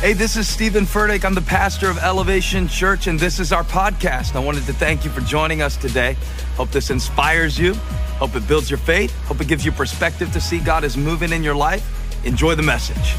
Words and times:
Hey, 0.00 0.12
this 0.12 0.36
is 0.36 0.46
Stephen 0.46 0.84
Furtick. 0.84 1.24
I'm 1.24 1.34
the 1.34 1.42
pastor 1.42 1.90
of 1.90 1.98
Elevation 1.98 2.68
Church, 2.68 3.08
and 3.08 3.18
this 3.18 3.40
is 3.40 3.52
our 3.52 3.64
podcast. 3.64 4.36
I 4.36 4.38
wanted 4.38 4.64
to 4.66 4.72
thank 4.72 5.04
you 5.04 5.10
for 5.10 5.20
joining 5.22 5.60
us 5.60 5.76
today. 5.76 6.16
Hope 6.54 6.70
this 6.70 6.90
inspires 6.90 7.58
you. 7.58 7.74
Hope 8.20 8.36
it 8.36 8.46
builds 8.46 8.70
your 8.70 8.78
faith. 8.78 9.12
Hope 9.24 9.40
it 9.40 9.48
gives 9.48 9.64
you 9.64 9.72
perspective 9.72 10.32
to 10.34 10.40
see 10.40 10.60
God 10.60 10.84
is 10.84 10.96
moving 10.96 11.32
in 11.32 11.42
your 11.42 11.56
life. 11.56 11.84
Enjoy 12.24 12.54
the 12.54 12.62
message. 12.62 13.16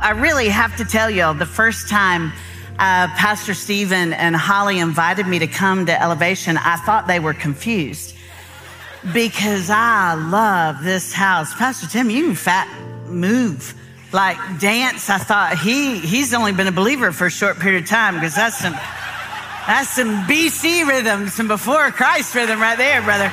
I 0.00 0.10
really 0.10 0.48
have 0.48 0.76
to 0.78 0.84
tell 0.84 1.08
y'all 1.08 1.34
the 1.34 1.46
first 1.46 1.88
time 1.88 2.32
uh, 2.80 3.06
Pastor 3.14 3.54
Stephen 3.54 4.12
and 4.14 4.34
Holly 4.34 4.80
invited 4.80 5.28
me 5.28 5.38
to 5.38 5.46
come 5.46 5.86
to 5.86 6.02
Elevation, 6.02 6.56
I 6.56 6.74
thought 6.78 7.06
they 7.06 7.20
were 7.20 7.34
confused 7.34 8.16
because 9.12 9.70
I 9.70 10.14
love 10.14 10.82
this 10.82 11.12
house. 11.12 11.54
Pastor 11.54 11.86
Tim, 11.86 12.10
you 12.10 12.34
fat 12.34 12.68
move 13.06 13.76
like 14.14 14.38
dance. 14.60 15.10
I 15.10 15.18
thought 15.18 15.58
he 15.58 15.98
he's 15.98 16.32
only 16.32 16.52
been 16.52 16.68
a 16.68 16.72
believer 16.72 17.10
for 17.12 17.26
a 17.26 17.30
short 17.30 17.58
period 17.58 17.82
of 17.82 17.90
time 17.90 18.14
because 18.14 18.36
that's 18.36 18.56
some 18.56 18.72
that's 19.66 19.90
some 19.90 20.24
BC 20.26 20.86
rhythm, 20.86 21.28
some 21.28 21.48
before 21.48 21.90
Christ 21.90 22.34
rhythm 22.34 22.60
right 22.60 22.78
there, 22.78 23.02
brother. 23.02 23.30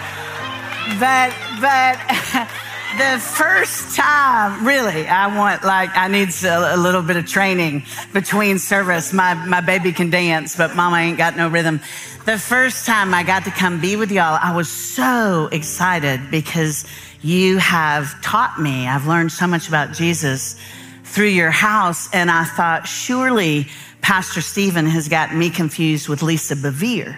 But 1.00 1.34
but 1.62 2.00
the 2.98 3.20
first 3.20 3.96
time, 3.96 4.66
really, 4.66 5.08
I 5.08 5.38
want 5.38 5.64
like 5.64 5.92
I 5.96 6.08
need 6.08 6.30
a, 6.44 6.76
a 6.76 6.78
little 6.78 7.04
bit 7.04 7.16
of 7.16 7.28
training 7.28 7.84
between 8.12 8.58
service. 8.58 9.14
My 9.14 9.36
my 9.36 9.62
baby 9.62 9.94
can 9.94 10.10
dance, 10.10 10.56
but 10.56 10.76
Mama 10.76 10.98
ain't 10.98 11.18
got 11.18 11.38
no 11.38 11.48
rhythm. 11.48 11.80
The 12.26 12.40
first 12.40 12.86
time 12.86 13.14
I 13.14 13.24
got 13.24 13.46
to 13.46 13.52
come 13.52 13.80
be 13.80 13.96
with 13.96 14.12
y'all, 14.12 14.38
I 14.42 14.56
was 14.56 14.70
so 14.70 15.48
excited 15.52 16.32
because 16.32 16.86
you 17.22 17.58
have 17.58 18.22
taught 18.22 18.60
me. 18.60 18.88
I've 18.88 19.08
learned 19.08 19.32
so 19.32 19.48
much 19.48 19.68
about 19.68 19.94
Jesus 19.94 20.60
through 21.04 21.28
your 21.28 21.52
house. 21.52 22.10
And 22.14 22.32
I 22.32 22.46
thought, 22.46 22.88
surely 22.88 23.68
Pastor 24.02 24.42
Stephen 24.42 24.86
has 24.88 25.08
gotten 25.08 25.38
me 25.38 25.50
confused 25.50 26.10
with 26.10 26.24
Lisa 26.24 26.56
Bevere. 26.56 27.18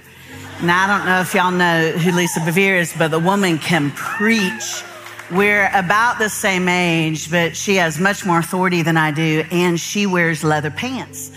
Now, 0.61 0.83
I 0.83 0.97
don't 0.97 1.05
know 1.05 1.21
if 1.21 1.33
y'all 1.33 1.51
know 1.51 1.91
who 1.91 2.11
Lisa 2.11 2.39
Bevere 2.41 2.79
is, 2.79 2.93
but 2.97 3.09
the 3.09 3.19
woman 3.19 3.57
can 3.57 3.91
preach. 3.91 4.83
We're 5.31 5.69
about 5.73 6.19
the 6.19 6.29
same 6.29 6.67
age, 6.67 7.31
but 7.31 7.55
she 7.55 7.75
has 7.75 7.99
much 7.99 8.25
more 8.25 8.39
authority 8.39 8.81
than 8.81 8.97
I 8.97 9.11
do, 9.11 9.43
and 9.51 9.79
she 9.79 10.05
wears 10.05 10.43
leather 10.43 10.69
pants 10.69 11.31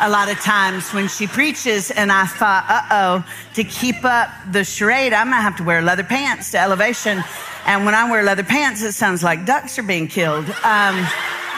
a 0.00 0.08
lot 0.08 0.30
of 0.30 0.40
times 0.40 0.92
when 0.92 1.08
she 1.08 1.26
preaches. 1.26 1.90
And 1.90 2.10
I 2.10 2.26
thought, 2.26 2.64
uh 2.68 2.82
oh, 2.90 3.32
to 3.54 3.64
keep 3.64 4.04
up 4.04 4.30
the 4.50 4.64
charade, 4.64 5.12
I'm 5.12 5.30
gonna 5.30 5.42
have 5.42 5.56
to 5.58 5.64
wear 5.64 5.82
leather 5.82 6.04
pants 6.04 6.50
to 6.52 6.58
elevation. 6.58 7.22
And 7.66 7.84
when 7.84 7.94
I 7.94 8.10
wear 8.10 8.22
leather 8.22 8.44
pants, 8.44 8.82
it 8.82 8.92
sounds 8.92 9.22
like 9.22 9.46
ducks 9.46 9.78
are 9.78 9.82
being 9.82 10.08
killed. 10.08 10.48
Um, 10.64 11.06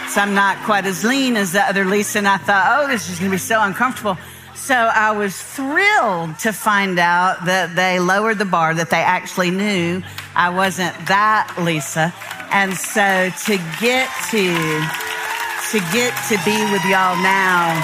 so 0.08 0.20
I'm 0.20 0.34
not 0.34 0.58
quite 0.64 0.84
as 0.84 1.04
lean 1.04 1.36
as 1.36 1.53
the 1.53 1.62
other 1.62 1.84
Lisa. 1.84 2.19
And 2.19 2.28
I 2.28 2.36
thought, 2.36 2.66
oh, 2.80 2.88
this 2.88 3.08
is 3.08 3.19
to 3.20 3.30
be 3.30 3.38
so 3.38 3.62
uncomfortable. 3.62 4.19
So 4.54 4.74
I 4.74 5.12
was 5.12 5.41
thrilled 5.41 6.38
to 6.41 6.53
find 6.53 6.98
out 6.98 7.47
that 7.47 7.74
they 7.74 7.98
lowered 7.98 8.38
the 8.38 8.44
bar, 8.44 8.74
that 8.74 8.91
they 8.91 9.00
actually 9.00 9.50
knew 9.50 10.03
I 10.36 10.50
wasn't 10.50 10.94
that 11.09 11.54
Lisa. 11.59 12.12
And 12.53 12.76
so 12.76 13.30
to 13.47 13.56
get 13.80 14.10
to, 14.30 14.54
to 15.72 15.78
get 15.91 16.12
to 16.28 16.36
be 16.44 16.59
with 16.70 16.84
y'all 16.84 17.16
now, 17.24 17.80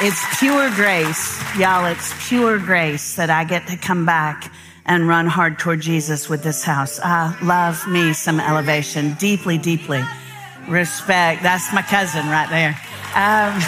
it's 0.00 0.38
pure 0.38 0.70
grace, 0.70 1.42
y'all. 1.56 1.84
It's 1.86 2.28
pure 2.28 2.58
grace 2.58 3.16
that 3.16 3.30
I 3.30 3.42
get 3.42 3.66
to 3.66 3.76
come 3.76 4.06
back 4.06 4.52
and 4.86 5.08
run 5.08 5.26
hard 5.26 5.58
toward 5.58 5.80
Jesus 5.80 6.28
with 6.28 6.44
this 6.44 6.62
house. 6.62 7.00
I 7.00 7.36
love 7.42 7.86
me 7.88 8.12
some 8.12 8.38
elevation 8.38 9.14
deeply, 9.14 9.58
deeply. 9.58 10.02
Respect. 10.68 11.42
That's 11.42 11.72
my 11.72 11.82
cousin 11.82 12.26
right 12.28 12.48
there. 12.48 12.68
Um, 13.14 13.58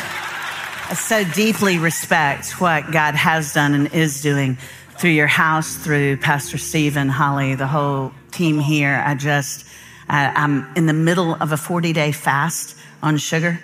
I 0.89 0.95
so 0.97 1.25
deeply 1.25 1.79
respect 1.79 2.61
what 2.61 2.93
God 2.93 3.17
has 3.17 3.53
done 3.53 3.75
and 3.75 3.93
is 3.93 4.23
doing 4.23 4.57
through 4.99 5.11
your 5.11 5.27
house, 5.27 5.75
through 5.77 6.19
Pastor 6.19 6.59
Stephen, 6.59 7.09
Holly, 7.09 7.57
the 7.57 7.67
whole 7.67 8.13
team 8.31 8.61
here. 8.61 9.03
I 9.05 9.17
just, 9.17 9.67
uh, 10.09 10.33
I'm 10.35 10.71
in 10.77 10.87
the 10.87 10.93
middle 10.93 11.35
of 11.35 11.51
a 11.51 11.57
40 11.57 11.93
day 11.93 12.13
fast 12.13 12.77
on 13.03 13.17
sugar. 13.17 13.61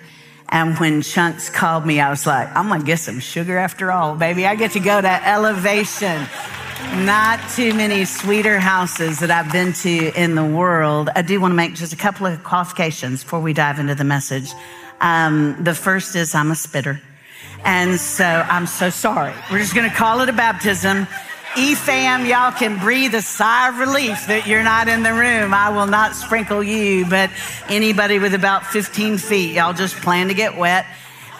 And 0.49 0.77
when 0.77 1.01
Chunks 1.01 1.49
called 1.49 1.85
me, 1.85 1.99
I 1.99 2.09
was 2.09 2.25
like, 2.25 2.47
I'm 2.55 2.67
going 2.67 2.79
to 2.79 2.85
get 2.85 2.99
some 2.99 3.19
sugar 3.19 3.57
after 3.57 3.91
all, 3.91 4.15
baby. 4.15 4.45
I 4.45 4.55
get 4.55 4.71
to 4.71 4.79
go 4.79 5.01
to 5.01 5.27
elevation 5.27 6.25
not 6.95 7.39
too 7.49 7.73
many 7.73 8.05
sweeter 8.05 8.59
houses 8.59 9.19
that 9.19 9.31
I've 9.31 9.51
been 9.51 9.73
to 9.73 10.11
in 10.19 10.35
the 10.35 10.45
world. 10.45 11.09
I 11.15 11.21
do 11.21 11.41
want 11.41 11.51
to 11.51 11.55
make 11.55 11.73
just 11.73 11.91
a 11.91 11.97
couple 11.97 12.27
of 12.27 12.43
qualifications 12.43 13.23
before 13.23 13.39
we 13.39 13.53
dive 13.53 13.79
into 13.79 13.95
the 13.95 14.03
message. 14.03 14.51
Um, 15.01 15.57
the 15.63 15.73
first 15.73 16.15
is 16.15 16.33
I'm 16.35 16.51
a 16.51 16.55
spitter. 16.55 17.01
And 17.65 17.99
so 17.99 18.23
I'm 18.23 18.67
so 18.67 18.89
sorry. 18.89 19.33
We're 19.51 19.59
just 19.59 19.75
going 19.75 19.89
to 19.89 19.95
call 19.95 20.21
it 20.21 20.29
a 20.29 20.33
baptism. 20.33 21.07
EFAM, 21.57 22.29
y'all 22.29 22.51
can 22.51 22.77
breathe 22.77 23.15
a 23.15 23.21
sigh 23.23 23.69
of 23.69 23.79
relief 23.79 24.27
that 24.27 24.45
you're 24.45 24.61
not 24.61 24.87
in 24.87 25.01
the 25.01 25.11
room. 25.11 25.55
I 25.55 25.69
will 25.69 25.87
not 25.87 26.13
sprinkle 26.13 26.61
you, 26.61 27.03
but 27.07 27.31
anybody 27.67 28.19
with 28.19 28.35
about 28.35 28.63
15 28.67 29.17
feet, 29.17 29.55
y'all 29.55 29.73
just 29.73 29.95
plan 29.95 30.27
to 30.27 30.35
get 30.35 30.55
wet. 30.55 30.85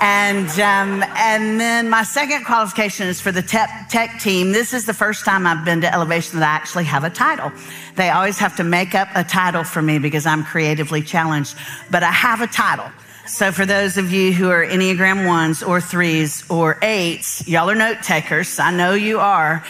And, 0.02 0.50
um, 0.60 1.04
and 1.16 1.60
then 1.60 1.88
my 1.88 2.02
second 2.02 2.46
qualification 2.46 3.08
is 3.08 3.22
for 3.22 3.32
the 3.32 3.44
tech, 3.44 3.90
tech 3.90 4.20
team. 4.20 4.54
This 4.54 4.74
is 4.74 4.88
the 4.88 4.94
first 4.94 5.24
time 5.24 5.46
I've 5.46 5.64
been 5.64 5.82
to 5.82 5.94
Elevation 5.94 6.40
that 6.40 6.50
I 6.50 6.56
actually 6.56 6.86
have 6.86 7.04
a 7.04 7.12
title. 7.12 7.52
They 7.94 8.10
always 8.10 8.40
have 8.40 8.56
to 8.56 8.64
make 8.64 8.96
up 8.96 9.10
a 9.14 9.24
title 9.24 9.64
for 9.64 9.84
me 9.84 10.00
because 10.00 10.26
I'm 10.26 10.44
creatively 10.44 11.04
challenged, 11.04 11.56
but 11.92 12.02
I 12.02 12.12
have 12.12 12.42
a 12.42 12.48
title. 12.48 12.90
So 13.28 13.52
for 13.52 13.68
those 13.68 13.98
of 13.98 14.12
you 14.12 14.34
who 14.34 14.50
are 14.50 14.66
Enneagram 14.66 15.28
ones 15.28 15.62
or 15.62 15.80
threes 15.80 16.44
or 16.50 16.80
eights, 16.82 17.48
y'all 17.48 17.70
are 17.70 17.76
note 17.76 18.02
takers. 18.02 18.58
I 18.58 18.72
know 18.72 18.94
you 18.94 19.20
are. 19.20 19.64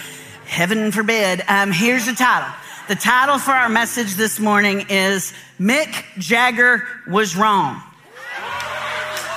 Heaven 0.47 0.93
forbid. 0.93 1.43
Um, 1.49 1.71
here's 1.71 2.05
the 2.05 2.13
title. 2.13 2.49
The 2.87 2.95
title 2.95 3.37
for 3.37 3.51
our 3.51 3.67
message 3.67 4.15
this 4.15 4.39
morning 4.39 4.85
is 4.89 5.33
Mick 5.59 6.05
Jagger 6.17 6.87
was 7.05 7.35
wrong. 7.35 7.83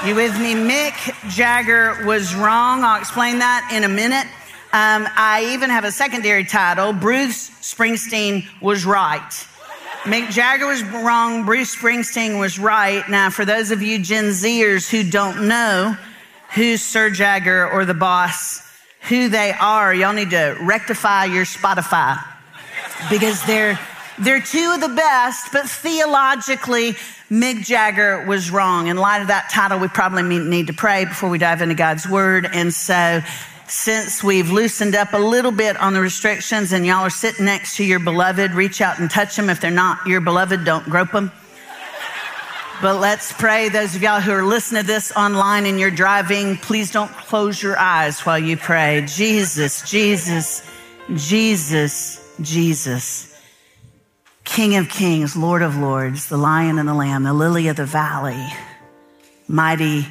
You 0.06 0.14
with 0.14 0.38
me? 0.38 0.54
Mick 0.54 0.94
Jagger 1.28 2.06
was 2.06 2.32
wrong. 2.34 2.84
I'll 2.84 3.00
explain 3.00 3.40
that 3.40 3.70
in 3.74 3.82
a 3.82 3.88
minute. 3.88 4.26
Um, 4.72 5.08
I 5.16 5.50
even 5.52 5.68
have 5.68 5.84
a 5.84 5.90
secondary 5.90 6.44
title 6.44 6.92
Bruce 6.92 7.50
Springsteen 7.60 8.46
was 8.62 8.86
right. 8.86 9.46
Mick 10.04 10.30
Jagger 10.30 10.68
was 10.68 10.84
wrong, 10.84 11.44
Bruce 11.44 11.74
Springsteen 11.74 12.38
was 12.38 12.58
right. 12.58 13.06
Now, 13.10 13.30
for 13.30 13.44
those 13.44 13.72
of 13.72 13.82
you 13.82 13.98
Gen 13.98 14.26
Zers 14.26 14.88
who 14.88 15.02
don't 15.02 15.48
know 15.48 15.96
who's 16.54 16.82
Sir 16.82 17.10
Jagger 17.10 17.68
or 17.68 17.84
the 17.84 17.94
boss, 17.94 18.69
who 19.08 19.28
they 19.28 19.52
are, 19.52 19.94
y'all 19.94 20.12
need 20.12 20.30
to 20.30 20.56
rectify 20.60 21.24
your 21.24 21.44
Spotify 21.44 22.22
because 23.10 23.44
they're, 23.46 23.78
they're 24.18 24.40
two 24.40 24.72
of 24.74 24.80
the 24.80 24.94
best, 24.94 25.52
but 25.52 25.68
theologically, 25.68 26.94
Mick 27.30 27.64
Jagger 27.64 28.26
was 28.26 28.50
wrong. 28.50 28.88
In 28.88 28.96
light 28.96 29.22
of 29.22 29.28
that 29.28 29.50
title, 29.50 29.78
we 29.78 29.88
probably 29.88 30.22
need 30.22 30.66
to 30.66 30.72
pray 30.72 31.04
before 31.04 31.30
we 31.30 31.38
dive 31.38 31.62
into 31.62 31.74
God's 31.74 32.08
word. 32.08 32.48
And 32.52 32.74
so 32.74 33.20
since 33.68 34.22
we've 34.24 34.50
loosened 34.50 34.96
up 34.96 35.12
a 35.12 35.18
little 35.18 35.52
bit 35.52 35.76
on 35.76 35.94
the 35.94 36.00
restrictions 36.00 36.72
and 36.72 36.84
y'all 36.84 37.04
are 37.04 37.10
sitting 37.10 37.44
next 37.44 37.76
to 37.76 37.84
your 37.84 38.00
beloved, 38.00 38.52
reach 38.52 38.80
out 38.80 38.98
and 38.98 39.08
touch 39.08 39.36
them. 39.36 39.48
If 39.48 39.60
they're 39.60 39.70
not 39.70 40.04
your 40.06 40.20
beloved, 40.20 40.64
don't 40.64 40.84
grope 40.84 41.12
them. 41.12 41.30
But 42.82 42.98
let's 42.98 43.30
pray. 43.30 43.68
Those 43.68 43.94
of 43.94 44.00
y'all 44.00 44.22
who 44.22 44.32
are 44.32 44.42
listening 44.42 44.80
to 44.80 44.86
this 44.86 45.12
online 45.12 45.66
and 45.66 45.78
you're 45.78 45.90
driving, 45.90 46.56
please 46.56 46.90
don't 46.90 47.10
close 47.10 47.62
your 47.62 47.78
eyes 47.78 48.20
while 48.20 48.38
you 48.38 48.56
pray. 48.56 49.04
Jesus, 49.06 49.82
Jesus, 49.82 50.66
Jesus, 51.14 52.36
Jesus. 52.40 53.38
King 54.44 54.76
of 54.76 54.88
kings, 54.88 55.36
Lord 55.36 55.60
of 55.60 55.76
lords, 55.76 56.30
the 56.30 56.38
lion 56.38 56.78
and 56.78 56.88
the 56.88 56.94
lamb, 56.94 57.24
the 57.24 57.34
lily 57.34 57.68
of 57.68 57.76
the 57.76 57.84
valley, 57.84 58.46
mighty 59.46 60.06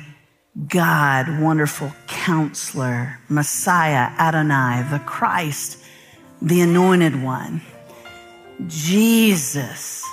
God, 0.68 1.42
wonderful 1.42 1.92
counselor, 2.06 3.20
Messiah, 3.30 4.12
Adonai, 4.20 4.88
the 4.92 5.00
Christ, 5.00 5.84
the 6.40 6.62
anointed 6.62 7.24
one. 7.24 7.62
Jesus. 8.68 10.06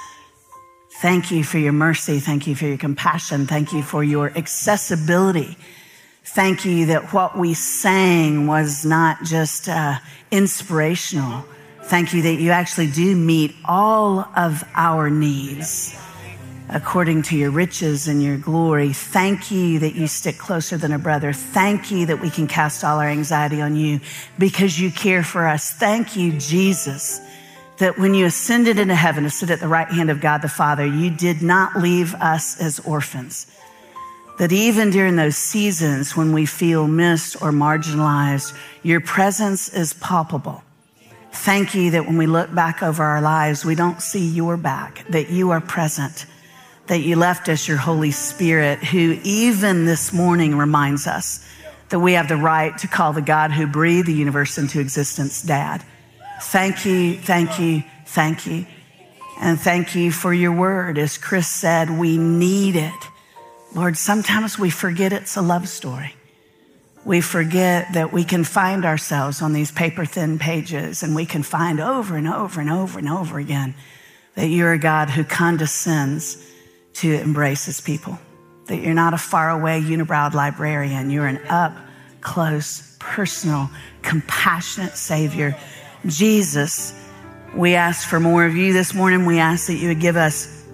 Thank 1.01 1.31
you 1.31 1.45
for 1.45 1.59
your 1.59 1.73
mercy. 1.73 2.21
Thank 2.21 2.47
you 2.47 2.55
for 2.55 2.67
your 2.67 2.79
compassion. 2.79 3.47
Thank 3.47 3.73
you 3.73 3.83
for 3.83 4.03
your 4.03 4.33
accessibility. 4.37 5.57
Thank 6.25 6.65
you 6.65 6.87
that 6.87 7.13
what 7.13 7.37
we 7.37 7.55
sang 7.55 8.47
was 8.47 8.85
not 8.85 9.23
just 9.23 9.69
uh, 9.69 9.99
inspirational. 10.31 11.45
Thank 11.85 12.15
you 12.15 12.23
that 12.23 12.35
you 12.35 12.51
actually 12.51 12.91
do 12.91 13.15
meet 13.15 13.55
all 13.65 14.21
of 14.37 14.65
our 14.75 15.11
needs 15.11 15.97
according 16.69 17.23
to 17.23 17.37
your 17.37 17.51
riches 17.51 18.09
and 18.09 18.23
your 18.23 18.37
glory. 18.37 18.93
Thank 18.93 19.51
you 19.51 19.79
that 19.79 19.95
you 19.95 20.07
stick 20.07 20.39
closer 20.39 20.77
than 20.77 20.93
a 20.93 20.99
brother. 20.99 21.33
Thank 21.33 21.91
you 21.91 22.07
that 22.07 22.21
we 22.21 22.31
can 22.31 22.47
cast 22.47 22.83
all 22.83 22.99
our 22.99 23.09
anxiety 23.09 23.61
on 23.61 23.77
you 23.77 24.01
because 24.39 24.81
you 24.81 24.91
care 24.91 25.23
for 25.23 25.47
us. 25.47 25.73
Thank 25.73 26.17
you, 26.17 26.33
Jesus, 26.33 27.21
that 27.79 27.99
when 27.99 28.15
you 28.15 28.27
ascended 28.27 28.79
into 28.79 28.95
heaven 28.95 29.25
to 29.25 29.31
sit 29.31 29.51
at 29.51 29.61
the 29.61 29.69
right 29.69 29.89
hand 29.89 30.11
of 30.11 30.21
God 30.21 30.43
the 30.43 30.49
Father, 30.49 30.87
you 30.87 31.11
did 31.11 31.43
not 31.43 31.77
leave 31.77 32.15
us 32.15 32.61
as 32.61 32.81
orphans. 32.81 33.47
That 34.39 34.53
even 34.53 34.91
during 34.91 35.17
those 35.17 35.37
seasons 35.37 36.17
when 36.17 36.33
we 36.33 36.47
feel 36.47 36.87
missed 36.87 37.37
or 37.43 37.51
marginalized, 37.53 38.57
your 38.83 39.01
presence 39.01 39.73
is 39.73 39.95
palpable. 39.95 40.63
Thank 41.33 41.75
you 41.75 41.91
that 41.93 42.07
when 42.07 42.17
we 42.17 42.27
look 42.27 42.55
back 42.55 42.83
over 42.83 43.03
our 43.03 43.21
lives, 43.21 43.65
we 43.65 43.75
don't 43.75 44.01
see 44.01 44.27
your 44.27 44.57
back, 44.57 45.05
that 45.11 45.31
you 45.31 45.51
are 45.51 45.61
present 45.61 46.27
that 46.87 47.01
you 47.01 47.17
left 47.17 47.49
us 47.49 47.67
your 47.67 47.77
Holy 47.77 48.11
Spirit, 48.11 48.79
who 48.79 49.19
even 49.25 49.85
this 49.85 50.13
morning 50.13 50.57
reminds 50.57 51.07
us 51.07 51.45
that 51.89 51.99
we 51.99 52.13
have 52.13 52.29
the 52.29 52.37
right 52.37 52.77
to 52.79 52.89
call 52.89 53.13
the 53.13 53.23
God 53.23 53.53
who 53.53 53.67
breathed 53.67 54.09
the 54.09 54.13
universe 54.13 54.59
into 54.59 54.81
existence 54.81 55.43
Dad. 55.43 55.83
Thank 56.41 56.85
you, 56.85 57.17
thank 57.17 57.59
you, 57.59 57.83
thank 58.07 58.47
you. 58.47 58.67
And 59.41 59.61
thank 59.61 59.95
you 59.95 60.11
for 60.13 60.33
your 60.33 60.53
word. 60.53 60.99
As 60.99 61.19
Chris 61.19 61.47
said, 61.47 61.91
we 61.91 62.17
need 62.17 62.77
it. 62.77 63.09
Lord, 63.75 63.97
sometimes 63.97 64.59
we 64.59 64.71
forget 64.71 65.13
it's 65.13 65.37
a 65.37 65.43
love 65.43 65.69
story. 65.69 66.15
We 67.05 67.21
forget 67.21 67.93
that 67.93 68.13
we 68.13 68.25
can 68.25 68.43
find 68.43 68.85
ourselves 68.85 69.43
on 69.43 69.53
these 69.53 69.71
paper 69.71 70.05
thin 70.05 70.39
pages 70.39 71.03
and 71.03 71.15
we 71.15 71.27
can 71.27 71.43
find 71.43 71.79
over 71.79 72.17
and 72.17 72.27
over 72.27 72.61
and 72.61 72.71
over 72.71 72.99
and 72.99 73.09
over 73.09 73.39
again 73.39 73.75
that 74.35 74.49
you're 74.49 74.73
a 74.73 74.79
God 74.79 75.11
who 75.11 75.25
condescends 75.25 76.37
to 76.95 77.13
embrace 77.13 77.67
his 77.67 77.81
people. 77.81 78.19
That 78.67 78.79
you're 78.79 78.95
not 78.95 79.15
a 79.15 79.19
faraway 79.19 79.81
unibrowed 79.81 80.35
librarian. 80.35 81.11
You're 81.11 81.27
an 81.27 81.41
up 81.49 81.77
close, 82.21 82.97
personal, 82.99 83.71
compassionate 84.03 84.97
Savior. 84.97 85.57
Jesus, 86.07 86.95
we 87.55 87.75
ask 87.75 88.09
for 88.09 88.21
more 88.21 88.45
of 88.45 88.57
you 88.57 88.73
this 88.73 88.95
morning. 88.95 89.27
We 89.27 89.39
ask 89.39 89.67
that 89.67 89.75
you 89.75 89.89
would 89.89 90.01
give 90.01 90.17
us 90.17 90.65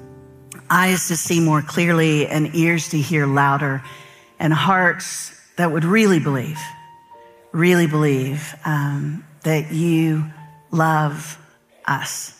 eyes 0.71 1.09
to 1.09 1.17
see 1.17 1.41
more 1.41 1.63
clearly 1.63 2.27
and 2.27 2.55
ears 2.55 2.89
to 2.91 2.99
hear 2.99 3.27
louder 3.27 3.83
and 4.39 4.53
hearts 4.53 5.33
that 5.57 5.71
would 5.71 5.85
really 5.85 6.19
believe, 6.19 6.61
really 7.53 7.87
believe 7.87 8.55
um, 8.65 9.25
that 9.43 9.73
you 9.73 10.25
love 10.71 11.39
us 11.87 12.39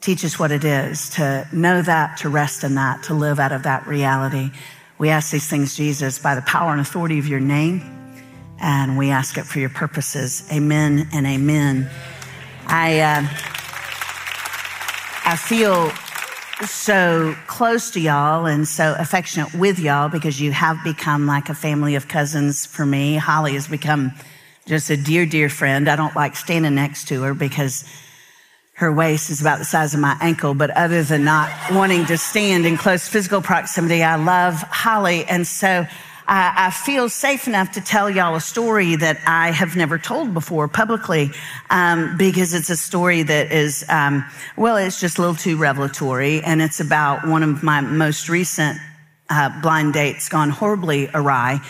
Teach 0.00 0.24
us 0.24 0.38
what 0.38 0.52
it 0.52 0.64
is 0.64 1.10
to 1.10 1.46
know 1.52 1.82
that, 1.82 2.18
to 2.18 2.28
rest 2.28 2.62
in 2.62 2.76
that, 2.76 3.02
to 3.04 3.14
live 3.14 3.40
out 3.40 3.52
of 3.52 3.64
that 3.64 3.86
reality. 3.86 4.50
We 4.96 5.08
ask 5.08 5.32
these 5.32 5.48
things, 5.48 5.76
Jesus, 5.76 6.18
by 6.18 6.34
the 6.34 6.42
power 6.42 6.72
and 6.72 6.80
authority 6.80 7.18
of 7.18 7.26
your 7.26 7.40
name, 7.40 7.97
and 8.60 8.98
we 8.98 9.10
ask 9.10 9.38
it 9.38 9.44
for 9.44 9.58
your 9.58 9.68
purposes. 9.68 10.46
Amen 10.52 11.08
and 11.12 11.26
amen. 11.26 11.90
I, 12.66 13.00
uh, 13.00 13.22
I 15.24 15.36
feel 15.36 15.90
so 16.66 17.36
close 17.46 17.90
to 17.92 18.00
y'all 18.00 18.46
and 18.46 18.66
so 18.66 18.96
affectionate 18.98 19.54
with 19.54 19.78
y'all 19.78 20.08
because 20.08 20.40
you 20.40 20.50
have 20.52 20.82
become 20.82 21.26
like 21.26 21.48
a 21.48 21.54
family 21.54 21.94
of 21.94 22.08
cousins 22.08 22.66
for 22.66 22.84
me. 22.84 23.16
Holly 23.16 23.54
has 23.54 23.68
become 23.68 24.12
just 24.66 24.90
a 24.90 24.96
dear, 24.96 25.24
dear 25.24 25.48
friend. 25.48 25.88
I 25.88 25.96
don't 25.96 26.14
like 26.16 26.36
standing 26.36 26.74
next 26.74 27.08
to 27.08 27.22
her 27.22 27.34
because 27.34 27.84
her 28.74 28.92
waist 28.92 29.30
is 29.30 29.40
about 29.40 29.58
the 29.58 29.64
size 29.64 29.94
of 29.94 30.00
my 30.00 30.16
ankle, 30.20 30.54
but 30.54 30.70
other 30.70 31.02
than 31.02 31.24
not 31.24 31.50
wanting 31.72 32.06
to 32.06 32.16
stand 32.16 32.64
in 32.64 32.76
close 32.76 33.08
physical 33.08 33.40
proximity, 33.40 34.02
I 34.02 34.16
love 34.16 34.54
Holly. 34.54 35.24
And 35.24 35.46
so 35.46 35.86
I, 36.28 36.66
I 36.66 36.70
feel 36.70 37.08
safe 37.08 37.48
enough 37.48 37.72
to 37.72 37.80
tell 37.80 38.10
y'all 38.10 38.36
a 38.36 38.40
story 38.40 38.96
that 38.96 39.18
I 39.26 39.50
have 39.50 39.76
never 39.76 39.98
told 39.98 40.34
before 40.34 40.68
publicly, 40.68 41.30
um, 41.70 42.18
because 42.18 42.52
it's 42.52 42.68
a 42.68 42.76
story 42.76 43.22
that 43.22 43.50
is, 43.50 43.84
um, 43.88 44.24
well, 44.54 44.76
it's 44.76 45.00
just 45.00 45.16
a 45.16 45.22
little 45.22 45.36
too 45.36 45.56
revelatory. 45.56 46.42
And 46.42 46.60
it's 46.60 46.80
about 46.80 47.26
one 47.26 47.42
of 47.42 47.62
my 47.62 47.80
most 47.80 48.28
recent 48.28 48.78
uh, 49.30 49.60
blind 49.62 49.94
dates 49.94 50.28
gone 50.28 50.50
horribly 50.50 51.08
awry. 51.14 51.60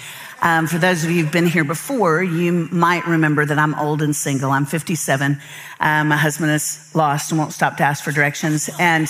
Um, 0.42 0.66
for 0.66 0.78
those 0.78 1.04
of 1.04 1.10
you 1.10 1.22
who've 1.22 1.32
been 1.32 1.46
here 1.46 1.64
before, 1.64 2.22
you 2.22 2.52
might 2.70 3.06
remember 3.06 3.44
that 3.44 3.58
I'm 3.58 3.74
old 3.76 4.02
and 4.02 4.14
single. 4.14 4.50
I'm 4.50 4.66
57. 4.66 5.40
Um, 5.80 6.08
my 6.08 6.16
husband 6.16 6.50
is 6.50 6.90
lost 6.94 7.30
and 7.30 7.38
won't 7.38 7.52
stop 7.52 7.76
to 7.76 7.84
ask 7.84 8.02
for 8.02 8.12
directions. 8.12 8.70
And 8.78 9.08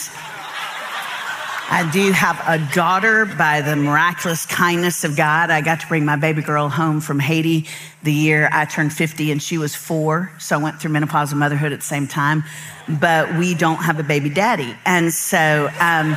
I 1.71 1.89
do 1.91 2.13
have 2.13 2.43
a 2.47 2.59
daughter 2.75 3.27
by 3.27 3.61
the 3.61 3.77
miraculous 3.77 4.47
kindness 4.47 5.05
of 5.05 5.17
God. 5.17 5.51
I 5.51 5.61
got 5.61 5.81
to 5.81 5.87
bring 5.87 6.05
my 6.07 6.17
baby 6.17 6.41
girl 6.41 6.71
home 6.71 7.03
from 7.03 7.21
Haiti 7.21 7.67
the 8.03 8.13
year 8.13 8.49
I 8.51 8.65
turned 8.65 8.93
50 8.93 9.33
and 9.33 9.43
she 9.43 9.59
was 9.59 9.75
four. 9.75 10.33
So 10.39 10.59
I 10.59 10.63
went 10.63 10.81
through 10.81 10.93
menopause 10.93 11.31
and 11.31 11.39
motherhood 11.39 11.73
at 11.73 11.81
the 11.81 11.85
same 11.85 12.07
time, 12.07 12.43
but 12.89 13.37
we 13.37 13.55
don't 13.55 13.83
have 13.83 13.99
a 13.99 14.03
baby 14.03 14.31
daddy. 14.31 14.75
And 14.87 15.13
so, 15.13 15.69
um, 15.79 16.17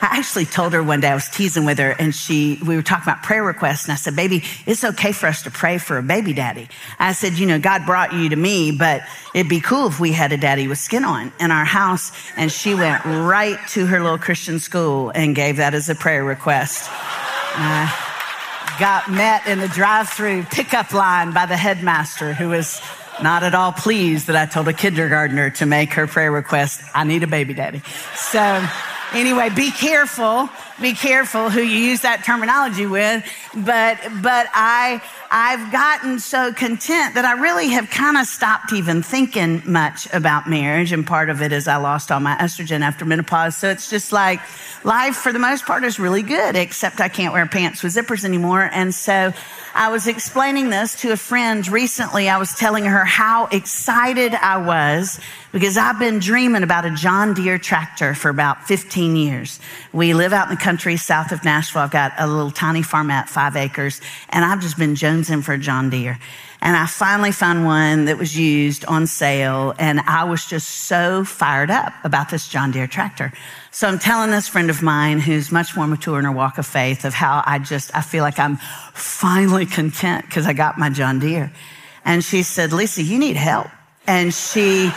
I 0.00 0.18
actually 0.18 0.44
told 0.44 0.72
her 0.74 0.82
one 0.82 1.00
day 1.00 1.08
I 1.08 1.14
was 1.14 1.28
teasing 1.28 1.64
with 1.64 1.78
her 1.78 1.90
and 1.90 2.14
she, 2.14 2.58
we 2.64 2.76
were 2.76 2.82
talking 2.82 3.02
about 3.02 3.24
prayer 3.24 3.42
requests 3.42 3.84
and 3.84 3.92
I 3.92 3.96
said, 3.96 4.14
baby, 4.14 4.44
it's 4.64 4.84
okay 4.84 5.10
for 5.10 5.26
us 5.26 5.42
to 5.42 5.50
pray 5.50 5.78
for 5.78 5.98
a 5.98 6.02
baby 6.02 6.32
daddy. 6.32 6.68
I 7.00 7.12
said, 7.12 7.34
you 7.34 7.46
know, 7.46 7.58
God 7.58 7.84
brought 7.84 8.12
you 8.12 8.28
to 8.28 8.36
me, 8.36 8.70
but 8.70 9.02
it'd 9.34 9.48
be 9.48 9.60
cool 9.60 9.88
if 9.88 9.98
we 9.98 10.12
had 10.12 10.32
a 10.32 10.36
daddy 10.36 10.68
with 10.68 10.78
skin 10.78 11.04
on 11.04 11.32
in 11.40 11.50
our 11.50 11.64
house. 11.64 12.12
And 12.36 12.50
she 12.52 12.74
went 12.74 13.04
right 13.04 13.58
to 13.70 13.86
her 13.86 14.00
little 14.00 14.18
Christian 14.18 14.60
school 14.60 15.10
and 15.10 15.34
gave 15.34 15.56
that 15.56 15.74
as 15.74 15.88
a 15.88 15.96
prayer 15.96 16.22
request. 16.22 16.88
Uh, 17.56 17.90
got 18.78 19.10
met 19.10 19.48
in 19.48 19.58
the 19.58 19.68
drive-through 19.68 20.44
pickup 20.44 20.92
line 20.92 21.32
by 21.32 21.46
the 21.46 21.56
headmaster 21.56 22.32
who 22.32 22.50
was 22.50 22.80
not 23.20 23.42
at 23.42 23.52
all 23.52 23.72
pleased 23.72 24.28
that 24.28 24.36
I 24.36 24.46
told 24.46 24.68
a 24.68 24.72
kindergartner 24.72 25.50
to 25.50 25.66
make 25.66 25.94
her 25.94 26.06
prayer 26.06 26.30
request, 26.30 26.80
I 26.94 27.02
need 27.02 27.24
a 27.24 27.26
baby 27.26 27.54
daddy. 27.54 27.82
So, 28.14 28.64
Anyway, 29.14 29.50
be 29.50 29.70
careful 29.70 30.48
be 30.80 30.92
careful 30.92 31.50
who 31.50 31.60
you 31.60 31.78
use 31.78 32.02
that 32.02 32.24
terminology 32.24 32.86
with. 32.86 33.24
But, 33.54 33.98
but 34.22 34.46
I, 34.54 35.02
I've 35.30 35.72
gotten 35.72 36.20
so 36.20 36.52
content 36.52 37.14
that 37.14 37.24
I 37.24 37.40
really 37.40 37.68
have 37.68 37.90
kind 37.90 38.16
of 38.16 38.26
stopped 38.26 38.72
even 38.72 39.02
thinking 39.02 39.62
much 39.66 40.12
about 40.12 40.48
marriage. 40.48 40.92
And 40.92 41.06
part 41.06 41.30
of 41.30 41.42
it 41.42 41.52
is 41.52 41.66
I 41.66 41.76
lost 41.76 42.12
all 42.12 42.20
my 42.20 42.36
estrogen 42.36 42.80
after 42.80 43.04
menopause. 43.04 43.56
So 43.56 43.70
it's 43.70 43.90
just 43.90 44.12
like 44.12 44.40
life 44.84 45.16
for 45.16 45.32
the 45.32 45.38
most 45.38 45.64
part 45.64 45.82
is 45.84 45.98
really 45.98 46.22
good, 46.22 46.54
except 46.54 47.00
I 47.00 47.08
can't 47.08 47.32
wear 47.32 47.46
pants 47.46 47.82
with 47.82 47.94
zippers 47.94 48.24
anymore. 48.24 48.70
And 48.72 48.94
so 48.94 49.32
I 49.78 49.90
was 49.90 50.08
explaining 50.08 50.70
this 50.70 51.02
to 51.02 51.12
a 51.12 51.16
friend 51.16 51.66
recently. 51.68 52.28
I 52.28 52.38
was 52.38 52.52
telling 52.52 52.84
her 52.84 53.04
how 53.04 53.46
excited 53.46 54.34
I 54.34 54.56
was 54.56 55.20
because 55.52 55.76
I've 55.76 56.00
been 56.00 56.18
dreaming 56.18 56.64
about 56.64 56.84
a 56.84 56.90
John 56.90 57.32
Deere 57.32 57.58
tractor 57.58 58.12
for 58.16 58.28
about 58.28 58.64
15 58.64 59.14
years. 59.14 59.60
We 59.92 60.14
live 60.14 60.32
out 60.32 60.50
in 60.50 60.56
the 60.56 60.60
country 60.60 60.96
south 60.96 61.30
of 61.30 61.44
Nashville. 61.44 61.82
I've 61.82 61.92
got 61.92 62.12
a 62.18 62.26
little 62.26 62.50
tiny 62.50 62.82
farm 62.82 63.08
at 63.12 63.28
five 63.28 63.54
acres, 63.54 64.00
and 64.30 64.44
I've 64.44 64.60
just 64.60 64.78
been 64.78 64.96
jonesing 64.96 65.44
for 65.44 65.52
a 65.52 65.58
John 65.58 65.90
Deere. 65.90 66.18
And 66.60 66.76
I 66.76 66.86
finally 66.86 67.30
found 67.30 67.64
one 67.64 68.06
that 68.06 68.18
was 68.18 68.36
used 68.36 68.84
on 68.86 69.06
sale, 69.06 69.74
and 69.78 70.00
I 70.00 70.24
was 70.24 70.44
just 70.44 70.68
so 70.68 71.24
fired 71.24 71.70
up 71.70 71.92
about 72.02 72.30
this 72.30 72.48
John 72.48 72.72
Deere 72.72 72.88
tractor. 72.88 73.32
So 73.70 73.86
I'm 73.86 73.98
telling 73.98 74.30
this 74.32 74.48
friend 74.48 74.68
of 74.70 74.82
mine 74.82 75.20
who's 75.20 75.52
much 75.52 75.76
more 75.76 75.86
mature 75.86 76.18
in 76.18 76.24
her 76.24 76.32
walk 76.32 76.58
of 76.58 76.66
faith 76.66 77.04
of 77.04 77.14
how 77.14 77.44
I 77.46 77.60
just, 77.60 77.94
I 77.94 78.00
feel 78.00 78.24
like 78.24 78.40
I'm 78.40 78.56
finally 78.92 79.66
content 79.66 80.26
because 80.26 80.46
I 80.46 80.52
got 80.52 80.78
my 80.78 80.90
John 80.90 81.20
Deere. 81.20 81.52
And 82.04 82.24
she 82.24 82.42
said, 82.42 82.72
Lisa, 82.72 83.02
you 83.02 83.18
need 83.18 83.36
help. 83.36 83.68
And 84.06 84.34
she 84.34 84.90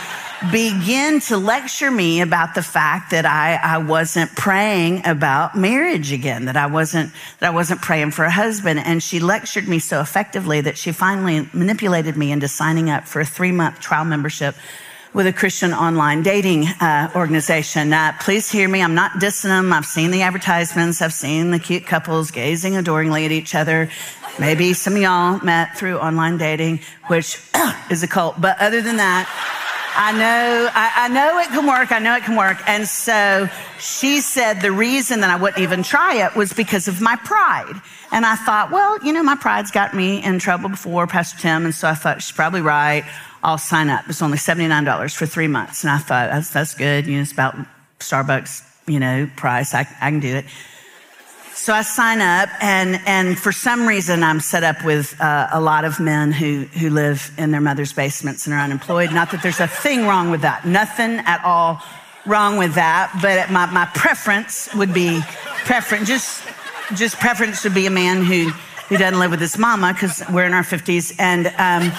began 0.50 1.20
to 1.20 1.36
lecture 1.36 1.90
me 1.90 2.20
about 2.20 2.54
the 2.54 2.62
fact 2.62 3.10
that 3.10 3.24
I, 3.24 3.54
I 3.54 3.78
wasn't 3.78 4.34
praying 4.34 5.06
about 5.06 5.56
marriage 5.56 6.12
again, 6.12 6.46
that 6.46 6.56
I 6.56 6.66
wasn't, 6.66 7.12
that 7.38 7.48
I 7.48 7.54
wasn't 7.54 7.80
praying 7.82 8.10
for 8.10 8.24
a 8.24 8.30
husband. 8.30 8.80
And 8.80 9.02
she 9.02 9.20
lectured 9.20 9.68
me 9.68 9.78
so 9.78 10.00
effectively 10.00 10.60
that 10.62 10.76
she 10.76 10.92
finally 10.92 11.48
manipulated 11.52 12.16
me 12.16 12.32
into 12.32 12.48
signing 12.48 12.90
up 12.90 13.06
for 13.06 13.20
a 13.20 13.24
three 13.24 13.52
month 13.52 13.80
trial 13.80 14.04
membership 14.04 14.56
with 15.14 15.26
a 15.26 15.32
Christian 15.32 15.72
online 15.72 16.22
dating 16.22 16.66
uh, 16.80 17.10
organization. 17.14 17.92
Uh, 17.92 18.16
please 18.20 18.50
hear 18.50 18.68
me. 18.68 18.82
I'm 18.82 18.94
not 18.94 19.12
dissing 19.12 19.44
them. 19.44 19.72
I've 19.72 19.86
seen 19.86 20.10
the 20.10 20.22
advertisements. 20.22 21.02
I've 21.02 21.12
seen 21.12 21.50
the 21.50 21.58
cute 21.58 21.86
couples 21.86 22.30
gazing 22.30 22.76
adoringly 22.76 23.24
at 23.26 23.32
each 23.32 23.54
other. 23.54 23.90
Maybe 24.38 24.72
some 24.72 24.94
of 24.94 25.02
y'all 25.02 25.38
met 25.44 25.76
through 25.76 25.98
online 25.98 26.38
dating, 26.38 26.80
which 27.08 27.38
is 27.90 28.02
a 28.02 28.08
cult. 28.08 28.40
But 28.40 28.58
other 28.58 28.80
than 28.80 28.96
that, 28.96 29.28
I 29.94 30.12
know, 30.12 30.70
I, 30.72 30.92
I, 30.96 31.08
know 31.08 31.38
it 31.38 31.48
can 31.48 31.66
work. 31.66 31.92
I 31.92 31.98
know 31.98 32.16
it 32.16 32.22
can 32.22 32.36
work. 32.36 32.58
And 32.66 32.88
so 32.88 33.48
she 33.78 34.20
said 34.20 34.60
the 34.60 34.72
reason 34.72 35.20
that 35.20 35.30
I 35.30 35.36
wouldn't 35.36 35.60
even 35.60 35.82
try 35.82 36.26
it 36.26 36.34
was 36.34 36.52
because 36.52 36.88
of 36.88 37.00
my 37.00 37.16
pride. 37.16 37.80
And 38.10 38.24
I 38.24 38.36
thought, 38.36 38.70
well, 38.70 38.98
you 39.04 39.12
know, 39.12 39.22
my 39.22 39.36
pride's 39.36 39.70
got 39.70 39.94
me 39.94 40.22
in 40.22 40.38
trouble 40.38 40.70
before, 40.70 41.06
Pastor 41.06 41.38
Tim. 41.38 41.64
And 41.64 41.74
so 41.74 41.88
I 41.88 41.94
thought 41.94 42.22
she's 42.22 42.32
probably 42.32 42.62
right. 42.62 43.04
I'll 43.42 43.58
sign 43.58 43.90
up. 43.90 44.04
It's 44.08 44.22
only 44.22 44.38
$79 44.38 45.14
for 45.14 45.26
three 45.26 45.48
months. 45.48 45.84
And 45.84 45.90
I 45.90 45.98
thought, 45.98 46.30
that's, 46.30 46.50
that's 46.50 46.74
good. 46.74 47.06
You 47.06 47.16
know, 47.16 47.22
it's 47.22 47.32
about 47.32 47.56
Starbucks, 47.98 48.64
you 48.86 48.98
know, 48.98 49.28
price. 49.36 49.74
I, 49.74 49.80
I 50.00 50.10
can 50.10 50.20
do 50.20 50.36
it. 50.36 50.46
So 51.62 51.72
I 51.72 51.82
sign 51.82 52.20
up, 52.20 52.48
and, 52.60 53.00
and 53.06 53.38
for 53.38 53.52
some 53.52 53.86
reason, 53.86 54.24
I'm 54.24 54.40
set 54.40 54.64
up 54.64 54.84
with 54.84 55.14
uh, 55.20 55.46
a 55.52 55.60
lot 55.60 55.84
of 55.84 56.00
men 56.00 56.32
who, 56.32 56.62
who 56.62 56.90
live 56.90 57.30
in 57.38 57.52
their 57.52 57.60
mother's 57.60 57.92
basements 57.92 58.46
and 58.46 58.52
are 58.52 58.58
unemployed. 58.58 59.12
Not 59.12 59.30
that 59.30 59.44
there's 59.44 59.60
a 59.60 59.68
thing 59.68 60.04
wrong 60.08 60.32
with 60.32 60.40
that, 60.40 60.64
nothing 60.64 61.18
at 61.18 61.40
all 61.44 61.80
wrong 62.26 62.56
with 62.56 62.74
that. 62.74 63.16
But 63.22 63.52
my, 63.52 63.66
my 63.66 63.84
preference 63.94 64.74
would 64.74 64.92
be 64.92 65.20
preference, 65.64 66.08
just, 66.08 66.42
just 66.96 67.20
preference 67.20 67.62
would 67.62 67.74
be 67.74 67.86
a 67.86 67.90
man 67.90 68.24
who, 68.24 68.48
who 68.88 68.96
doesn't 68.96 69.20
live 69.20 69.30
with 69.30 69.40
his 69.40 69.56
mama 69.56 69.92
because 69.92 70.20
we're 70.32 70.46
in 70.46 70.54
our 70.54 70.64
50s. 70.64 71.14
And, 71.20 71.46
um, 71.46 71.92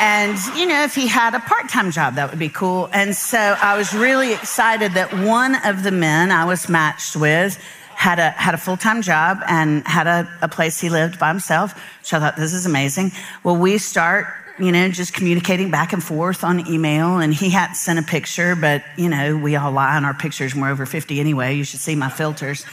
and, 0.00 0.38
you 0.54 0.66
know, 0.66 0.84
if 0.84 0.94
he 0.94 1.06
had 1.06 1.34
a 1.34 1.40
part 1.40 1.70
time 1.70 1.90
job, 1.92 2.16
that 2.16 2.28
would 2.28 2.38
be 2.38 2.50
cool. 2.50 2.90
And 2.92 3.16
so 3.16 3.38
I 3.38 3.78
was 3.78 3.94
really 3.94 4.34
excited 4.34 4.92
that 4.92 5.14
one 5.14 5.54
of 5.64 5.82
the 5.82 5.92
men 5.92 6.30
I 6.30 6.44
was 6.44 6.68
matched 6.68 7.16
with 7.16 7.58
had 7.98 8.20
a, 8.20 8.30
had 8.30 8.54
a 8.54 8.56
full 8.56 8.76
time 8.76 9.02
job 9.02 9.38
and 9.48 9.84
had 9.84 10.06
a, 10.06 10.30
a 10.40 10.46
place 10.46 10.80
he 10.80 10.88
lived 10.88 11.18
by 11.18 11.26
himself. 11.26 11.74
So 12.02 12.16
I 12.16 12.20
thought, 12.20 12.36
this 12.36 12.52
is 12.52 12.64
amazing. 12.64 13.10
Well, 13.42 13.56
we 13.56 13.76
start 13.78 14.28
you 14.56 14.72
know, 14.72 14.88
just 14.88 15.14
communicating 15.14 15.70
back 15.70 15.92
and 15.92 16.02
forth 16.02 16.42
on 16.42 16.68
email. 16.68 17.18
And 17.18 17.34
he 17.34 17.50
hadn't 17.50 17.74
sent 17.76 17.98
a 17.98 18.02
picture, 18.02 18.56
but, 18.56 18.84
you 18.96 19.08
know, 19.08 19.36
we 19.36 19.54
all 19.54 19.70
lie 19.70 19.96
on 19.96 20.04
our 20.04 20.14
pictures. 20.14 20.54
We're 20.54 20.70
over 20.70 20.84
50 20.84 21.18
anyway. 21.20 21.54
You 21.54 21.62
should 21.62 21.80
see 21.80 21.94
my 21.94 22.08
filters. 22.08 22.64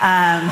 Um, 0.00 0.50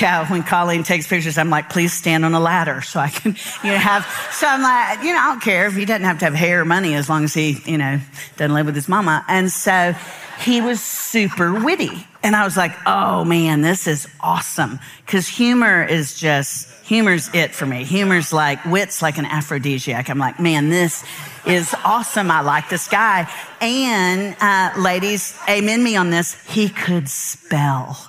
yeah, 0.00 0.28
when 0.30 0.42
Colleen 0.42 0.82
takes 0.82 1.06
pictures, 1.06 1.36
I'm 1.36 1.50
like, 1.50 1.70
please 1.70 1.92
stand 1.92 2.24
on 2.24 2.34
a 2.34 2.40
ladder 2.40 2.82
so 2.82 2.98
I 2.98 3.08
can, 3.08 3.36
you 3.62 3.70
know, 3.70 3.78
have, 3.78 4.04
so 4.32 4.46
I'm 4.48 4.62
like, 4.62 5.04
you 5.04 5.12
know, 5.12 5.20
I 5.20 5.26
don't 5.28 5.42
care 5.42 5.66
if 5.66 5.74
he 5.74 5.84
doesn't 5.84 6.04
have 6.04 6.18
to 6.20 6.24
have 6.24 6.34
hair 6.34 6.62
or 6.62 6.64
money 6.64 6.94
as 6.94 7.08
long 7.08 7.24
as 7.24 7.34
he, 7.34 7.60
you 7.64 7.78
know, 7.78 8.00
doesn't 8.36 8.54
live 8.54 8.66
with 8.66 8.74
his 8.74 8.88
mama. 8.88 9.24
And 9.28 9.50
so 9.50 9.94
he 10.40 10.60
was 10.60 10.82
super 10.82 11.52
witty. 11.52 12.06
And 12.22 12.34
I 12.34 12.44
was 12.44 12.56
like, 12.56 12.72
oh 12.86 13.24
man, 13.24 13.60
this 13.60 13.86
is 13.86 14.08
awesome. 14.20 14.80
Cause 15.06 15.28
humor 15.28 15.84
is 15.84 16.18
just, 16.18 16.70
humor's 16.84 17.28
it 17.34 17.54
for 17.54 17.66
me. 17.66 17.84
Humor's 17.84 18.32
like, 18.32 18.64
wit's 18.64 19.02
like 19.02 19.18
an 19.18 19.26
aphrodisiac. 19.26 20.08
I'm 20.08 20.18
like, 20.18 20.40
man, 20.40 20.70
this 20.70 21.04
is 21.46 21.74
awesome. 21.84 22.30
I 22.30 22.40
like 22.40 22.68
this 22.70 22.88
guy. 22.88 23.30
And, 23.60 24.36
uh, 24.40 24.72
ladies, 24.80 25.38
amen 25.48 25.82
me 25.82 25.96
on 25.96 26.10
this. 26.10 26.34
He 26.48 26.70
could 26.70 27.08
spell. 27.08 28.08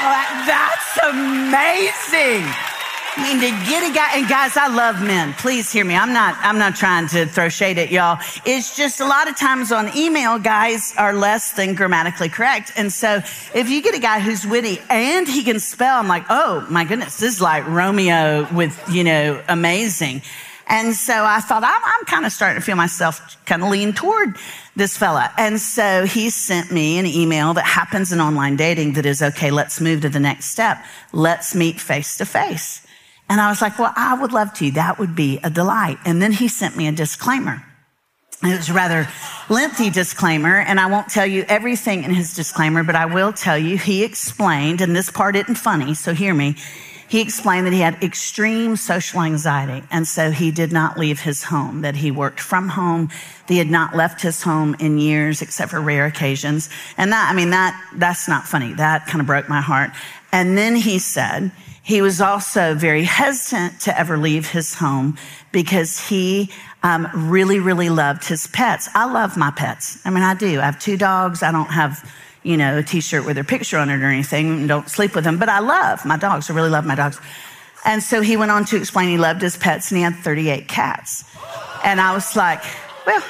That's 0.00 0.98
amazing. 1.02 2.71
I 3.14 3.22
mean, 3.24 3.40
to 3.40 3.50
get 3.68 3.90
a 3.90 3.94
guy, 3.94 4.16
and 4.16 4.26
guys, 4.26 4.56
I 4.56 4.68
love 4.68 5.02
men. 5.02 5.34
Please 5.34 5.70
hear 5.70 5.84
me. 5.84 5.94
I'm 5.94 6.14
not, 6.14 6.34
I'm 6.40 6.56
not 6.56 6.76
trying 6.76 7.08
to 7.08 7.26
throw 7.26 7.50
shade 7.50 7.76
at 7.76 7.90
y'all. 7.90 8.18
It's 8.46 8.74
just 8.74 9.00
a 9.00 9.04
lot 9.04 9.28
of 9.28 9.36
times 9.36 9.70
on 9.70 9.94
email, 9.94 10.38
guys 10.38 10.94
are 10.96 11.12
less 11.12 11.52
than 11.52 11.74
grammatically 11.74 12.30
correct. 12.30 12.72
And 12.74 12.90
so 12.90 13.16
if 13.54 13.68
you 13.68 13.82
get 13.82 13.94
a 13.94 13.98
guy 13.98 14.20
who's 14.20 14.46
witty 14.46 14.80
and 14.88 15.28
he 15.28 15.44
can 15.44 15.60
spell, 15.60 15.98
I'm 15.98 16.08
like, 16.08 16.24
oh 16.30 16.66
my 16.70 16.84
goodness, 16.84 17.18
this 17.18 17.34
is 17.34 17.42
like 17.42 17.66
Romeo 17.68 18.48
with, 18.50 18.82
you 18.90 19.04
know, 19.04 19.42
amazing. 19.46 20.22
And 20.66 20.94
so 20.94 21.12
I 21.12 21.40
thought, 21.40 21.64
I'm, 21.64 21.82
I'm 21.84 22.06
kind 22.06 22.24
of 22.24 22.32
starting 22.32 22.62
to 22.62 22.64
feel 22.64 22.76
myself 22.76 23.36
kind 23.44 23.62
of 23.62 23.68
lean 23.68 23.92
toward 23.92 24.36
this 24.74 24.96
fella. 24.96 25.30
And 25.36 25.60
so 25.60 26.06
he 26.06 26.30
sent 26.30 26.72
me 26.72 26.96
an 26.98 27.04
email 27.04 27.52
that 27.52 27.66
happens 27.66 28.10
in 28.10 28.20
online 28.20 28.56
dating 28.56 28.94
that 28.94 29.04
is, 29.04 29.20
okay, 29.20 29.50
let's 29.50 29.82
move 29.82 30.00
to 30.00 30.08
the 30.08 30.20
next 30.20 30.46
step. 30.46 30.82
Let's 31.12 31.54
meet 31.54 31.78
face 31.78 32.16
to 32.16 32.24
face. 32.24 32.81
And 33.32 33.40
I 33.40 33.48
was 33.48 33.62
like, 33.62 33.78
well, 33.78 33.94
I 33.96 34.12
would 34.12 34.34
love 34.34 34.52
to. 34.56 34.70
That 34.72 34.98
would 34.98 35.16
be 35.16 35.40
a 35.42 35.48
delight. 35.48 35.96
And 36.04 36.20
then 36.20 36.32
he 36.32 36.48
sent 36.48 36.76
me 36.76 36.86
a 36.86 36.92
disclaimer. 36.92 37.64
It 38.42 38.58
was 38.58 38.68
a 38.68 38.74
rather 38.74 39.08
lengthy 39.48 39.88
disclaimer, 39.88 40.58
and 40.58 40.78
I 40.78 40.84
won't 40.84 41.08
tell 41.08 41.24
you 41.24 41.46
everything 41.48 42.04
in 42.04 42.12
his 42.12 42.34
disclaimer, 42.34 42.82
but 42.82 42.94
I 42.94 43.06
will 43.06 43.32
tell 43.32 43.56
you 43.56 43.78
he 43.78 44.04
explained, 44.04 44.82
and 44.82 44.94
this 44.94 45.10
part 45.10 45.34
isn't 45.34 45.54
funny, 45.54 45.94
so 45.94 46.12
hear 46.12 46.34
me. 46.34 46.56
He 47.08 47.22
explained 47.22 47.66
that 47.66 47.72
he 47.72 47.80
had 47.80 48.02
extreme 48.02 48.76
social 48.76 49.22
anxiety, 49.22 49.82
and 49.90 50.06
so 50.06 50.30
he 50.30 50.50
did 50.50 50.70
not 50.70 50.98
leave 50.98 51.20
his 51.20 51.44
home, 51.44 51.80
that 51.80 51.96
he 51.96 52.10
worked 52.10 52.40
from 52.40 52.68
home. 52.68 53.08
That 53.46 53.54
he 53.54 53.58
had 53.58 53.70
not 53.70 53.96
left 53.96 54.20
his 54.20 54.42
home 54.42 54.76
in 54.78 54.98
years, 54.98 55.40
except 55.40 55.70
for 55.70 55.80
rare 55.80 56.04
occasions. 56.04 56.68
And 56.98 57.12
that, 57.12 57.30
I 57.30 57.34
mean, 57.34 57.48
that, 57.48 57.82
that's 57.94 58.28
not 58.28 58.46
funny. 58.46 58.74
That 58.74 59.06
kind 59.06 59.22
of 59.22 59.26
broke 59.26 59.48
my 59.48 59.62
heart. 59.62 59.92
And 60.32 60.58
then 60.58 60.76
he 60.76 60.98
said, 60.98 61.50
he 61.82 62.00
was 62.00 62.20
also 62.20 62.74
very 62.74 63.04
hesitant 63.04 63.80
to 63.82 63.98
ever 63.98 64.16
leave 64.16 64.48
his 64.48 64.74
home 64.74 65.18
because 65.50 65.98
he 65.98 66.50
um, 66.82 67.08
really, 67.14 67.58
really 67.60 67.90
loved 67.90 68.24
his 68.24 68.46
pets. 68.46 68.88
I 68.94 69.10
love 69.10 69.36
my 69.36 69.50
pets. 69.50 69.98
I 70.04 70.10
mean, 70.10 70.22
I 70.22 70.34
do. 70.34 70.60
I 70.60 70.64
have 70.64 70.78
two 70.78 70.96
dogs. 70.96 71.42
I 71.42 71.52
don't 71.52 71.70
have 71.70 72.08
you 72.42 72.56
know, 72.56 72.78
a 72.78 72.82
t-shirt 72.82 73.24
with 73.24 73.36
their 73.36 73.44
picture 73.44 73.78
on 73.78 73.88
it 73.88 74.02
or 74.02 74.06
anything. 74.06 74.66
Don't 74.66 74.88
sleep 74.88 75.14
with 75.14 75.24
them, 75.24 75.38
but 75.38 75.48
I 75.48 75.60
love 75.60 76.04
my 76.04 76.16
dogs. 76.16 76.50
I 76.50 76.54
really 76.54 76.70
love 76.70 76.84
my 76.84 76.94
dogs. 76.94 77.20
And 77.84 78.02
so 78.02 78.20
he 78.20 78.36
went 78.36 78.50
on 78.50 78.64
to 78.66 78.76
explain 78.76 79.08
he 79.08 79.18
loved 79.18 79.42
his 79.42 79.56
pets 79.56 79.90
and 79.90 79.98
he 79.98 80.04
had 80.04 80.16
38 80.16 80.68
cats. 80.68 81.24
And 81.84 82.00
I 82.00 82.14
was 82.14 82.36
like, 82.36 82.62
well, 83.06 83.22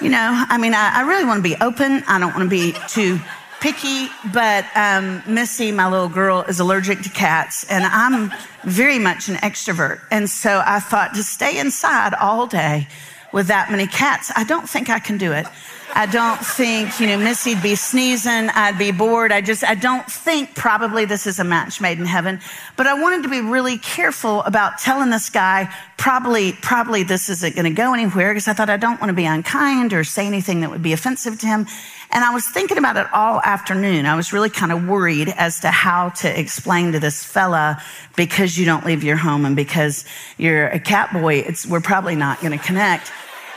you 0.00 0.08
know, 0.08 0.44
I 0.48 0.58
mean, 0.58 0.74
I, 0.74 1.00
I 1.00 1.08
really 1.08 1.24
want 1.24 1.38
to 1.38 1.42
be 1.42 1.56
open. 1.60 2.02
I 2.06 2.18
don't 2.18 2.34
want 2.34 2.44
to 2.44 2.50
be 2.50 2.74
too 2.88 3.18
picky, 3.62 4.08
but 4.32 4.66
um, 4.74 5.22
Missy, 5.24 5.70
my 5.70 5.88
little 5.88 6.08
girl, 6.08 6.42
is 6.42 6.58
allergic 6.58 7.00
to 7.02 7.08
cats, 7.08 7.62
and 7.70 7.84
I'm 7.84 8.32
very 8.64 8.98
much 8.98 9.28
an 9.28 9.36
extrovert. 9.36 10.00
And 10.10 10.28
so 10.28 10.60
I 10.66 10.80
thought 10.80 11.14
to 11.14 11.22
stay 11.22 11.60
inside 11.60 12.12
all 12.14 12.48
day 12.48 12.88
with 13.32 13.46
that 13.46 13.70
many 13.70 13.86
cats, 13.86 14.32
I 14.34 14.42
don't 14.42 14.68
think 14.68 14.90
I 14.90 14.98
can 14.98 15.16
do 15.16 15.30
it. 15.30 15.46
I 15.94 16.06
don't 16.06 16.38
think, 16.38 17.00
you 17.00 17.06
know, 17.06 17.18
Missy'd 17.18 17.62
be 17.62 17.74
sneezing. 17.74 18.48
I'd 18.48 18.78
be 18.78 18.92
bored. 18.92 19.30
I 19.30 19.42
just, 19.42 19.62
I 19.62 19.74
don't 19.74 20.10
think 20.10 20.54
probably 20.54 21.04
this 21.04 21.26
is 21.26 21.38
a 21.38 21.44
match 21.44 21.82
made 21.82 21.98
in 21.98 22.06
heaven. 22.06 22.40
But 22.76 22.86
I 22.86 22.94
wanted 22.94 23.24
to 23.24 23.28
be 23.28 23.42
really 23.42 23.76
careful 23.76 24.42
about 24.42 24.78
telling 24.78 25.10
this 25.10 25.28
guy, 25.28 25.72
probably, 25.98 26.52
probably 26.52 27.02
this 27.02 27.28
isn't 27.28 27.54
going 27.54 27.66
to 27.66 27.76
go 27.76 27.92
anywhere 27.92 28.32
because 28.32 28.48
I 28.48 28.54
thought 28.54 28.70
I 28.70 28.78
don't 28.78 29.00
want 29.02 29.10
to 29.10 29.14
be 29.14 29.26
unkind 29.26 29.92
or 29.92 30.02
say 30.02 30.26
anything 30.26 30.60
that 30.60 30.70
would 30.70 30.82
be 30.82 30.94
offensive 30.94 31.38
to 31.40 31.46
him. 31.46 31.66
And 32.12 32.24
I 32.24 32.30
was 32.34 32.46
thinking 32.46 32.76
about 32.76 32.98
it 32.98 33.06
all 33.14 33.40
afternoon. 33.40 34.04
I 34.04 34.14
was 34.14 34.34
really 34.34 34.50
kind 34.50 34.70
of 34.70 34.86
worried 34.86 35.32
as 35.36 35.60
to 35.60 35.70
how 35.70 36.10
to 36.10 36.40
explain 36.40 36.92
to 36.92 37.00
this 37.00 37.24
fella 37.24 37.82
because 38.16 38.58
you 38.58 38.66
don't 38.66 38.84
leave 38.84 39.02
your 39.02 39.16
home 39.16 39.46
and 39.46 39.56
because 39.56 40.04
you're 40.36 40.66
a 40.66 40.78
cat 40.78 41.10
boy, 41.12 41.36
it's, 41.36 41.66
we're 41.66 41.80
probably 41.80 42.14
not 42.14 42.38
going 42.40 42.56
to 42.56 42.62
connect. 42.62 43.10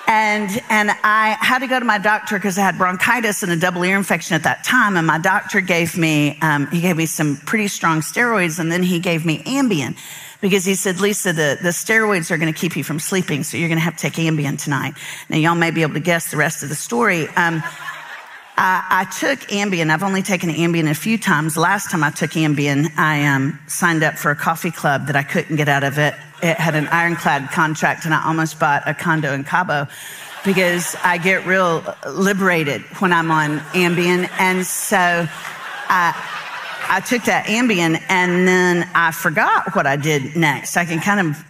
And, 0.07 0.49
and 0.69 0.91
I 1.03 1.35
had 1.41 1.59
to 1.59 1.67
go 1.67 1.79
to 1.79 1.85
my 1.85 1.97
doctor 1.97 2.37
because 2.37 2.57
I 2.57 2.61
had 2.61 2.77
bronchitis 2.77 3.43
and 3.43 3.51
a 3.51 3.57
double 3.57 3.83
ear 3.83 3.97
infection 3.97 4.35
at 4.35 4.43
that 4.43 4.63
time. 4.63 4.95
And 4.95 5.05
my 5.05 5.17
doctor 5.17 5.59
gave 5.59 5.97
me, 5.97 6.37
um, 6.41 6.67
he 6.67 6.79
gave 6.79 6.95
me 6.95 7.07
some 7.07 7.37
pretty 7.37 7.67
strong 7.67 7.99
steroids 7.99 8.59
and 8.59 8.71
then 8.71 8.83
he 8.83 8.99
gave 8.99 9.25
me 9.25 9.39
Ambien 9.43 9.97
because 10.39 10.63
he 10.63 10.75
said, 10.75 11.01
Lisa, 11.01 11.33
the, 11.33 11.57
the 11.61 11.69
steroids 11.69 12.31
are 12.31 12.37
going 12.37 12.53
to 12.53 12.57
keep 12.57 12.77
you 12.77 12.83
from 12.83 12.99
sleeping. 12.99 13.43
So 13.43 13.57
you're 13.57 13.67
going 13.67 13.79
to 13.79 13.83
have 13.83 13.97
to 13.97 14.01
take 14.01 14.13
Ambien 14.13 14.61
tonight. 14.63 14.93
Now 15.27 15.37
y'all 15.37 15.55
may 15.55 15.71
be 15.71 15.81
able 15.81 15.95
to 15.95 15.99
guess 15.99 16.31
the 16.31 16.37
rest 16.37 16.63
of 16.63 16.69
the 16.69 16.75
story. 16.75 17.27
Um, 17.29 17.61
I, 18.57 18.85
I, 18.89 19.03
took 19.19 19.39
Ambien. 19.49 19.89
I've 19.89 20.03
only 20.03 20.21
taken 20.21 20.49
Ambien 20.49 20.89
a 20.89 20.95
few 20.95 21.17
times. 21.17 21.57
Last 21.57 21.91
time 21.91 22.03
I 22.03 22.09
took 22.09 22.31
Ambien, 22.31 22.89
I 22.97 23.25
um, 23.27 23.59
signed 23.67 24.01
up 24.01 24.15
for 24.15 24.31
a 24.31 24.35
coffee 24.35 24.71
club 24.71 25.07
that 25.07 25.15
I 25.15 25.23
couldn't 25.23 25.57
get 25.57 25.67
out 25.67 25.83
of 25.83 25.97
it 25.97 26.15
it 26.45 26.57
had 26.57 26.75
an 26.75 26.87
ironclad 26.87 27.49
contract, 27.51 28.05
and 28.05 28.13
I 28.13 28.25
almost 28.25 28.59
bought 28.59 28.83
a 28.85 28.93
condo 28.93 29.33
in 29.33 29.43
Cabo 29.43 29.87
because 30.43 30.95
I 31.03 31.17
get 31.17 31.45
real 31.45 31.83
liberated 32.07 32.81
when 32.99 33.11
I'm 33.11 33.31
on 33.31 33.59
Ambien. 33.73 34.29
And 34.37 34.65
so 34.65 34.97
I, 34.97 36.13
I 36.87 36.99
took 36.99 37.23
that 37.23 37.45
Ambien 37.47 37.99
and 38.09 38.47
then 38.47 38.87
I 38.93 39.11
forgot 39.11 39.75
what 39.75 39.87
I 39.87 39.95
did 39.95 40.35
next. 40.35 40.77
I 40.77 40.85
can 40.85 40.99
kind 40.99 41.27
of, 41.27 41.43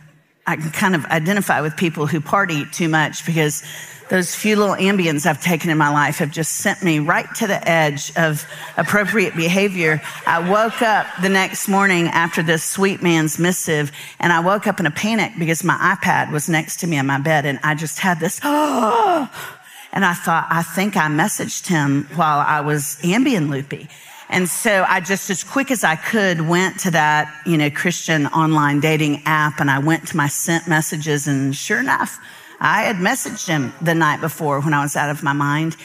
I 0.48 0.56
can 0.56 0.72
kind 0.72 0.96
of 0.96 1.06
identify 1.06 1.60
with 1.60 1.76
people 1.76 2.08
who 2.08 2.22
party 2.22 2.66
too 2.72 2.88
much 2.88 3.26
because 3.26 3.64
those 4.10 4.36
few 4.36 4.56
little 4.56 4.76
Ambiens 4.76 5.26
I've 5.26 5.42
taken 5.42 5.70
in 5.70 5.78
my 5.78 5.90
life 5.90 6.18
have 6.18 6.32
just 6.32 6.58
sent 6.58 6.84
me 6.84 7.00
right 7.00 7.28
to 7.36 7.48
the 7.48 7.68
edge 7.68 8.16
of 8.16 8.46
appropriate 8.78 9.36
behavior. 9.36 10.02
I 10.28 10.48
woke 10.48 10.82
up 10.82 11.08
the 11.22 11.30
next 11.30 11.68
morning 11.68 12.08
after 12.08 12.44
this 12.44 12.64
sweet 12.64 13.02
man's 13.02 13.40
missive 13.40 13.92
and 14.20 14.32
I 14.32 14.42
woke 14.42 14.68
up 14.68 14.80
in 14.80 14.86
a 14.86 14.92
panic 14.92 15.34
because 15.40 15.64
my 15.64 15.76
iPad 15.76 16.32
was 16.32 16.48
next 16.48 16.82
to 16.82 16.88
me 16.88 16.98
in 16.98 17.06
my 17.06 17.20
bed 17.20 17.46
and 17.46 17.60
I 17.64 17.76
just 17.76 18.00
had 18.00 18.20
this, 18.20 18.40
oh, 18.44 19.30
and 19.92 20.06
I 20.06 20.14
thought, 20.14 20.48
I 20.50 20.62
think 20.62 20.96
I 20.96 21.08
messaged 21.08 21.68
him 21.68 22.08
while 22.16 22.40
I 22.40 22.62
was 22.62 22.98
Ambien 23.02 23.50
loopy. 23.50 23.90
And 24.30 24.50
so 24.50 24.84
I 24.88 25.02
just, 25.02 25.30
as 25.30 25.44
quick 25.44 25.70
as 25.70 25.84
I 25.84 25.96
could, 25.96 26.42
went 26.42 26.80
to 26.82 26.92
that, 26.92 27.34
you 27.46 27.58
know, 27.58 27.70
Christian 27.70 28.26
online 28.28 28.80
dating 28.80 29.22
app 29.26 29.60
and 29.60 29.70
I 29.70 29.80
went 29.80 30.08
to 30.10 30.18
my 30.18 30.28
sent 30.28 30.68
messages 30.68 31.28
and 31.28 31.56
sure 31.56 31.80
enough, 31.80 32.20
I 32.60 32.84
had 32.84 32.98
messaged 32.98 33.48
him 33.48 33.74
the 33.82 33.96
night 33.96 34.22
before 34.22 34.62
when 34.62 34.74
I 34.74 34.82
was 34.82 34.96
out 34.96 35.10
of 35.10 35.24
my 35.24 35.34
mind. 35.34 35.76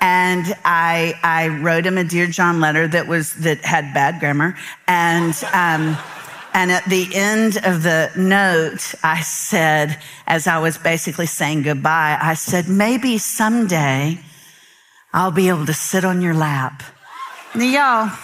And 0.00 0.44
I, 0.64 1.14
I 1.22 1.48
wrote 1.48 1.84
him 1.84 1.98
a 1.98 2.04
Dear 2.04 2.26
John 2.28 2.60
letter 2.60 2.86
that 2.88 3.08
was, 3.08 3.34
that 3.36 3.64
had 3.64 3.92
bad 3.94 4.20
grammar. 4.20 4.56
And, 4.86 5.34
um, 5.52 5.98
and 6.54 6.70
at 6.70 6.84
the 6.84 7.08
end 7.14 7.58
of 7.64 7.82
the 7.82 8.10
note, 8.16 8.94
I 9.02 9.22
said, 9.22 10.00
as 10.26 10.46
I 10.46 10.58
was 10.58 10.78
basically 10.78 11.26
saying 11.26 11.62
goodbye, 11.62 12.16
I 12.20 12.34
said, 12.34 12.68
maybe 12.68 13.18
someday 13.18 14.20
I'll 15.12 15.32
be 15.32 15.48
able 15.48 15.66
to 15.66 15.74
sit 15.74 16.04
on 16.04 16.20
your 16.20 16.34
lap. 16.34 16.82
Now, 17.54 17.64
y'all, 17.64 18.18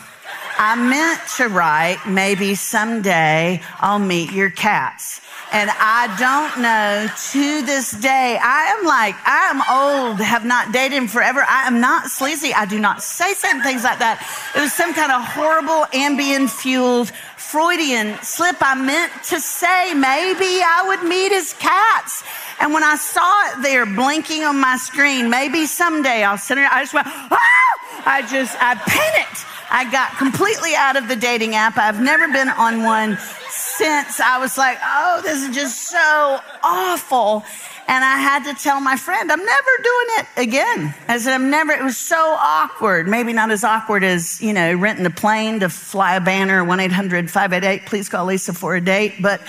I 0.59 0.77
meant 0.77 1.21
to 1.39 1.49
write, 1.49 1.99
maybe 2.07 2.55
someday 2.55 3.61
I'll 3.81 3.99
meet 3.99 4.31
your 4.31 4.51
cats. 4.51 5.21
And 5.55 5.71
I 5.71 6.11
don't 6.19 6.63
know 6.63 7.07
to 7.31 7.63
this 7.65 7.93
day, 7.93 8.37
I 8.43 8.75
am 8.77 8.85
like, 8.85 9.15
I 9.25 9.51
am 9.55 9.63
old, 10.11 10.19
have 10.19 10.45
not 10.45 10.73
dated 10.73 10.99
him 10.99 11.07
forever. 11.07 11.45
I 11.49 11.69
am 11.69 11.81
not 11.81 12.11
sleazy. 12.11 12.53
I 12.53 12.67
do 12.67 12.81
not 12.81 13.05
say 13.05 13.35
certain 13.35 13.63
things 13.63 13.85
like 13.85 14.01
that. 14.01 14.19
It 14.57 14.61
was 14.61 14.73
some 14.73 14.93
kind 14.95 15.13
of 15.13 15.23
horrible 15.23 15.87
Ambien 15.95 16.51
fueled 16.51 17.13
Freudian 17.51 18.19
slip. 18.23 18.57
I 18.61 18.75
meant 18.75 19.13
to 19.25 19.39
say 19.41 19.95
maybe 19.95 20.63
I 20.63 20.85
would 20.89 21.09
meet 21.09 21.31
his 21.31 21.53
cats. 21.55 22.25
And 22.61 22.73
when 22.73 22.83
I 22.83 22.97
saw 22.97 23.51
it 23.51 23.63
there 23.63 23.87
blinking 23.87 24.45
on 24.45 24.59
my 24.61 24.77
screen, 24.77 25.31
maybe 25.31 25.67
someday 25.67 26.25
I'll 26.25 26.39
send 26.39 26.61
it. 26.61 26.71
I 26.73 26.83
just 26.83 26.95
went, 26.95 27.07
ah! 27.07 27.65
I 28.07 28.23
just, 28.23 28.57
I 28.61 28.75
panicked. 28.75 29.47
I 29.71 29.91
got 29.91 30.17
completely 30.19 30.75
out 30.75 30.97
of 30.97 31.09
the 31.09 31.17
dating 31.17 31.55
app. 31.55 31.77
I've 31.79 32.01
never 32.01 32.29
been 32.29 32.49
on 32.49 32.83
one 32.83 33.19
since 33.51 34.21
I 34.21 34.39
was 34.39 34.57
like, 34.59 34.79
oh, 34.83 35.21
this 35.23 35.43
is 35.43 35.55
just 35.55 35.89
so 35.91 36.39
awful. 36.63 37.45
And 37.87 38.03
I 38.03 38.17
had 38.17 38.45
to 38.45 38.55
tell 38.63 38.81
my 38.81 38.97
friend, 38.97 39.31
I'm 39.31 39.45
never 39.45 39.71
doing 39.83 40.07
it 40.19 40.27
again. 40.49 40.95
I 41.07 41.19
said, 41.19 41.35
I'm 41.35 41.51
never, 41.51 41.73
it 41.73 41.83
was 41.83 41.99
so 41.99 42.17
awkward. 42.17 43.07
Maybe 43.07 43.33
not 43.33 43.51
as 43.51 43.63
awkward 43.63 44.03
as, 44.03 44.41
you 44.41 44.53
know, 44.53 44.75
renting 44.75 45.05
a 45.05 45.11
plane 45.11 45.61
to 45.61 45.69
fly 45.69 46.17
a 46.17 46.21
banner, 46.21 46.65
1 46.65 46.81
800 46.81 47.31
588, 47.31 47.87
please 47.87 48.09
call 48.09 48.25
Lisa 48.25 48.55
for 48.55 48.75
a 48.75 48.81
date, 48.81 49.15
but 49.21 49.43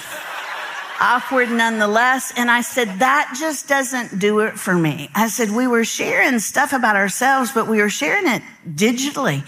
awkward 0.99 1.49
nonetheless. 1.49 2.33
And 2.35 2.51
I 2.51 2.61
said, 2.61 2.99
that 2.99 3.35
just 3.39 3.67
doesn't 3.67 4.19
do 4.19 4.41
it 4.41 4.59
for 4.59 4.73
me. 4.73 5.09
I 5.15 5.27
said, 5.29 5.51
we 5.51 5.67
were 5.67 5.85
sharing 5.85 6.39
stuff 6.39 6.73
about 6.73 6.95
ourselves, 6.95 7.51
but 7.53 7.67
we 7.67 7.81
were 7.81 7.89
sharing 7.89 8.27
it 8.27 8.41
digitally. 8.67 9.43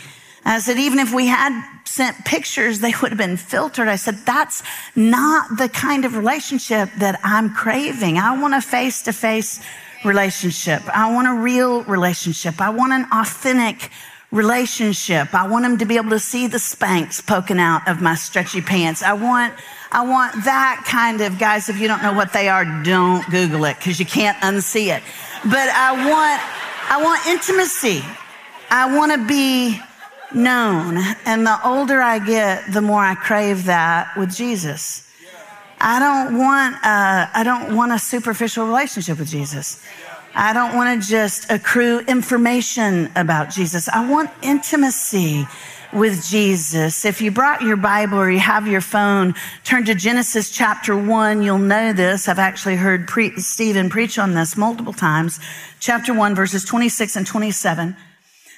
I 0.48 0.60
said, 0.60 0.78
even 0.78 1.00
if 1.00 1.14
we 1.14 1.28
had 1.28 1.62
sent 1.84 2.24
pictures, 2.24 2.80
they 2.80 2.94
would 3.02 3.12
have 3.12 3.18
been 3.18 3.36
filtered. 3.36 3.90
I 3.90 3.98
said, 3.98 4.16
that's 4.26 4.64
not 4.96 5.58
the 5.58 5.68
kind 5.68 6.06
of 6.06 6.16
relationship 6.16 6.90
that 7.00 7.20
I'm 7.24 7.54
craving. 7.54 8.18
I 8.18 8.40
want 8.40 8.54
a 8.54 8.62
face 8.62 9.02
to 9.04 9.14
face 9.14 9.60
relationship. 10.06 10.84
I 10.96 11.14
want 11.14 11.28
a 11.28 11.34
real 11.34 11.84
relationship. 11.84 12.62
I 12.62 12.70
want 12.70 12.94
an 12.94 13.08
authentic 13.12 13.92
relationship. 14.32 15.34
I 15.34 15.48
want 15.48 15.64
them 15.64 15.78
to 15.80 15.86
be 15.86 15.98
able 15.98 16.12
to 16.12 16.20
see 16.20 16.48
the 16.48 16.60
Spanx 16.60 17.26
poking 17.26 17.60
out 17.60 17.88
of 17.88 18.02
my 18.02 18.16
stretchy 18.16 18.62
pants. 18.62 19.04
I 19.04 19.14
want, 19.14 19.54
I 19.92 20.06
want 20.06 20.46
that 20.46 20.84
kind 20.88 21.22
of, 21.22 21.40
guys, 21.40 21.68
if 21.68 21.78
you 21.80 21.90
don't 21.90 22.02
know 22.02 22.14
what 22.14 22.32
they 22.32 22.48
are, 22.48 22.64
don't 22.84 23.30
Google 23.30 23.66
it 23.66 23.78
because 23.78 24.00
you 24.00 24.06
can't 24.06 24.38
unsee 24.38 24.96
it. 24.96 25.04
But 25.44 25.70
I 25.70 25.92
want, 25.92 26.42
I 26.90 27.04
want 27.04 27.26
intimacy. 27.28 28.02
I 28.70 28.98
want 28.98 29.12
to 29.14 29.28
be 29.28 29.82
known. 30.34 30.98
And 31.26 31.46
the 31.46 31.60
older 31.66 32.02
I 32.02 32.20
get, 32.20 32.72
the 32.72 32.82
more 32.82 33.04
I 33.04 33.16
crave 33.16 33.66
that 33.66 34.16
with 34.18 34.36
Jesus. 34.36 35.04
I 35.80 36.00
don't 36.00 36.38
want 36.38 36.76
a, 36.84 37.30
I 37.34 37.44
don't 37.44 37.76
want 37.76 37.92
a 37.92 38.00
superficial 38.00 38.66
relationship 38.66 39.20
with 39.20 39.30
Jesus. 39.30 39.84
I 40.34 40.54
don't 40.54 40.76
want 40.76 41.02
to 41.02 41.08
just 41.08 41.52
accrue 41.52 42.00
information 42.02 43.12
about 43.16 43.50
Jesus. 43.50 43.88
I 43.90 44.10
want 44.10 44.30
intimacy 44.42 45.48
with 45.94 46.26
Jesus. 46.28 47.06
If 47.06 47.22
you 47.22 47.32
brought 47.32 47.62
your 47.62 47.78
Bible 47.78 48.18
or 48.18 48.30
you 48.30 48.40
have 48.40 48.68
your 48.68 48.82
phone, 48.82 49.36
turn 49.64 49.86
to 49.86 49.96
Genesis 49.96 50.50
chapter 50.50 50.96
one. 50.98 51.42
You'll 51.42 51.58
know 51.58 51.94
this. 51.94 52.28
I've 52.28 52.40
actually 52.40 52.76
heard 52.76 53.08
pre- 53.08 53.38
Stephen 53.38 53.90
preach 53.90 54.20
on 54.20 54.34
this 54.34 54.58
multiple 54.58 54.94
times. 54.94 55.40
Chapter 55.80 56.14
one, 56.14 56.36
verses 56.36 56.66
26 56.66 57.16
and 57.16 57.26
27. 57.28 57.96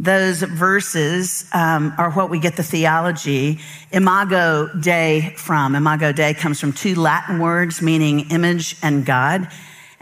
those 0.00 0.40
verses 0.42 1.44
um, 1.52 1.92
are 1.98 2.10
what 2.10 2.30
we 2.30 2.38
get 2.38 2.56
the 2.56 2.62
theology 2.62 3.58
imago 3.92 4.66
dei 4.80 5.34
from. 5.36 5.74
Imago 5.74 6.10
dei 6.10 6.32
comes 6.32 6.58
from 6.58 6.72
two 6.72 6.94
latin 6.94 7.38
words 7.38 7.82
meaning 7.82 8.30
image 8.30 8.76
and 8.82 9.04
god. 9.04 9.46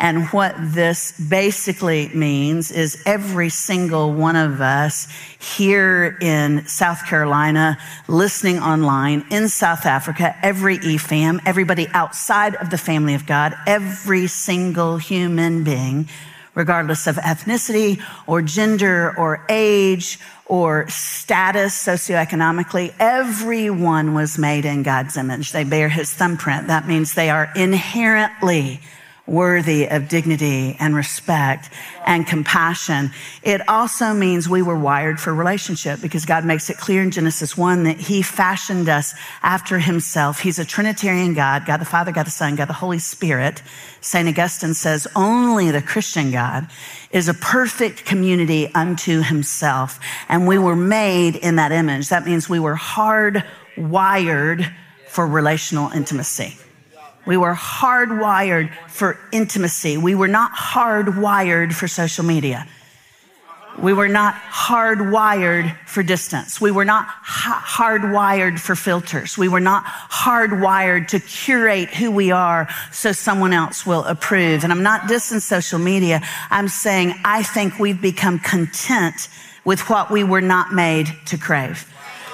And 0.01 0.29
what 0.29 0.55
this 0.57 1.21
basically 1.29 2.09
means 2.15 2.71
is 2.71 3.03
every 3.05 3.49
single 3.49 4.13
one 4.13 4.37
of 4.37 4.61
us 4.61 5.09
here 5.41 6.17
in 6.21 6.65
South 6.69 7.05
Carolina, 7.05 7.77
listening 8.07 8.61
online, 8.61 9.27
in 9.33 9.49
South 9.49 9.85
Africa, 9.85 10.37
every 10.41 10.79
EFAM, 10.79 11.41
everybody 11.45 11.89
outside 11.89 12.55
of 12.55 12.71
the 12.71 12.79
family 12.79 13.15
of 13.15 13.27
God, 13.27 13.57
every 13.67 14.29
single 14.29 14.99
human 14.99 15.65
being 15.65 16.09
regardless 16.59 17.07
of 17.07 17.15
ethnicity 17.17 18.03
or 18.27 18.43
gender 18.43 19.17
or 19.17 19.47
age 19.49 20.19
or 20.47 20.89
status 20.89 21.73
socioeconomically. 21.81 22.93
Everyone 22.99 24.13
was 24.13 24.37
made 24.37 24.65
in 24.65 24.83
God's 24.83 25.17
image. 25.17 25.53
They 25.53 25.63
bear 25.63 25.89
his 25.89 26.13
thumbprint. 26.13 26.67
That 26.67 26.89
means 26.89 27.15
they 27.15 27.31
are 27.31 27.49
inherently 27.55 28.81
worthy 29.29 29.87
of 29.87 30.09
dignity 30.09 30.77
and 30.81 30.95
respect 30.97 31.71
and 32.07 32.27
compassion. 32.27 33.11
It 33.43 33.69
also 33.69 34.15
means 34.15 34.49
we 34.49 34.63
were 34.63 34.79
wired 34.79 35.21
for 35.21 35.35
relationship 35.35 36.01
because 36.01 36.25
God 36.25 36.45
makes 36.45 36.71
it 36.71 36.79
clear 36.79 37.03
in 37.03 37.11
Genesis 37.11 37.57
1 37.57 37.85
that 37.85 37.99
he 37.99 38.23
fashioned 38.23 38.89
us 38.89 39.15
after 39.43 39.79
himself. 39.79 40.41
He's 40.41 40.59
a 40.59 40.65
Trinitarian 40.65 41.35
God, 41.35 41.67
God 41.67 41.77
the 41.77 41.85
Father, 41.85 42.11
God 42.11 42.27
the 42.27 42.31
Son, 42.31 42.57
God 42.57 42.69
the 42.69 42.73
Holy 42.73 42.99
Spirit. 42.99 43.63
St. 44.01 44.29
Augustine 44.29 44.75
says 44.75 45.07
only 45.15 45.71
the 45.71 45.83
Christian 45.83 46.31
God 46.31 46.69
is 47.11 47.29
a 47.29 47.35
perfect 47.35 48.05
community 48.05 48.73
unto 48.75 49.23
himself. 49.23 50.01
And 50.29 50.47
we 50.47 50.59
were 50.59 50.77
made 50.77 51.37
in 51.37 51.57
that 51.57 51.73
image. 51.73 52.09
That 52.09 52.25
means 52.25 52.49
we 52.49 52.61
were 52.61 52.77
hardwired 52.77 54.73
for 55.09 55.27
relational 55.27 55.91
intimacy. 55.91 56.57
We 57.29 57.37
were 57.37 57.55
hardwired 57.55 58.73
for 58.89 59.19
intimacy. 59.33 59.99
We 59.99 60.15
were 60.15 60.29
not 60.29 60.51
hardwired 60.53 61.75
for 61.75 61.87
social 61.87 62.25
media. 62.25 62.67
We 63.79 63.93
were 63.93 64.09
not 64.09 64.35
hardwired 64.35 65.77
for 65.87 66.03
distance. 66.03 66.59
We 66.59 66.71
were 66.71 66.87
not 66.87 67.07
hardwired 67.07 68.59
for 68.59 68.75
filters. 68.75 69.37
We 69.37 69.49
were 69.49 69.61
not 69.61 69.85
hardwired 69.85 71.09
to 71.09 71.21
curate 71.21 71.91
who 71.91 72.11
we 72.11 72.31
are 72.31 72.67
so 72.93 73.13
someone 73.13 73.53
else 73.53 73.85
will 73.85 74.05
approve. 74.05 74.65
And 74.65 74.73
I'm 74.73 74.83
not 74.83 75.03
dissing 75.03 75.43
social 75.43 75.79
media. 75.79 76.23
I'm 76.49 76.69
saying 76.69 77.13
I 77.27 77.43
think 77.43 77.79
we've 77.79 78.01
become 78.01 78.39
content 78.39 79.29
with 79.67 79.91
what 79.91 80.11
we 80.11 80.25
were 80.25 80.41
not 80.41 80.73
made 80.73 81.15
to 81.27 81.37
crave. 81.37 81.87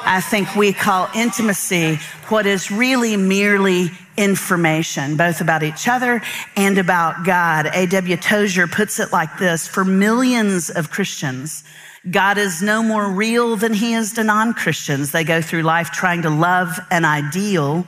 I 0.07 0.21
think 0.21 0.55
we 0.55 0.75
call 0.75 1.09
intimacy 1.15 1.97
what 2.29 2.45
is 2.45 2.71
really 2.71 3.17
merely 3.17 3.91
information, 4.19 5.17
both 5.17 5.41
about 5.41 5.63
each 5.63 5.89
other 5.89 6.21
and 6.57 6.77
about 6.77 7.25
God. 7.25 7.71
A.W. 7.73 8.17
Tozer 8.19 8.67
puts 8.67 9.01
it 9.01 9.13
like 9.13 9.39
this 9.39 9.67
For 9.67 9.83
millions 9.83 10.69
of 10.69 10.91
Christians, 10.91 11.65
God 12.11 12.37
is 12.37 12.61
no 12.61 12.83
more 12.83 13.09
real 13.09 13.57
than 13.57 13.73
he 13.73 13.95
is 13.95 14.13
to 14.13 14.25
non 14.25 14.53
Christians. 14.53 15.11
They 15.11 15.25
go 15.25 15.41
through 15.41 15.63
life 15.63 15.91
trying 15.91 16.23
to 16.23 16.31
love 16.31 16.79
an 16.91 17.07
ideal 17.07 17.87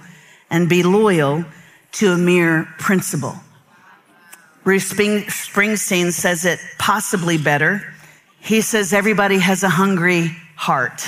and 0.49 0.71
be 0.71 0.83
loyal 0.83 1.45
to 1.93 2.13
a 2.13 2.19
mere 2.19 2.67
principle. 2.79 3.35
Bruce 4.65 4.91
Springsteen 4.91 6.13
says 6.13 6.45
it 6.47 6.61
possibly 6.79 7.37
better. 7.37 7.95
He 8.41 8.63
says 8.63 8.93
everybody 8.93 9.39
has 9.39 9.63
a 9.63 9.69
hungry 9.69 10.35
heart. 10.57 11.07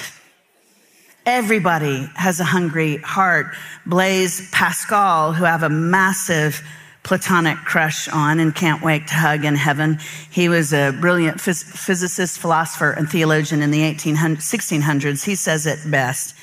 Everybody 1.29 2.09
has 2.15 2.41
a 2.41 2.45
hungry 2.45 2.97
heart. 2.97 3.55
Blaise 3.85 4.51
Pascal, 4.51 5.35
who 5.35 5.45
I 5.45 5.51
have 5.51 5.63
a 5.63 5.69
massive 5.69 6.63
platonic 7.03 7.59
crush 7.59 8.09
on 8.09 8.41
and 8.41 8.55
can't 8.55 8.83
wait 8.83 9.09
to 9.09 9.15
hug 9.15 9.45
in 9.45 9.55
heaven. 9.55 9.99
He 10.31 10.49
was 10.49 10.73
a 10.73 10.97
brilliant 10.99 11.37
phys- 11.37 11.65
physicist, 11.65 12.39
philosopher, 12.39 12.93
and 12.93 13.11
theologian 13.11 13.61
in 13.61 13.71
the 13.71 13.81
1600s. 13.81 15.23
He 15.23 15.35
says 15.35 15.67
it 15.67 15.79
best. 15.91 16.35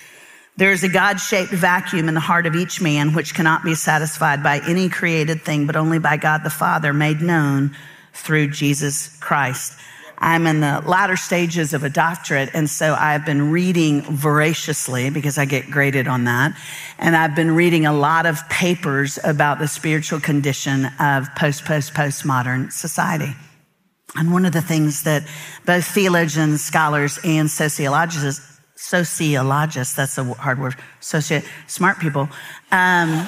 There 0.56 0.72
is 0.72 0.84
a 0.84 0.90
God 0.90 1.18
shaped 1.18 1.52
vacuum 1.52 2.08
in 2.08 2.14
the 2.14 2.20
heart 2.20 2.46
of 2.46 2.56
each 2.56 2.80
man 2.80 3.16
which 3.16 3.34
cannot 3.34 3.64
be 3.64 3.74
satisfied 3.74 4.44
by 4.44 4.62
any 4.68 4.88
created 4.88 5.42
thing, 5.42 5.66
but 5.66 5.76
only 5.76 5.98
by 5.98 6.18
God 6.18 6.44
the 6.44 6.52
Father 6.52 6.94
made 6.94 7.22
known 7.22 7.76
through 8.14 8.50
Jesus 8.50 9.18
Christ. 9.18 9.80
I'm 10.18 10.48
in 10.48 10.62
the 10.62 10.82
latter 10.86 11.16
stages 11.16 11.74
of 11.74 11.84
a 11.84 11.90
doctorate, 11.90 12.50
and 12.54 12.70
so 12.70 12.94
I've 12.94 13.26
been 13.26 13.52
reading 13.52 14.02
voraciously 14.02 15.10
because 15.10 15.38
I 15.38 15.46
get 15.46 15.70
graded 15.70 16.08
on 16.08 16.24
that. 16.24 16.58
And 16.98 17.16
I've 17.16 17.36
been 17.36 17.52
reading 17.52 17.86
a 17.86 17.94
lot 17.94 18.26
of 18.26 18.48
papers 18.50 19.20
about 19.24 19.60
the 19.60 19.68
spiritual 19.68 20.20
condition 20.20 20.86
of 21.00 21.28
post, 21.36 21.66
post, 21.66 21.94
postmodern 21.94 22.72
society. 22.72 23.34
And 24.16 24.32
one 24.32 24.46
of 24.46 24.54
the 24.54 24.62
things 24.62 25.04
that 25.04 25.24
both 25.66 25.86
theologians, 25.86 26.64
scholars, 26.64 27.20
and 27.24 27.50
sociologists 27.52 28.56
sociologists, 28.76 29.96
that's 29.96 30.18
a 30.18 30.24
hard 30.24 30.60
word, 30.60 30.76
soci- 31.02 31.46
smart 31.68 32.00
people, 32.00 32.30
um, 32.72 33.28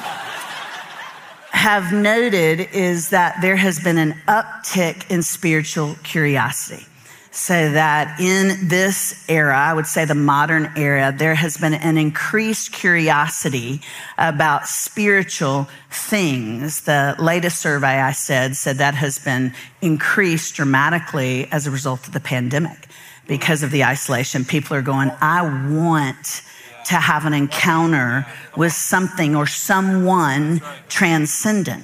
have 1.57 1.91
noted 1.91 2.69
is 2.71 3.09
that 3.09 3.41
there 3.41 3.55
has 3.55 3.79
been 3.79 3.97
an 3.97 4.13
uptick 4.27 5.09
in 5.09 5.23
spiritual 5.23 5.95
curiosity. 6.03 6.85
So 7.31 7.71
that 7.71 8.19
in 8.19 8.67
this 8.67 9.25
era, 9.27 9.57
I 9.57 9.73
would 9.73 9.87
say 9.87 10.05
the 10.05 10.15
modern 10.15 10.71
era, 10.75 11.13
there 11.15 11.35
has 11.35 11.57
been 11.57 11.73
an 11.73 11.97
increased 11.97 12.71
curiosity 12.71 13.81
about 14.17 14.67
spiritual 14.67 15.67
things. 15.91 16.81
The 16.81 17.15
latest 17.19 17.59
survey 17.59 17.99
I 18.01 18.11
said 18.11 18.55
said 18.55 18.77
that 18.77 18.93
has 18.93 19.19
been 19.19 19.53
increased 19.81 20.55
dramatically 20.55 21.47
as 21.51 21.67
a 21.67 21.71
result 21.71 22.07
of 22.07 22.13
the 22.13 22.19
pandemic 22.19 22.87
because 23.27 23.61
of 23.61 23.71
the 23.71 23.83
isolation. 23.83 24.45
People 24.45 24.75
are 24.75 24.81
going, 24.81 25.11
I 25.21 25.41
want 25.69 26.43
to 26.87 26.95
have 26.95 27.25
an 27.25 27.33
encounter 27.33 28.25
with 28.55 28.73
something 28.73 29.35
or 29.35 29.45
someone 29.45 30.61
transcendent. 30.89 31.83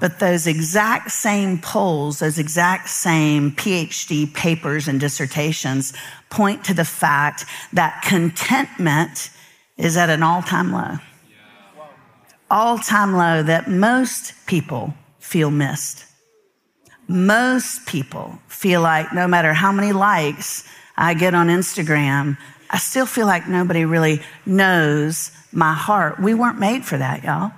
But 0.00 0.18
those 0.18 0.48
exact 0.48 1.12
same 1.12 1.58
polls, 1.60 2.18
those 2.18 2.36
exact 2.36 2.88
same 2.88 3.52
PhD 3.52 4.32
papers 4.34 4.88
and 4.88 4.98
dissertations 4.98 5.92
point 6.28 6.64
to 6.64 6.74
the 6.74 6.84
fact 6.84 7.44
that 7.72 8.02
contentment 8.02 9.30
is 9.76 9.96
at 9.96 10.10
an 10.10 10.24
all 10.24 10.42
time 10.42 10.72
low. 10.72 10.96
All 12.50 12.78
time 12.78 13.14
low 13.14 13.44
that 13.44 13.70
most 13.70 14.34
people 14.46 14.92
feel 15.20 15.52
missed. 15.52 16.04
Most 17.06 17.86
people 17.86 18.40
feel 18.48 18.80
like 18.80 19.12
no 19.12 19.28
matter 19.28 19.52
how 19.52 19.70
many 19.70 19.92
likes 19.92 20.68
I 20.96 21.14
get 21.14 21.32
on 21.34 21.46
Instagram, 21.46 22.36
I 22.72 22.78
still 22.78 23.04
feel 23.04 23.26
like 23.26 23.46
nobody 23.46 23.84
really 23.84 24.22
knows 24.46 25.30
my 25.52 25.74
heart. 25.74 26.18
We 26.18 26.32
weren't 26.32 26.58
made 26.58 26.84
for 26.86 26.96
that, 26.96 27.22
y'all. 27.22 27.52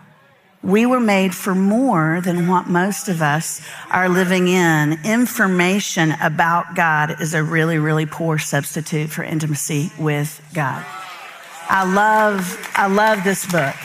We 0.65 0.87
were 0.87 0.99
made 0.99 1.35
for 1.35 1.55
more 1.55 2.21
than 2.21 2.49
what 2.49 2.67
most 2.67 3.09
of 3.09 3.23
us 3.23 3.61
are 3.91 4.09
living 4.09 4.49
in. 4.49 4.99
Information 5.05 6.13
about 6.23 6.75
God 6.75 7.21
is 7.21 7.35
a 7.35 7.43
really, 7.43 7.79
really 7.79 8.07
poor 8.07 8.39
substitute 8.39 9.11
for 9.11 9.23
intimacy 9.23 9.93
with 9.99 10.41
God. 10.55 10.85
I 11.69 11.85
love, 11.85 12.59
I 12.75 12.89
love 12.89 13.23
this 13.25 13.47
book. 13.47 13.77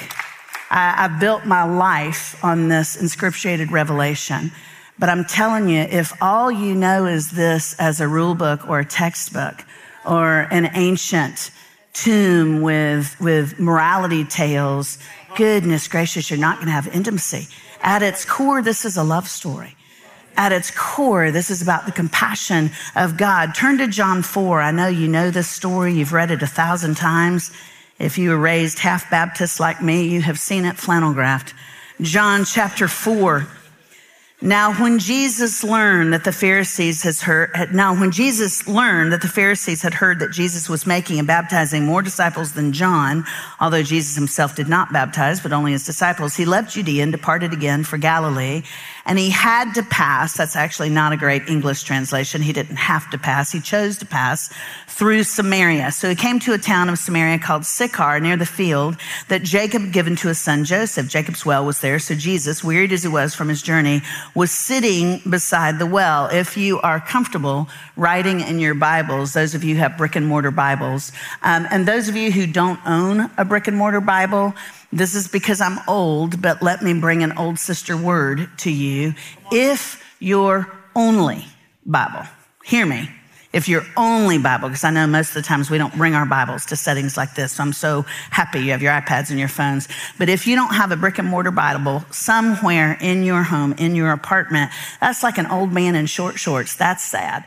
I, 0.72 1.06
I 1.06 1.20
built 1.20 1.46
my 1.46 1.63
life 1.63 2.44
on 2.44 2.70
this 2.70 2.98
inscripturated 2.98 3.72
revelation. 3.72 4.52
But 4.98 5.10
I'm 5.10 5.26
telling 5.26 5.70
you, 5.70 5.82
if 5.82 6.13
all 6.22 6.52
you 6.52 6.76
know 6.76 7.06
is 7.06 7.32
this 7.32 7.76
as 7.80 8.02
a 8.02 8.08
rule 8.08 8.36
book 8.36 8.68
or 8.68 8.80
a 8.80 8.86
textbook, 8.86 9.63
or 10.10 10.48
an 10.50 10.72
ancient 10.74 11.52
tomb 11.93 12.62
with, 12.62 13.15
with 13.22 13.60
morality 13.60 14.26
tales, 14.26 14.98
goodness 15.38 15.88
gracious, 15.88 16.30
you're 16.30 16.39
not 16.39 16.56
going 16.56 16.65
to 16.65 16.72
have 16.72 16.88
intimacy. 16.88 17.48
At 17.82 18.02
its 18.02 18.26
core, 18.26 18.63
this 18.63 18.86
is 18.86 18.98
a 18.98 19.04
love 19.04 19.28
story. 19.28 19.76
At 20.36 20.52
its 20.52 20.72
core, 20.72 21.32
this 21.32 21.52
is 21.52 21.62
about 21.62 21.86
the 21.86 21.91
compassion 21.91 22.72
of 22.95 23.17
God. 23.17 23.54
Turn 23.54 23.78
to 23.78 23.88
John 23.88 24.24
4. 24.24 24.62
I 24.62 24.72
know 24.72 24.88
you 24.88 25.08
know 25.08 25.30
this 25.30 25.50
story. 25.50 25.93
You've 25.93 26.13
read 26.13 26.32
it 26.32 26.41
a 26.41 26.48
thousand 26.48 26.95
times. 26.95 27.52
If 28.00 28.17
you 28.17 28.32
were 28.32 28.38
raised 28.38 28.80
half 28.80 29.10
Baptist 29.12 29.60
like 29.60 29.82
me, 29.84 30.08
you 30.08 30.22
have 30.22 30.39
seen 30.39 30.65
it 30.65 30.78
flannel 30.78 31.13
graphed. 31.13 31.54
John 32.02 32.45
chapter 32.45 32.88
4. 32.88 33.48
Now, 34.41 34.73
when 34.82 34.99
Jesus 34.99 35.65
learned 35.65 36.13
that 36.13 36.23
the 36.23 36.32
Pharisees 36.32 37.04
has 37.04 37.21
heard, 37.21 37.73
now 37.73 37.93
when 37.93 38.10
Jesus 38.10 38.65
learned 38.69 39.12
that 39.12 39.21
the 39.21 39.28
Pharisees 39.28 39.82
had 39.82 39.93
heard 39.93 40.19
that 40.19 40.32
Jesus 40.32 40.69
was 40.69 40.86
making 40.86 41.19
and 41.19 41.28
baptizing 41.28 41.84
more 41.84 42.02
disciples 42.02 42.54
than 42.54 42.71
John, 42.71 43.25
although 43.60 43.84
Jesus 43.84 44.15
himself 44.15 44.56
did 44.56 44.69
not 44.69 44.93
baptize, 44.93 45.41
but 45.41 45.52
only 45.52 45.73
his 45.73 45.84
disciples, 45.84 46.38
he 46.38 46.45
left 46.45 46.73
Judea 46.73 47.04
and 47.04 47.12
departed 47.12 47.52
again 47.52 47.84
for 47.84 47.97
Galilee. 47.97 48.63
And 49.10 49.17
he 49.17 49.32
had 49.32 49.74
to 49.74 49.82
pass. 49.82 50.38
That's 50.38 50.56
actually 50.56 50.91
not 50.91 51.13
a 51.13 51.17
great 51.17 51.50
English 51.50 51.82
translation. 51.82 52.43
He 52.43 52.54
didn't 52.54 52.76
have 52.76 53.10
to 53.10 53.17
pass. 53.17 53.52
He 53.52 53.60
chose 53.60 53.98
to 53.98 54.06
pass 54.06 54.54
through 54.86 55.24
Samaria. 55.24 55.91
So 55.91 56.10
he 56.10 56.15
came 56.15 56.39
to 56.41 56.54
a 56.54 56.60
town 56.60 56.89
of 56.89 57.00
Samaria 57.00 57.39
called 57.39 57.65
Sychar 57.65 58.19
near 58.19 58.38
the 58.38 58.45
field 58.45 58.98
that 59.28 59.41
Jacob 59.41 59.82
had 59.82 59.93
given 59.93 60.15
to 60.17 60.28
his 60.28 60.38
son 60.38 60.63
Joseph. 60.63 61.08
Jacob's 61.08 61.43
well 61.43 61.65
was 61.65 61.80
there. 61.80 61.98
So 61.98 62.13
Jesus, 62.13 62.63
wearied 62.63 62.91
as 62.91 63.02
he 63.02 63.10
was 63.10 63.34
from 63.34 63.50
his 63.50 63.63
journey, 63.63 64.04
was 64.36 64.52
sitting 64.52 65.24
beside 65.28 65.80
the 65.80 65.88
well. 65.88 66.28
If 66.28 66.56
you 66.56 66.80
are 66.82 67.00
comfortable 67.00 67.67
writing 67.95 68.41
in 68.41 68.60
your 68.60 68.76
Bibles, 68.76 69.34
those 69.34 69.56
of 69.56 69.63
you 69.63 69.74
who 69.74 69.82
have 69.82 69.98
brick 69.98 70.15
and 70.17 70.28
mortar 70.28 70.52
Bibles, 70.52 71.12
um, 71.41 71.65
and 71.72 71.88
those 71.88 72.10
of 72.10 72.15
you 72.15 72.32
who 72.32 72.45
don't 72.45 72.80
own 72.86 73.32
a 73.39 73.45
brick 73.45 73.67
and 73.67 73.76
mortar 73.76 74.02
Bible, 74.02 74.54
this 74.91 75.15
is 75.15 75.28
because 75.28 75.62
I'm 75.62 75.80
old, 75.88 76.41
but 76.41 76.62
let 76.62 76.82
me 76.82 76.93
bring 76.93 77.23
an 77.23 77.38
old 77.38 77.60
sister 77.60 77.95
word 77.95 78.49
to 78.60 78.71
you. 78.71 79.13
If 79.52 80.04
you're 80.19 80.71
only 80.95 81.45
Bible. 81.86 82.23
Hear 82.63 82.86
me. 82.86 83.10
If 83.52 83.67
your 83.67 83.84
only 83.97 84.38
Bible, 84.38 84.69
because 84.69 84.84
I 84.84 84.91
know 84.91 85.08
most 85.08 85.30
of 85.30 85.34
the 85.36 85.41
times 85.41 85.71
we 85.71 85.80
don't 85.80 85.95
bring 85.97 86.13
our 86.13 86.25
Bibles 86.25 86.67
to 86.67 86.75
settings 86.75 87.17
like 87.17 87.34
this, 87.34 87.54
so 87.54 87.63
I'm 87.63 87.73
so 87.73 88.04
happy 88.30 88.60
you 88.60 88.71
have 88.71 88.84
your 88.84 88.91
iPads 88.91 89.32
and 89.32 89.39
your 89.39 89.47
phones. 89.47 89.88
But 90.19 90.30
if 90.30 90.45
you 90.45 90.56
don't 90.56 90.75
have 90.75 90.91
a 90.91 90.95
brick 90.95 91.17
and 91.17 91.28
mortar 91.28 91.49
Bible 91.49 92.04
somewhere 92.12 92.95
in 93.02 93.23
your 93.23 93.41
home, 93.41 93.73
in 93.80 93.95
your 93.95 94.12
apartment, 94.12 94.71
that's 95.02 95.23
like 95.23 95.39
an 95.39 95.47
old 95.47 95.71
man 95.71 95.95
in 95.95 96.06
short 96.06 96.38
shorts. 96.38 96.75
That's 96.75 97.04
sad. 97.04 97.43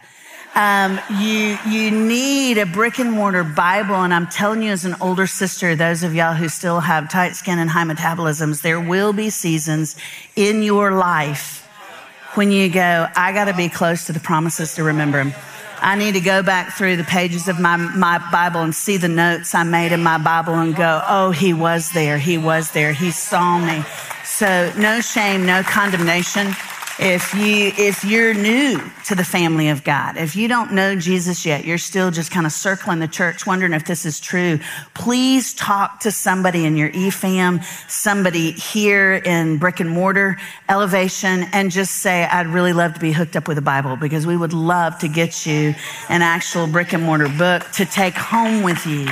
Um, 0.54 1.00
you 1.18 1.56
you 1.66 1.90
need 1.90 2.58
a 2.58 2.66
brick 2.66 2.98
and 2.98 3.10
mortar 3.10 3.42
Bible, 3.42 3.94
and 3.94 4.12
I'm 4.12 4.26
telling 4.26 4.62
you, 4.62 4.70
as 4.70 4.84
an 4.84 4.96
older 5.00 5.26
sister, 5.26 5.74
those 5.74 6.02
of 6.02 6.14
y'all 6.14 6.34
who 6.34 6.48
still 6.50 6.80
have 6.80 7.10
tight 7.10 7.36
skin 7.36 7.58
and 7.58 7.70
high 7.70 7.84
metabolisms, 7.84 8.60
there 8.60 8.80
will 8.80 9.14
be 9.14 9.30
seasons 9.30 9.96
in 10.36 10.62
your 10.62 10.92
life 10.92 11.62
when 12.34 12.50
you 12.50 12.68
go, 12.68 13.08
I 13.14 13.32
got 13.32 13.44
to 13.46 13.54
be 13.54 13.68
close 13.68 14.06
to 14.06 14.12
the 14.12 14.20
promises 14.20 14.74
to 14.76 14.84
remember 14.84 15.22
them. 15.22 15.34
I 15.80 15.96
need 15.96 16.12
to 16.12 16.20
go 16.20 16.42
back 16.42 16.74
through 16.74 16.96
the 16.96 17.04
pages 17.04 17.48
of 17.48 17.58
my, 17.58 17.76
my 17.76 18.18
Bible 18.30 18.60
and 18.60 18.74
see 18.74 18.96
the 18.96 19.08
notes 19.08 19.54
I 19.54 19.64
made 19.64 19.92
in 19.92 20.02
my 20.02 20.16
Bible 20.16 20.54
and 20.54 20.74
go, 20.74 21.02
oh, 21.08 21.32
he 21.32 21.52
was 21.52 21.90
there. 21.90 22.18
He 22.18 22.38
was 22.38 22.70
there. 22.70 22.92
He 22.92 23.10
saw 23.10 23.58
me. 23.58 23.82
So 24.24 24.72
no 24.78 25.00
shame, 25.00 25.44
no 25.44 25.62
condemnation. 25.62 26.54
If 26.98 27.32
you, 27.34 27.72
if 27.78 28.04
you're 28.04 28.34
new 28.34 28.78
to 29.06 29.14
the 29.14 29.24
family 29.24 29.70
of 29.70 29.82
God, 29.82 30.18
if 30.18 30.36
you 30.36 30.46
don't 30.46 30.72
know 30.72 30.94
Jesus 30.94 31.46
yet, 31.46 31.64
you're 31.64 31.78
still 31.78 32.10
just 32.10 32.30
kind 32.30 32.44
of 32.44 32.52
circling 32.52 32.98
the 32.98 33.08
church, 33.08 33.46
wondering 33.46 33.72
if 33.72 33.86
this 33.86 34.04
is 34.04 34.20
true, 34.20 34.60
please 34.94 35.54
talk 35.54 36.00
to 36.00 36.10
somebody 36.10 36.66
in 36.66 36.76
your 36.76 36.90
eFam, 36.90 37.64
somebody 37.90 38.52
here 38.52 39.14
in 39.14 39.56
brick 39.56 39.80
and 39.80 39.88
mortar 39.88 40.36
elevation, 40.68 41.44
and 41.52 41.70
just 41.70 41.96
say, 41.96 42.24
I'd 42.24 42.46
really 42.46 42.74
love 42.74 42.94
to 42.94 43.00
be 43.00 43.12
hooked 43.12 43.36
up 43.36 43.48
with 43.48 43.56
a 43.56 43.62
Bible 43.62 43.96
because 43.96 44.26
we 44.26 44.36
would 44.36 44.52
love 44.52 44.98
to 44.98 45.08
get 45.08 45.46
you 45.46 45.74
an 46.10 46.20
actual 46.20 46.66
brick 46.66 46.92
and 46.92 47.02
mortar 47.02 47.30
book 47.30 47.62
to 47.72 47.86
take 47.86 48.14
home 48.14 48.62
with 48.62 48.86
you 48.86 49.08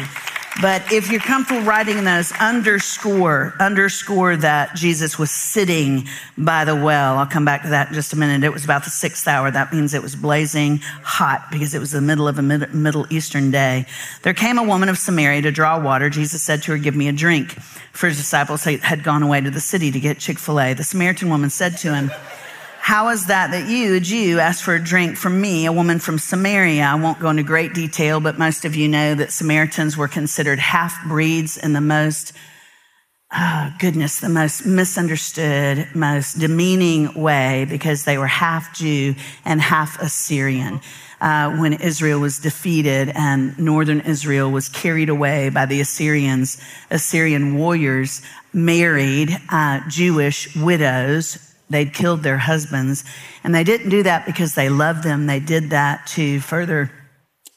but 0.60 0.92
if 0.92 1.10
you're 1.10 1.20
comfortable 1.20 1.62
writing 1.62 2.04
those, 2.04 2.32
underscore, 2.32 3.54
underscore 3.60 4.36
that 4.36 4.74
Jesus 4.74 5.18
was 5.18 5.30
sitting 5.30 6.06
by 6.36 6.64
the 6.64 6.74
well. 6.74 7.18
I'll 7.18 7.26
come 7.26 7.44
back 7.44 7.62
to 7.62 7.68
that 7.68 7.88
in 7.88 7.94
just 7.94 8.12
a 8.12 8.16
minute. 8.16 8.44
It 8.44 8.52
was 8.52 8.64
about 8.64 8.84
the 8.84 8.90
sixth 8.90 9.26
hour. 9.28 9.50
That 9.50 9.72
means 9.72 9.94
it 9.94 10.02
was 10.02 10.16
blazing 10.16 10.78
hot 11.02 11.46
because 11.50 11.74
it 11.74 11.78
was 11.78 11.92
the 11.92 12.00
middle 12.00 12.26
of 12.28 12.38
a 12.38 12.42
Middle 12.42 13.06
Eastern 13.10 13.50
day. 13.50 13.86
There 14.22 14.34
came 14.34 14.58
a 14.58 14.64
woman 14.64 14.88
of 14.88 14.98
Samaria 14.98 15.42
to 15.42 15.50
draw 15.52 15.80
water. 15.80 16.10
Jesus 16.10 16.42
said 16.42 16.62
to 16.64 16.72
her, 16.72 16.78
give 16.78 16.96
me 16.96 17.08
a 17.08 17.12
drink. 17.12 17.52
For 17.92 18.08
his 18.08 18.16
disciples 18.16 18.64
had 18.64 19.04
gone 19.04 19.22
away 19.22 19.40
to 19.40 19.50
the 19.50 19.60
city 19.60 19.90
to 19.90 20.00
get 20.00 20.18
Chick-fil-A. 20.18 20.74
The 20.74 20.84
Samaritan 20.84 21.28
woman 21.28 21.50
said 21.50 21.76
to 21.78 21.94
him, 21.94 22.10
how 22.90 23.10
is 23.10 23.26
that 23.26 23.52
that 23.52 23.68
you, 23.68 23.94
a 23.94 24.00
Jew, 24.00 24.40
ask 24.40 24.64
for 24.64 24.74
a 24.74 24.82
drink 24.82 25.16
from 25.16 25.40
me, 25.40 25.64
a 25.64 25.70
woman 25.70 26.00
from 26.00 26.18
Samaria? 26.18 26.82
I 26.82 26.96
won't 26.96 27.20
go 27.20 27.30
into 27.30 27.44
great 27.44 27.72
detail, 27.72 28.18
but 28.18 28.36
most 28.36 28.64
of 28.64 28.74
you 28.74 28.88
know 28.88 29.14
that 29.14 29.30
Samaritans 29.30 29.96
were 29.96 30.08
considered 30.08 30.58
half 30.58 31.06
breeds 31.06 31.56
in 31.56 31.72
the 31.72 31.80
most, 31.80 32.32
oh 33.32 33.72
goodness, 33.78 34.18
the 34.18 34.28
most 34.28 34.66
misunderstood, 34.66 35.86
most 35.94 36.40
demeaning 36.40 37.14
way 37.14 37.64
because 37.70 38.06
they 38.06 38.18
were 38.18 38.26
half 38.26 38.76
Jew 38.76 39.14
and 39.44 39.60
half 39.60 40.02
Assyrian. 40.02 40.80
Uh, 41.20 41.58
when 41.58 41.74
Israel 41.74 42.18
was 42.18 42.40
defeated 42.40 43.12
and 43.14 43.56
northern 43.56 44.00
Israel 44.00 44.50
was 44.50 44.68
carried 44.68 45.10
away 45.10 45.48
by 45.48 45.64
the 45.64 45.80
Assyrians, 45.80 46.60
Assyrian 46.90 47.54
warriors 47.54 48.20
married 48.52 49.30
uh, 49.48 49.80
Jewish 49.88 50.56
widows 50.56 51.49
They'd 51.70 51.94
killed 51.94 52.22
their 52.22 52.38
husbands. 52.38 53.04
And 53.42 53.54
they 53.54 53.64
didn't 53.64 53.90
do 53.90 54.02
that 54.02 54.26
because 54.26 54.54
they 54.54 54.68
loved 54.68 55.04
them. 55.04 55.26
They 55.26 55.40
did 55.40 55.70
that 55.70 56.06
to 56.08 56.40
further 56.40 56.90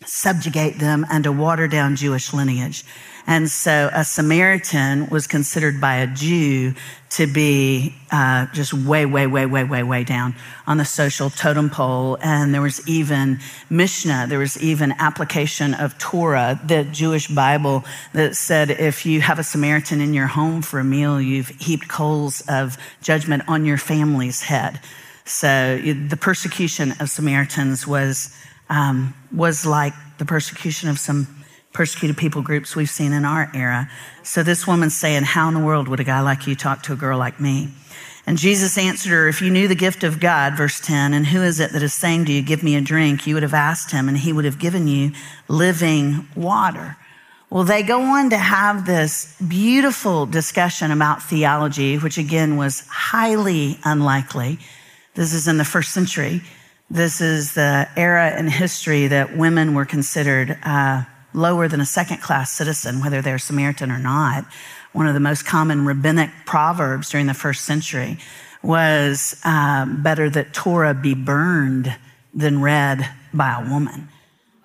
subjugate 0.05 0.79
them 0.79 1.05
and 1.09 1.23
to 1.23 1.31
water 1.31 1.67
down 1.67 1.95
Jewish 1.95 2.33
lineage. 2.33 2.83
And 3.25 3.49
so 3.49 3.89
a 3.93 4.03
Samaritan 4.03 5.07
was 5.07 5.27
considered 5.27 5.79
by 5.79 5.95
a 5.97 6.07
Jew 6.07 6.73
to 7.11 7.27
be 7.27 7.95
uh, 8.11 8.47
just 8.47 8.73
way, 8.73 9.05
way, 9.05 9.27
way, 9.27 9.45
way, 9.45 9.63
way, 9.63 9.81
way 9.81 10.03
down 10.03 10.35
on 10.67 10.77
the 10.77 10.83
social 10.83 11.29
totem 11.29 11.69
pole. 11.69 12.17
And 12.21 12.53
there 12.53 12.61
was 12.61 12.85
even 12.87 13.39
Mishnah, 13.69 14.25
there 14.27 14.39
was 14.39 14.61
even 14.61 14.91
application 14.93 15.73
of 15.73 15.97
Torah, 15.99 16.59
the 16.65 16.83
Jewish 16.83 17.27
Bible, 17.27 17.85
that 18.11 18.35
said 18.35 18.71
if 18.71 19.05
you 19.05 19.21
have 19.21 19.39
a 19.39 19.43
Samaritan 19.43 20.01
in 20.01 20.13
your 20.13 20.27
home 20.27 20.61
for 20.61 20.79
a 20.79 20.83
meal, 20.83 21.21
you've 21.21 21.49
heaped 21.49 21.87
coals 21.87 22.41
of 22.49 22.77
judgment 23.01 23.43
on 23.47 23.65
your 23.65 23.77
family's 23.77 24.41
head. 24.41 24.81
So 25.23 25.77
the 25.77 26.17
persecution 26.17 26.93
of 26.99 27.09
Samaritans 27.09 27.87
was 27.87 28.35
um, 28.69 29.13
was 29.31 29.65
like 29.65 29.93
the 30.17 30.25
persecution 30.25 30.89
of 30.89 30.99
some 30.99 31.27
persecuted 31.73 32.17
people 32.17 32.41
groups 32.41 32.75
we've 32.75 32.89
seen 32.89 33.13
in 33.13 33.25
our 33.25 33.51
era. 33.53 33.89
So 34.21 34.43
this 34.43 34.67
woman's 34.67 34.95
saying, 34.95 35.23
How 35.23 35.47
in 35.47 35.53
the 35.53 35.59
world 35.59 35.87
would 35.87 35.99
a 35.99 36.03
guy 36.03 36.21
like 36.21 36.47
you 36.47 36.55
talk 36.55 36.83
to 36.83 36.93
a 36.93 36.95
girl 36.95 37.17
like 37.17 37.39
me? 37.39 37.69
And 38.25 38.37
Jesus 38.37 38.77
answered 38.77 39.09
her, 39.09 39.27
If 39.27 39.41
you 39.41 39.51
knew 39.51 39.67
the 39.67 39.75
gift 39.75 40.03
of 40.03 40.19
God, 40.19 40.55
verse 40.55 40.79
10, 40.79 41.13
and 41.13 41.27
who 41.27 41.41
is 41.41 41.59
it 41.59 41.71
that 41.71 41.83
is 41.83 41.93
saying 41.93 42.25
to 42.25 42.31
you, 42.31 42.41
Give 42.41 42.63
me 42.63 42.75
a 42.75 42.81
drink, 42.81 43.27
you 43.27 43.33
would 43.33 43.43
have 43.43 43.53
asked 43.53 43.91
him, 43.91 44.07
and 44.07 44.17
he 44.17 44.31
would 44.31 44.45
have 44.45 44.59
given 44.59 44.87
you 44.87 45.11
living 45.47 46.27
water. 46.35 46.95
Well, 47.49 47.63
they 47.63 47.83
go 47.83 48.01
on 48.01 48.31
to 48.31 48.37
have 48.37 48.85
this 48.85 49.35
beautiful 49.39 50.25
discussion 50.25 50.89
about 50.89 51.21
theology, 51.21 51.97
which 51.97 52.17
again 52.17 52.57
was 52.57 52.87
highly 52.87 53.77
unlikely. 53.83 54.57
This 55.13 55.33
is 55.33 55.47
in 55.47 55.57
the 55.57 55.65
first 55.65 55.91
century. 55.91 56.41
This 56.93 57.21
is 57.21 57.53
the 57.53 57.89
era 57.97 58.37
in 58.37 58.47
history 58.47 59.07
that 59.07 59.35
women 59.35 59.73
were 59.73 59.83
considered 59.83 60.59
uh, 60.61 61.05
lower 61.33 61.67
than 61.67 61.81
a 61.81 61.87
second 61.87 62.21
class 62.21 62.51
citizen, 62.51 63.01
whether 63.01 63.19
they're 63.19 63.39
Samaritan 63.39 63.89
or 63.89 63.97
not. 63.97 64.45
One 64.91 65.07
of 65.07 65.15
the 65.15 65.19
most 65.19 65.43
common 65.43 65.85
rabbinic 65.85 66.29
proverbs 66.45 67.09
during 67.09 67.25
the 67.25 67.33
first 67.33 67.65
century 67.65 68.19
was 68.61 69.35
uh, 69.43 69.87
better 69.87 70.29
that 70.29 70.53
Torah 70.53 70.93
be 70.93 71.15
burned 71.15 71.97
than 72.31 72.61
read 72.61 73.09
by 73.33 73.59
a 73.59 73.67
woman. 73.67 74.07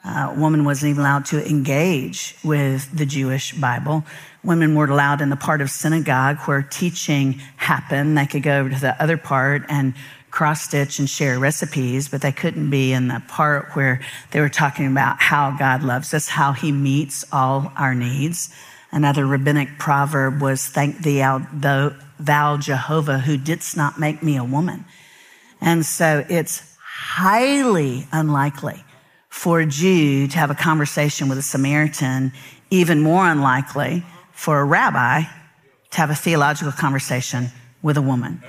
Uh, 0.05 0.35
a 0.37 0.39
woman 0.39 0.67
wasn't 0.67 0.91
even 0.91 1.01
allowed 1.01 1.25
to 1.27 1.49
engage 1.49 2.37
with 2.45 2.95
the 2.95 3.07
Jewish 3.07 3.55
Bible. 3.55 4.05
Women 4.45 4.75
weren't 4.75 4.93
allowed 4.93 5.23
in 5.23 5.31
the 5.31 5.37
part 5.37 5.63
of 5.63 5.71
synagogue 5.71 6.41
where 6.41 6.61
teaching 6.61 7.41
happened. 7.57 8.19
They 8.19 8.27
could 8.27 8.43
go 8.43 8.61
over 8.61 8.69
to 8.69 8.79
the 8.79 9.03
other 9.03 9.17
part 9.17 9.65
and 9.71 9.95
cross 10.31 10.63
stitch 10.63 10.99
and 10.99 11.09
share 11.09 11.39
recipes, 11.39 12.09
but 12.09 12.21
they 12.21 12.33
couldn't 12.33 12.71
be 12.71 12.93
in 12.93 13.09
the 13.09 13.23
part 13.29 13.75
where 13.75 14.01
they 14.31 14.41
were 14.41 14.49
talking 14.49 14.87
about 14.87 15.21
how 15.21 15.57
God 15.59 15.83
loves 15.83 16.13
us, 16.15 16.29
how 16.29 16.53
he 16.53 16.73
meets 16.73 17.25
all 17.33 17.73
our 17.77 17.95
needs. 17.95 18.55
Another 18.91 19.27
rabbinic 19.27 19.79
proverb 19.79 20.41
was, 20.41 20.67
Thank 20.67 21.03
thee, 21.03 21.21
thou, 21.21 22.57
Jehovah, 22.57 23.19
who 23.19 23.37
didst 23.37 23.77
not 23.77 23.99
make 23.99 24.23
me 24.23 24.37
a 24.37 24.45
woman. 24.45 24.85
And 25.61 25.85
so 25.85 26.25
it's 26.29 26.77
highly 26.83 28.07
unlikely 28.13 28.85
for 29.29 29.61
a 29.61 29.67
Jew 29.67 30.27
to 30.29 30.39
have 30.39 30.51
a 30.51 30.55
conversation 30.55 31.29
with 31.29 31.39
a 31.39 31.43
Samaritan, 31.43 32.33
even 32.71 33.03
more 33.03 33.27
unlikely 33.27 34.05
for 34.33 34.61
a 34.61 34.65
rabbi 34.65 35.23
to 35.91 35.97
have 35.99 36.11
a 36.11 36.15
theological 36.15 36.73
conversation 36.73 37.49
with 37.83 37.97
a 37.97 38.03
woman. 38.03 38.43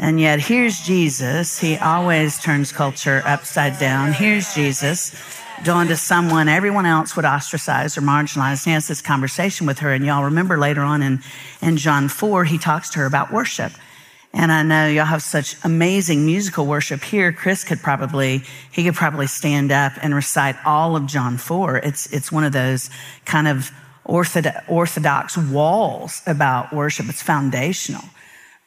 And 0.00 0.18
yet 0.18 0.40
here's 0.40 0.80
Jesus. 0.80 1.58
He 1.58 1.76
always 1.76 2.40
turns 2.40 2.72
culture 2.72 3.22
upside 3.26 3.78
down. 3.78 4.14
Here's 4.14 4.54
Jesus 4.54 5.14
going 5.62 5.88
to 5.88 5.96
someone 5.96 6.48
everyone 6.48 6.86
else 6.86 7.14
would 7.16 7.26
ostracize 7.26 7.98
or 7.98 8.00
marginalize. 8.00 8.64
He 8.64 8.70
has 8.70 8.88
this 8.88 9.02
conversation 9.02 9.66
with 9.66 9.80
her. 9.80 9.92
And 9.92 10.02
y'all 10.02 10.24
remember 10.24 10.56
later 10.56 10.80
on 10.80 11.02
in, 11.02 11.20
in 11.60 11.76
John 11.76 12.08
4, 12.08 12.44
he 12.44 12.56
talks 12.56 12.88
to 12.90 13.00
her 13.00 13.04
about 13.04 13.30
worship. 13.30 13.72
And 14.32 14.50
I 14.50 14.62
know 14.62 14.88
y'all 14.88 15.04
have 15.04 15.22
such 15.22 15.54
amazing 15.64 16.24
musical 16.24 16.64
worship 16.64 17.02
here. 17.02 17.30
Chris 17.30 17.62
could 17.62 17.80
probably, 17.80 18.42
he 18.72 18.84
could 18.84 18.94
probably 18.94 19.26
stand 19.26 19.70
up 19.70 19.92
and 20.02 20.14
recite 20.14 20.56
all 20.64 20.96
of 20.96 21.04
John 21.04 21.36
4. 21.36 21.76
It's, 21.76 22.10
it's 22.10 22.32
one 22.32 22.44
of 22.44 22.54
those 22.54 22.88
kind 23.26 23.46
of 23.46 23.70
orthodox 24.06 25.36
walls 25.36 26.22
about 26.26 26.72
worship. 26.72 27.10
It's 27.10 27.22
foundational. 27.22 28.04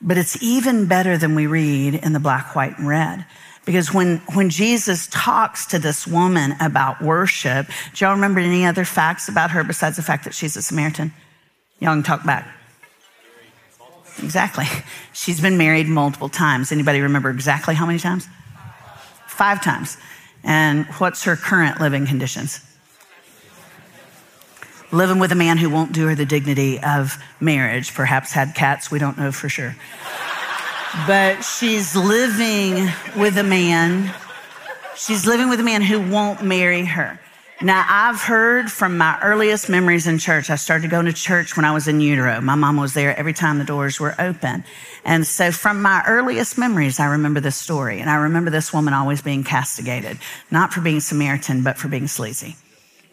But 0.04 0.18
it's 0.18 0.42
even 0.44 0.86
better 0.86 1.18
than 1.18 1.34
we 1.34 1.48
read 1.48 1.96
in 1.96 2.14
the 2.14 2.20
black, 2.20 2.56
white, 2.56 2.78
and 2.78 2.88
red. 2.88 3.26
Because 3.66 3.94
when, 3.94 4.18
when 4.34 4.50
Jesus 4.50 5.08
talks 5.08 5.66
to 5.68 5.80
this 5.80 6.06
woman 6.06 6.56
about 6.60 7.02
worship, 7.02 7.68
do 7.94 8.04
y'all 8.04 8.14
remember 8.14 8.42
any 8.42 8.66
other 8.66 8.84
facts 8.84 9.30
about 9.30 9.52
her 9.52 9.64
besides 9.64 9.96
the 9.96 10.02
fact 10.02 10.26
that 10.26 10.34
she's 10.34 10.58
a 10.58 10.62
Samaritan? 10.62 11.14
Y'all 11.80 11.94
can 11.94 12.04
talk 12.04 12.26
back. 12.26 12.46
Exactly. 14.22 14.66
She's 15.14 15.42
been 15.42 15.58
married 15.58 15.88
multiple 15.88 16.30
times. 16.30 16.72
Anybody 16.72 17.02
remember 17.02 17.30
exactly 17.30 17.74
how 17.76 17.86
many 17.86 18.00
times? 18.00 18.28
Five 19.28 19.64
times. 19.64 19.98
And 20.44 20.86
what's 20.98 21.24
her 21.24 21.36
current 21.36 21.82
living 21.82 22.06
conditions? 22.06 22.60
Living 24.94 25.20
with 25.20 25.32
a 25.32 25.36
man 25.36 25.58
who 25.58 25.70
won't 25.70 25.92
do 25.92 26.08
her 26.08 26.16
the 26.16 26.26
dignity 26.26 26.80
of 26.80 27.18
marriage, 27.42 27.94
perhaps 27.94 28.32
had 28.32 28.56
cats, 28.56 28.90
we 28.90 29.00
don't 29.00 29.18
know 29.18 29.32
for 29.32 29.50
sure. 29.50 29.76
But 31.08 31.42
she's 31.42 31.96
living 31.96 32.88
with 33.18 33.38
a 33.38 33.44
man 33.44 34.14
She's 34.96 35.26
living 35.26 35.50
with 35.50 35.60
a 35.60 35.64
man 35.64 35.82
who 35.82 36.00
won't 36.00 36.44
marry 36.44 36.86
her. 36.86 37.20
Now, 37.62 37.86
I've 37.88 38.22
heard 38.22 38.72
from 38.72 38.98
my 38.98 39.18
earliest 39.22 39.70
memories 39.70 40.06
in 40.06 40.18
church. 40.18 40.50
I 40.50 40.56
started 40.56 40.90
going 40.92 41.06
to 41.06 41.14
church 41.14 41.56
when 41.56 41.66
I 41.66 41.74
was 41.74 41.88
in 41.88 42.02
utero. 42.02 42.42
My 42.42 42.56
mom 42.56 42.78
was 42.78 42.94
there 42.94 43.18
every 43.18 43.34
time 43.34 43.58
the 43.58 43.64
doors 43.64 44.00
were 44.00 44.16
open. 44.20 44.64
And 45.06 45.26
so 45.26 45.52
from 45.52 45.82
my 45.82 46.04
earliest 46.06 46.58
memories, 46.58 47.00
I 47.00 47.06
remember 47.06 47.40
this 47.40 47.56
story. 47.56 48.02
And 48.02 48.10
I 48.10 48.16
remember 48.16 48.50
this 48.50 48.74
woman 48.74 48.94
always 48.94 49.22
being 49.22 49.44
castigated, 49.44 50.20
not 50.52 50.74
for 50.74 50.82
being 50.82 51.00
Samaritan, 51.00 51.64
but 51.64 51.78
for 51.78 51.88
being 51.88 52.08
sleazy. 52.08 52.56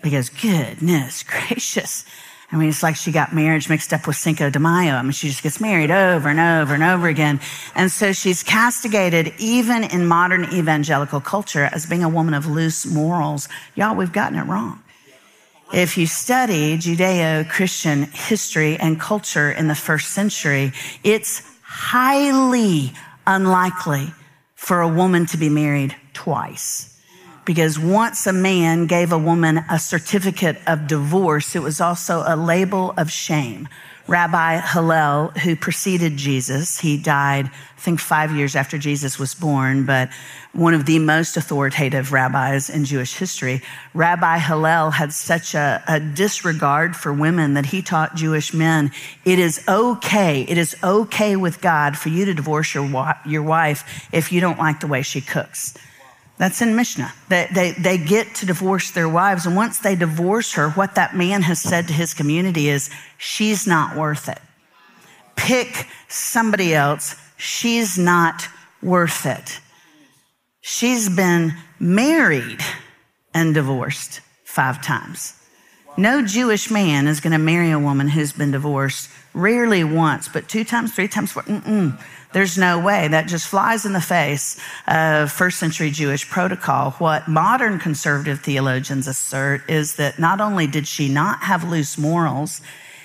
Because 0.03 0.31
goodness 0.31 1.23
gracious. 1.23 2.05
I 2.53 2.57
mean, 2.57 2.69
it's 2.69 2.83
like 2.83 2.97
she 2.97 3.13
got 3.13 3.33
marriage 3.33 3.69
mixed 3.69 3.93
up 3.93 4.09
with 4.09 4.17
Cinco 4.17 4.51
de 4.51 4.59
Mayo. 4.59 4.95
I 4.95 5.03
mean, 5.03 5.13
she 5.13 5.29
just 5.29 5.43
gets 5.43 5.61
married 5.61 5.93
over 5.93 6.29
and 6.29 6.41
over 6.41 6.75
and 6.75 6.83
over 6.83 7.07
again. 7.07 7.39
And 7.77 7.93
so 7.93 8.13
she's 8.13 8.43
castigated 8.43 9.33
even 9.39 9.85
in 9.85 10.07
modern 10.07 10.45
evangelical 10.53 11.21
culture 11.21 11.69
as 11.73 11.87
being 11.87 12.03
a 12.03 12.09
woman 12.09 12.35
of 12.35 12.47
loose 12.47 12.87
morals. 12.87 13.49
Y'all, 13.77 13.95
we've 13.95 14.13
gotten 14.13 14.37
it 14.37 14.45
wrong. 14.45 14.83
If 15.73 15.97
you 15.97 16.09
study 16.09 16.77
Judeo 16.77 17.49
Christian 17.49 18.03
history 18.03 18.77
and 18.77 18.99
culture 18.99 19.53
in 19.53 19.69
the 19.69 19.77
first 19.77 20.09
century, 20.09 20.73
it's 21.05 21.43
highly 21.63 22.93
unlikely 23.29 24.13
for 24.57 24.81
a 24.81 24.89
woman 24.89 25.27
to 25.27 25.37
be 25.37 25.49
married 25.49 25.95
twice 26.13 26.90
because 27.45 27.79
once 27.79 28.27
a 28.27 28.33
man 28.33 28.87
gave 28.87 29.13
a 29.13 29.19
woman 29.19 29.59
a 29.71 29.79
certificate 29.79 30.59
of 30.67 30.87
divorce, 30.87 31.57
it 31.57 31.63
was 31.63 31.81
also 31.81 32.23
a 32.27 32.37
label 32.37 32.93
of 32.97 33.11
shame. 33.11 33.69
Rabbi 34.11 34.59
Hillel, 34.59 35.29
who 35.45 35.55
preceded 35.55 36.17
Jesus, 36.17 36.81
he 36.81 36.97
died, 36.97 37.47
I 37.47 37.81
think, 37.81 38.01
five 38.01 38.35
years 38.35 38.57
after 38.57 38.77
Jesus 38.77 39.21
was 39.21 39.37
born, 39.37 39.87
but 39.87 40.11
one 40.53 40.75
of 40.75 40.85
the 40.85 40.99
most 40.99 41.37
authoritative 41.37 42.11
rabbis 42.11 42.69
in 42.69 42.85
Jewish 42.85 43.15
history. 43.15 43.63
Rabbi 43.95 44.39
Hillel 44.39 44.91
had 44.91 45.13
such 45.13 45.55
a, 45.55 45.81
a 45.87 46.01
disregard 46.01 46.97
for 46.97 47.13
women 47.13 47.55
that 47.55 47.67
he 47.67 47.83
taught 47.83 48.17
Jewish 48.17 48.53
men 48.53 48.91
it 49.25 49.39
is 49.39 49.63
okay, 49.69 50.43
it 50.43 50.59
is 50.59 50.75
okay 50.83 51.37
with 51.37 51.61
God 51.61 51.97
for 51.97 52.09
you 52.09 52.25
to 52.25 52.35
divorce 52.35 52.75
your, 52.75 53.15
your 53.25 53.45
wife 53.45 54.09
if 54.13 54.33
you 54.33 54.41
don't 54.41 54.59
like 54.59 54.81
the 54.81 54.89
way 54.89 55.03
she 55.03 55.21
cooks. 55.21 55.75
That's 56.41 56.63
in 56.63 56.75
Mishnah. 56.75 57.13
They, 57.29 57.49
they, 57.53 57.73
they 57.73 57.99
get 57.99 58.35
to 58.37 58.47
divorce 58.47 58.93
their 58.93 59.11
wives. 59.11 59.45
And 59.45 59.55
once 59.55 59.81
they 59.81 59.95
divorce 59.95 60.55
her, 60.55 60.71
what 60.71 60.95
that 60.95 61.15
man 61.15 61.43
has 61.43 61.61
said 61.61 61.87
to 61.89 61.93
his 61.93 62.15
community 62.15 62.71
is, 62.71 62.89
she's 63.19 63.67
not 63.67 63.95
worth 63.95 64.27
it. 64.27 64.39
Pick 65.37 65.87
somebody 66.09 66.75
else. 66.75 67.15
She's 67.37 67.99
not 67.99 68.49
worth 68.83 69.27
it. 69.27 69.61
She's 70.63 71.11
been 71.11 71.53
married 71.79 72.61
and 73.35 73.53
divorced 73.53 74.23
five 74.43 74.83
times. 74.83 75.35
No 75.99 76.25
Jewish 76.25 76.71
man 76.71 77.07
is 77.07 77.21
going 77.21 77.33
to 77.33 77.39
marry 77.39 77.71
a 77.71 77.79
woman 77.79 78.09
who's 78.09 78.33
been 78.33 78.53
divorced, 78.53 79.11
rarely 79.35 79.85
once, 79.85 80.27
but 80.27 80.49
two 80.49 80.65
times, 80.65 80.95
three 80.95 81.09
times, 81.09 81.33
four. 81.33 81.43
Mm-mm. 81.43 82.03
There's 82.33 82.57
no 82.57 82.79
way. 82.79 83.09
That 83.09 83.27
just 83.27 83.49
flies 83.49 83.85
in 83.85 83.93
the 83.93 84.01
face 84.01 84.57
of 84.87 85.33
first 85.33 85.59
century 85.59 85.91
Jewish 85.91 86.29
protocol. 86.29 86.93
What 86.93 87.27
modern 87.27 87.79
conservative 87.79 88.41
theologians 88.41 89.09
assert 89.09 89.69
is 89.69 89.97
that 89.97 90.19
not 90.19 90.41
only 90.41 90.67
did 90.67 90.87
she 90.87 91.09
not 91.09 91.41
have 91.43 91.69
loose 91.69 91.99
morals, 91.99 92.61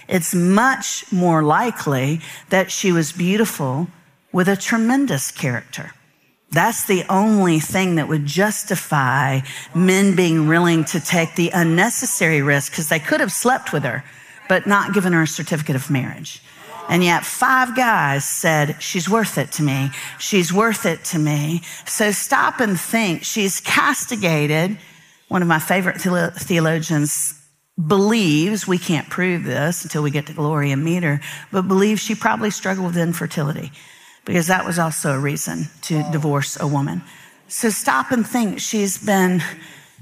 it's 0.07 0.35
much 0.35 1.11
more 1.11 1.41
likely 1.41 2.21
that 2.49 2.71
she 2.71 2.91
was 2.91 3.11
beautiful 3.11 3.87
with 4.31 4.47
a 4.47 4.55
tremendous 4.55 5.31
character. 5.31 5.91
That's 6.51 6.85
the 6.85 7.03
only 7.09 7.59
thing 7.59 7.95
that 7.95 8.07
would 8.07 8.27
justify 8.27 9.39
men 9.73 10.15
being 10.15 10.47
willing 10.47 10.85
to 10.85 10.99
take 10.99 11.35
the 11.35 11.49
unnecessary 11.49 12.41
risk 12.43 12.71
because 12.71 12.89
they 12.89 12.99
could 12.99 13.19
have 13.19 13.31
slept 13.31 13.73
with 13.73 13.83
her, 13.83 14.03
but 14.47 14.67
not 14.67 14.93
given 14.93 15.13
her 15.13 15.23
a 15.23 15.27
certificate 15.27 15.75
of 15.75 15.89
marriage. 15.89 16.43
And 16.87 17.03
yet 17.03 17.25
five 17.25 17.75
guys 17.75 18.25
said, 18.25 18.81
she's 18.81 19.09
worth 19.09 19.37
it 19.37 19.51
to 19.53 19.63
me. 19.63 19.91
She's 20.19 20.53
worth 20.53 20.85
it 20.85 21.03
to 21.05 21.19
me. 21.19 21.61
So 21.85 22.11
stop 22.11 22.59
and 22.59 22.79
think. 22.79 23.23
She's 23.23 23.59
castigated. 23.59 24.77
One 25.27 25.41
of 25.41 25.47
my 25.47 25.59
favorite 25.59 25.99
theologians 25.99 27.41
believes, 27.87 28.67
we 28.67 28.77
can't 28.77 29.09
prove 29.09 29.43
this 29.43 29.83
until 29.83 30.03
we 30.03 30.11
get 30.11 30.27
to 30.27 30.33
glory 30.33 30.71
and 30.71 30.83
meet 30.83 31.03
her, 31.03 31.19
but 31.51 31.63
believes 31.67 32.01
she 32.01 32.15
probably 32.15 32.49
struggled 32.51 32.87
with 32.87 32.97
infertility 32.97 33.71
because 34.23 34.47
that 34.47 34.65
was 34.65 34.79
also 34.79 35.11
a 35.11 35.19
reason 35.19 35.67
to 35.81 36.03
divorce 36.11 36.57
a 36.59 36.67
woman. 36.67 37.01
So 37.47 37.69
stop 37.69 38.11
and 38.11 38.25
think. 38.25 38.59
She's 38.59 38.97
been 38.97 39.43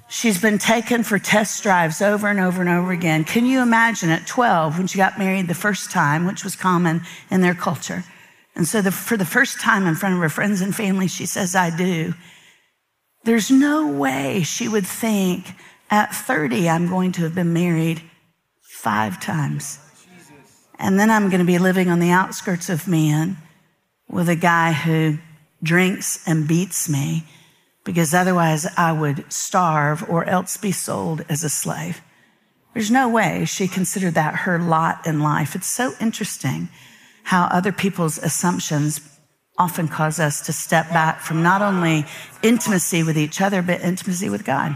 She's 0.08 0.40
been 0.40 0.58
taken 0.58 1.04
for 1.04 1.18
test 1.18 1.64
drives 1.64 2.02
over 2.02 2.28
and 2.28 2.40
over 2.40 2.62
and 2.62 2.70
over 2.70 2.92
again. 2.92 3.24
Can 3.24 3.46
you 3.46 3.62
imagine 3.62 4.10
at 4.10 4.28
12 4.28 4.78
when 4.78 4.88
she 4.88 4.98
got 4.98 5.18
married 5.18 5.48
the 5.48 5.56
first 5.56 5.92
time, 5.92 6.26
which 6.26 6.44
was 6.44 6.56
common 6.56 7.02
in 7.32 7.42
their 7.42 7.56
culture? 7.56 8.04
And 8.56 8.68
so 8.68 8.82
the, 8.82 8.92
for 8.92 9.18
the 9.18 9.26
first 9.26 9.60
time 9.60 9.88
in 9.88 9.96
front 9.96 10.16
of 10.16 10.22
her 10.22 10.30
friends 10.30 10.62
and 10.62 10.76
family, 10.76 11.08
she 11.08 11.26
says, 11.26 11.56
I 11.56 11.76
do. 11.76 12.14
There's 13.24 13.50
no 13.50 13.88
way 13.88 14.44
she 14.44 14.68
would 14.68 14.86
think 14.86 15.48
at 15.90 16.14
30, 16.14 16.70
I'm 16.70 16.88
going 16.88 17.12
to 17.14 17.24
have 17.24 17.36
been 17.36 17.54
married 17.54 18.02
five 18.62 19.20
times. 19.20 19.80
And 20.78 21.00
then 21.00 21.10
I'm 21.10 21.30
going 21.30 21.40
to 21.40 21.46
be 21.46 21.60
living 21.60 21.90
on 21.90 22.00
the 22.00 22.10
outskirts 22.10 22.70
of 22.70 22.88
man 22.88 23.38
with 24.10 24.28
a 24.28 24.36
guy 24.36 24.74
who 24.74 25.18
drinks 25.62 26.28
and 26.28 26.48
beats 26.48 26.90
me 26.90 27.24
because 27.84 28.14
otherwise 28.14 28.66
I 28.78 28.92
would 28.92 29.32
starve 29.32 30.08
or 30.10 30.26
else 30.26 30.58
be 30.58 30.72
sold 30.72 31.26
as 31.30 31.44
a 31.44 31.50
slave. 31.50 32.02
There's 32.74 32.92
no 32.92 33.10
way 33.10 33.46
she 33.46 33.68
considered 33.68 34.16
that 34.16 34.36
her 34.36 34.58
lot 34.58 35.06
in 35.06 35.20
life. 35.20 35.56
It's 35.56 35.68
so 35.68 35.94
interesting 36.00 36.70
how 37.24 37.46
other 37.46 37.72
people's 37.72 38.18
assumptions 38.18 39.00
often 39.58 39.88
cause 39.88 40.20
us 40.20 40.46
to 40.48 40.54
step 40.54 40.90
back 40.90 41.20
from 41.20 41.44
not 41.44 41.62
only 41.62 42.06
intimacy 42.42 43.04
with 43.04 43.18
each 43.18 43.40
other, 43.40 43.62
but 43.62 43.82
intimacy 43.82 44.30
with 44.30 44.44
God. 44.44 44.76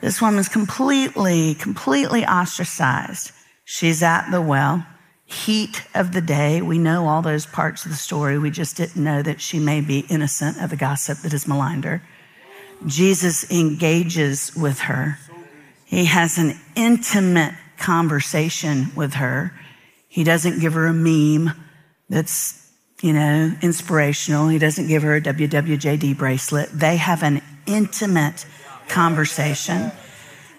This 0.00 0.22
woman's 0.22 0.48
completely, 0.48 1.54
completely 1.54 2.24
ostracized. 2.24 3.32
She's 3.64 4.02
at 4.02 4.30
the 4.30 4.40
well 4.40 4.86
heat 5.28 5.82
of 5.94 6.12
the 6.12 6.22
day. 6.22 6.62
We 6.62 6.78
know 6.78 7.06
all 7.06 7.20
those 7.20 7.44
parts 7.44 7.84
of 7.84 7.90
the 7.90 7.96
story. 7.96 8.38
We 8.38 8.50
just 8.50 8.76
didn't 8.76 9.02
know 9.02 9.22
that 9.22 9.42
she 9.42 9.58
may 9.58 9.82
be 9.82 10.00
innocent 10.08 10.60
of 10.60 10.70
the 10.70 10.76
gossip 10.76 11.18
that 11.18 11.32
has 11.32 11.46
maligned 11.46 11.84
her. 11.84 12.02
Jesus 12.86 13.50
engages 13.50 14.56
with 14.56 14.80
her. 14.80 15.18
He 15.84 16.06
has 16.06 16.38
an 16.38 16.58
intimate 16.74 17.54
conversation 17.76 18.86
with 18.96 19.14
her. 19.14 19.52
He 20.08 20.24
doesn't 20.24 20.60
give 20.60 20.72
her 20.72 20.86
a 20.86 20.94
meme 20.94 21.52
that's, 22.08 22.72
you 23.02 23.12
know, 23.12 23.54
inspirational. 23.60 24.48
He 24.48 24.58
doesn't 24.58 24.86
give 24.86 25.02
her 25.02 25.16
a 25.16 25.20
WWJD 25.20 26.16
bracelet. 26.16 26.70
They 26.72 26.96
have 26.96 27.22
an 27.22 27.42
intimate 27.66 28.46
conversation. 28.88 29.92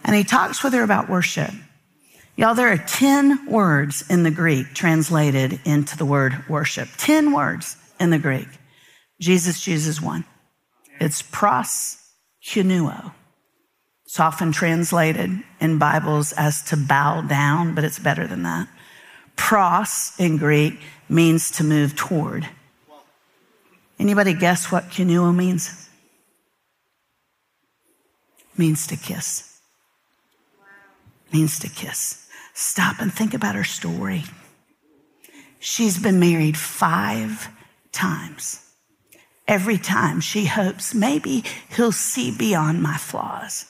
And 0.03 0.15
he 0.15 0.23
talks 0.23 0.63
with 0.63 0.73
her 0.73 0.83
about 0.83 1.09
worship. 1.09 1.51
Y'all, 2.39 2.55
there 2.55 2.71
are 2.71 2.77
10 2.77 3.47
words 3.47 4.05
in 4.09 4.23
the 4.23 4.31
Greek 4.31 4.73
translated 4.73 5.59
into 5.65 5.97
the 5.97 6.05
word 6.05 6.47
worship. 6.47 6.87
10 6.95 7.33
words 7.33 7.75
in 7.99 8.11
the 8.11 8.17
Greek. 8.17 8.47
Jesus 9.19 9.59
chooses 9.59 10.01
one. 10.01 10.23
It's 11.01 11.21
pros 11.21 11.97
proskuneo. 12.41 13.11
It's 14.05 14.21
often 14.21 14.53
translated 14.53 15.43
in 15.59 15.79
Bibles 15.79 16.31
as 16.31 16.61
to 16.69 16.77
bow 16.77 17.23
down, 17.23 17.75
but 17.75 17.83
it's 17.83 17.99
better 17.99 18.25
than 18.25 18.43
that. 18.43 18.69
Pros 19.35 20.13
in 20.17 20.37
Greek 20.37 20.79
means 21.09 21.51
to 21.51 21.65
move 21.65 21.97
toward. 21.97 22.47
Anybody 23.99 24.33
guess 24.33 24.71
what 24.71 24.85
kuneo 24.85 25.35
means? 25.35 25.89
Means 28.55 28.87
to 28.87 28.95
kiss. 28.95 29.59
Means 31.33 31.59
to 31.59 31.67
kiss. 31.67 32.27
Stop 32.59 32.99
and 32.99 33.11
think 33.11 33.33
about 33.33 33.55
her 33.55 33.63
story. 33.63 34.25
She's 35.61 35.97
been 35.97 36.19
married 36.19 36.57
five 36.57 37.47
times. 37.93 38.59
Every 39.47 39.77
time 39.77 40.19
she 40.19 40.43
hopes 40.43 40.93
maybe 40.93 41.45
he'll 41.73 41.93
see 41.93 42.35
beyond 42.35 42.83
my 42.83 42.97
flaws. 42.97 43.65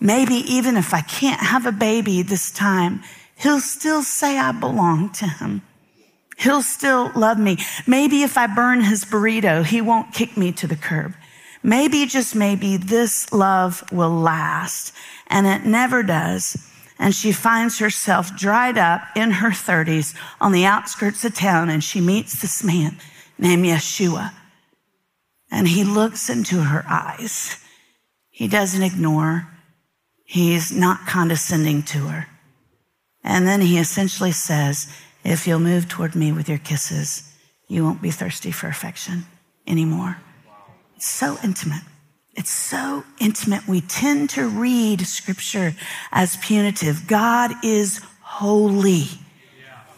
Maybe 0.00 0.34
even 0.34 0.76
if 0.76 0.92
I 0.92 1.02
can't 1.02 1.40
have 1.40 1.64
a 1.64 1.70
baby 1.70 2.22
this 2.22 2.50
time, 2.50 3.04
he'll 3.36 3.60
still 3.60 4.02
say 4.02 4.36
I 4.38 4.50
belong 4.50 5.10
to 5.10 5.28
him. 5.28 5.62
He'll 6.38 6.64
still 6.64 7.12
love 7.14 7.38
me. 7.38 7.58
Maybe 7.86 8.24
if 8.24 8.36
I 8.36 8.48
burn 8.48 8.80
his 8.80 9.04
burrito, 9.04 9.64
he 9.64 9.80
won't 9.80 10.12
kick 10.12 10.36
me 10.36 10.50
to 10.50 10.66
the 10.66 10.74
curb. 10.74 11.14
Maybe, 11.62 12.06
just 12.06 12.34
maybe, 12.34 12.76
this 12.76 13.32
love 13.32 13.84
will 13.92 14.10
last. 14.10 14.92
And 15.28 15.46
it 15.46 15.64
never 15.64 16.02
does 16.02 16.56
and 16.98 17.14
she 17.14 17.32
finds 17.32 17.78
herself 17.78 18.36
dried 18.36 18.78
up 18.78 19.02
in 19.16 19.30
her 19.32 19.50
30s 19.50 20.14
on 20.40 20.52
the 20.52 20.64
outskirts 20.64 21.24
of 21.24 21.34
town 21.34 21.68
and 21.68 21.82
she 21.82 22.00
meets 22.00 22.40
this 22.40 22.62
man 22.62 22.96
named 23.38 23.64
Yeshua. 23.64 24.32
and 25.50 25.68
he 25.68 25.84
looks 25.84 26.30
into 26.30 26.62
her 26.62 26.84
eyes. 26.88 27.58
He 28.30 28.48
doesn't 28.48 28.82
ignore. 28.82 29.48
He's 30.24 30.72
not 30.72 31.06
condescending 31.06 31.82
to 31.84 32.08
her. 32.08 32.26
And 33.22 33.46
then 33.46 33.60
he 33.60 33.78
essentially 33.78 34.32
says, 34.32 34.88
if 35.24 35.46
you'll 35.46 35.60
move 35.60 35.88
toward 35.88 36.14
me 36.14 36.32
with 36.32 36.48
your 36.48 36.58
kisses, 36.58 37.32
you 37.68 37.84
won't 37.84 38.02
be 38.02 38.10
thirsty 38.10 38.50
for 38.50 38.68
affection 38.68 39.26
anymore. 39.66 40.16
It's 40.96 41.08
so 41.08 41.38
intimate. 41.44 41.82
It's 42.34 42.50
so 42.50 43.04
intimate. 43.20 43.68
We 43.68 43.82
tend 43.82 44.30
to 44.30 44.48
read 44.48 45.06
scripture 45.06 45.74
as 46.10 46.36
punitive. 46.38 47.06
God 47.06 47.52
is 47.62 48.00
holy, 48.20 49.04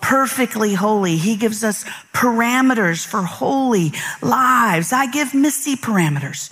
perfectly 0.01 0.75
holy. 0.75 1.17
He 1.17 1.37
gives 1.37 1.63
us 1.63 1.85
parameters 2.13 3.07
for 3.07 3.23
holy 3.23 3.93
lives. 4.21 4.93
I 4.93 5.07
give 5.07 5.33
Missy 5.33 5.77
parameters. 5.77 6.51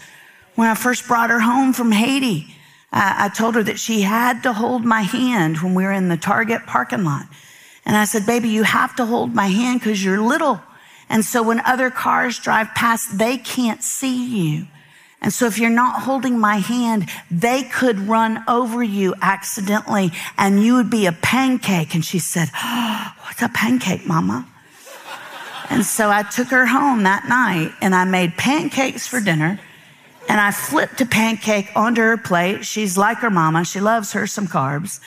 When 0.54 0.68
I 0.68 0.74
first 0.74 1.08
brought 1.08 1.30
her 1.30 1.40
home 1.40 1.72
from 1.72 1.90
Haiti, 1.90 2.54
I 2.92 3.30
told 3.34 3.54
her 3.54 3.62
that 3.62 3.80
she 3.80 4.02
had 4.02 4.42
to 4.42 4.52
hold 4.52 4.84
my 4.84 5.00
hand 5.00 5.62
when 5.62 5.74
we 5.74 5.82
were 5.82 5.92
in 5.92 6.08
the 6.08 6.16
Target 6.16 6.66
parking 6.66 7.04
lot. 7.04 7.26
And 7.84 7.96
I 7.96 8.04
said, 8.04 8.26
baby, 8.26 8.50
you 8.50 8.62
have 8.62 8.94
to 8.96 9.06
hold 9.06 9.34
my 9.34 9.48
hand 9.48 9.80
because 9.80 10.04
you're 10.04 10.20
little. 10.20 10.60
And 11.08 11.24
so 11.24 11.42
when 11.42 11.60
other 11.60 11.90
cars 11.90 12.38
drive 12.38 12.68
past, 12.74 13.18
they 13.18 13.38
can't 13.38 13.82
see 13.82 14.24
you. 14.24 14.66
And 15.22 15.32
so 15.32 15.46
if 15.46 15.58
you're 15.58 15.70
not 15.70 16.02
holding 16.02 16.38
my 16.38 16.56
hand, 16.56 17.08
they 17.30 17.62
could 17.62 18.00
run 18.00 18.42
over 18.48 18.82
you 18.82 19.14
accidentally 19.22 20.10
and 20.36 20.62
you 20.62 20.74
would 20.74 20.90
be 20.90 21.06
a 21.06 21.12
pancake. 21.12 21.94
And 21.94 22.04
she 22.04 22.18
said, 22.18 22.50
oh, 22.56 23.14
what's 23.22 23.40
a 23.40 23.48
pancake, 23.48 24.04
mama? 24.04 24.46
And 25.70 25.86
so 25.86 26.10
I 26.10 26.24
took 26.24 26.48
her 26.48 26.66
home 26.66 27.04
that 27.04 27.28
night 27.28 27.72
and 27.80 27.94
I 27.94 28.04
made 28.04 28.36
pancakes 28.36 29.06
for 29.06 29.20
dinner 29.20 29.60
and 30.28 30.40
I 30.40 30.50
flipped 30.50 31.00
a 31.00 31.06
pancake 31.06 31.70
onto 31.76 32.00
her 32.00 32.16
plate. 32.16 32.64
She's 32.64 32.98
like 32.98 33.18
her 33.18 33.30
mama. 33.30 33.64
She 33.64 33.80
loves 33.80 34.12
her 34.12 34.26
some 34.26 34.48
carbs. 34.48 35.00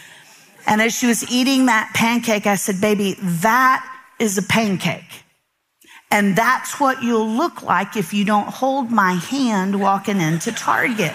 And 0.65 0.81
as 0.81 0.95
she 0.97 1.07
was 1.07 1.29
eating 1.29 1.65
that 1.65 1.91
pancake, 1.93 2.47
I 2.47 2.55
said, 2.55 2.79
baby, 2.79 3.15
that 3.19 3.85
is 4.17 4.37
a 4.37 4.43
pancake. 4.43 5.24
And 6.15 6.33
that's 6.33 6.79
what 6.79 7.03
you'll 7.03 7.27
look 7.27 7.61
like 7.61 7.97
if 7.97 8.13
you 8.13 8.23
don't 8.23 8.47
hold 8.47 8.89
my 8.89 9.15
hand 9.15 9.81
walking 9.81 10.21
into 10.21 10.53
Target. 10.53 11.13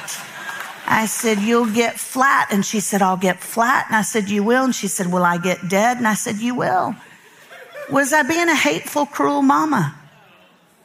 I 0.87 1.07
said, 1.07 1.39
You'll 1.39 1.73
get 1.73 1.99
flat. 1.99 2.49
And 2.51 2.67
she 2.67 2.81
said, 2.81 3.01
I'll 3.01 3.17
get 3.17 3.41
flat. 3.41 3.87
And 3.87 3.97
I 3.97 4.03
said, 4.03 4.29
You 4.29 4.43
will. 4.43 4.63
And 4.63 4.75
she 4.75 4.89
said, 4.89 5.11
Will 5.11 5.25
I 5.25 5.39
get 5.39 5.71
dead? 5.71 5.97
And 5.97 6.07
I 6.07 6.13
said, 6.13 6.37
You 6.37 6.55
will. 6.55 6.95
Was 7.89 8.13
I 8.13 8.25
being 8.25 8.51
a 8.51 8.55
hateful, 8.55 9.07
cruel 9.07 9.41
mama? 9.41 9.97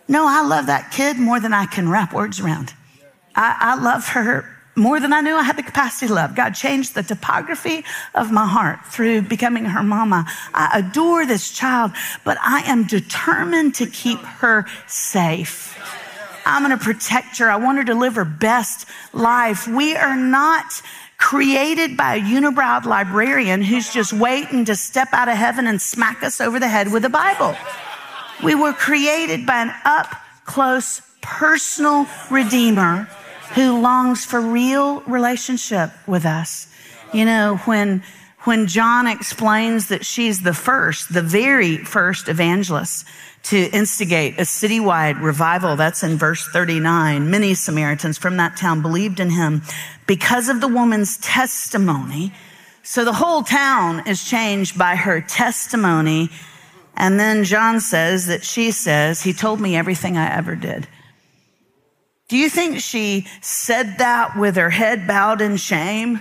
No, 0.08 0.26
I 0.26 0.48
love 0.48 0.68
that 0.68 0.92
kid 0.92 1.18
more 1.18 1.42
than 1.42 1.52
I 1.52 1.66
can 1.66 1.90
wrap 1.90 2.14
words 2.14 2.40
around. 2.40 2.74
I, 3.36 3.58
I 3.60 3.84
love 3.84 4.08
her 4.08 4.55
more 4.76 5.00
than 5.00 5.14
I 5.14 5.22
knew 5.22 5.36
I 5.36 5.44
had 5.44 5.58
the 5.58 5.64
capacity 5.64 6.08
to 6.08 6.14
love. 6.14 6.36
God 6.36 6.52
changed 6.52 6.96
the 6.96 7.04
topography 7.04 7.86
of 8.14 8.32
my 8.32 8.46
heart 8.46 8.86
through 8.86 9.24
becoming 9.24 9.66
her 9.66 9.84
mama. 9.84 10.26
I 10.54 10.80
adore 10.80 11.26
this 11.26 11.52
child, 11.52 11.92
but 12.24 12.38
I 12.42 12.62
am 12.62 12.86
determined 12.86 13.76
to 13.76 13.88
keep 13.88 14.20
her 14.20 14.66
safe. 14.88 15.78
I'm 16.46 16.64
going 16.64 16.78
to 16.78 16.84
protect 16.84 17.38
her. 17.40 17.50
I 17.50 17.56
want 17.56 17.78
her 17.80 17.84
to 17.86 17.96
live 17.96 18.16
her 18.16 18.26
best 18.26 18.88
life. 19.14 19.68
We 19.68 19.96
are 19.96 20.16
not 20.16 20.82
created 21.18 21.96
by 21.96 22.16
a 22.16 22.20
unibrowed 22.20 22.86
librarian 22.86 23.62
who's 23.62 23.92
just 23.92 24.14
waiting 24.14 24.66
to 24.66 24.76
step 24.76 25.08
out 25.14 25.30
of 25.30 25.38
heaven 25.38 25.66
and 25.66 25.82
smack 25.82 26.22
us 26.22 26.42
over 26.42 26.60
the 26.60 26.68
head 26.68 26.92
with 26.92 27.06
a 27.06 27.10
Bible. 27.10 27.56
We 28.44 28.54
were 28.54 28.74
created 28.74 29.46
by 29.46 29.62
an 29.62 29.74
up 29.86 30.14
close, 30.46 31.02
personal 31.22 32.06
redeemer 32.30 33.10
who 33.54 33.80
longs 33.80 34.26
for 34.26 34.42
real 34.42 35.02
relationship 35.02 35.92
with 36.08 36.26
us. 36.26 36.68
You 37.14 37.26
know, 37.26 37.58
when, 37.66 38.04
when 38.44 38.68
John 38.68 39.08
explains 39.08 39.88
that 39.88 40.06
she's 40.06 40.42
the 40.42 40.54
first, 40.54 41.14
the 41.14 41.22
very 41.22 41.78
first 41.78 42.28
evangelist 42.28 43.06
to 43.44 43.70
instigate 43.72 44.40
a 44.40 44.42
citywide 44.42 45.22
revival, 45.22 45.76
that's 45.76 46.04
in 46.04 46.18
verse 46.18 46.48
39. 46.48 47.30
Many 47.30 47.54
Samaritans 47.54 48.18
from 48.18 48.38
that 48.38 48.58
town 48.58 48.82
believed 48.82 49.20
in 49.20 49.30
him 49.30 49.62
because 50.08 50.50
of 50.50 50.62
the 50.62 50.68
woman's 50.68 51.18
testimony. 51.18 52.34
So 52.82 53.06
the 53.06 53.14
whole 53.14 53.44
town 53.44 54.08
is 54.08 54.24
changed 54.24 54.78
by 54.78 54.96
her 54.96 55.22
testimony. 55.22 56.30
And 56.96 57.20
then 57.20 57.44
John 57.44 57.80
says 57.80 58.28
that 58.28 58.44
she 58.44 58.72
says, 58.72 59.22
He 59.22 59.34
told 59.34 59.60
me 59.60 59.76
everything 59.76 60.18
I 60.18 60.36
ever 60.36 60.56
did. 60.56 60.88
Do 62.28 62.38
you 62.38 62.50
think 62.50 62.80
she 62.80 63.28
said 63.42 64.00
that 64.00 64.36
with 64.36 64.56
her 64.56 64.72
head 64.72 65.08
bowed 65.08 65.42
in 65.42 65.58
shame? 65.58 66.20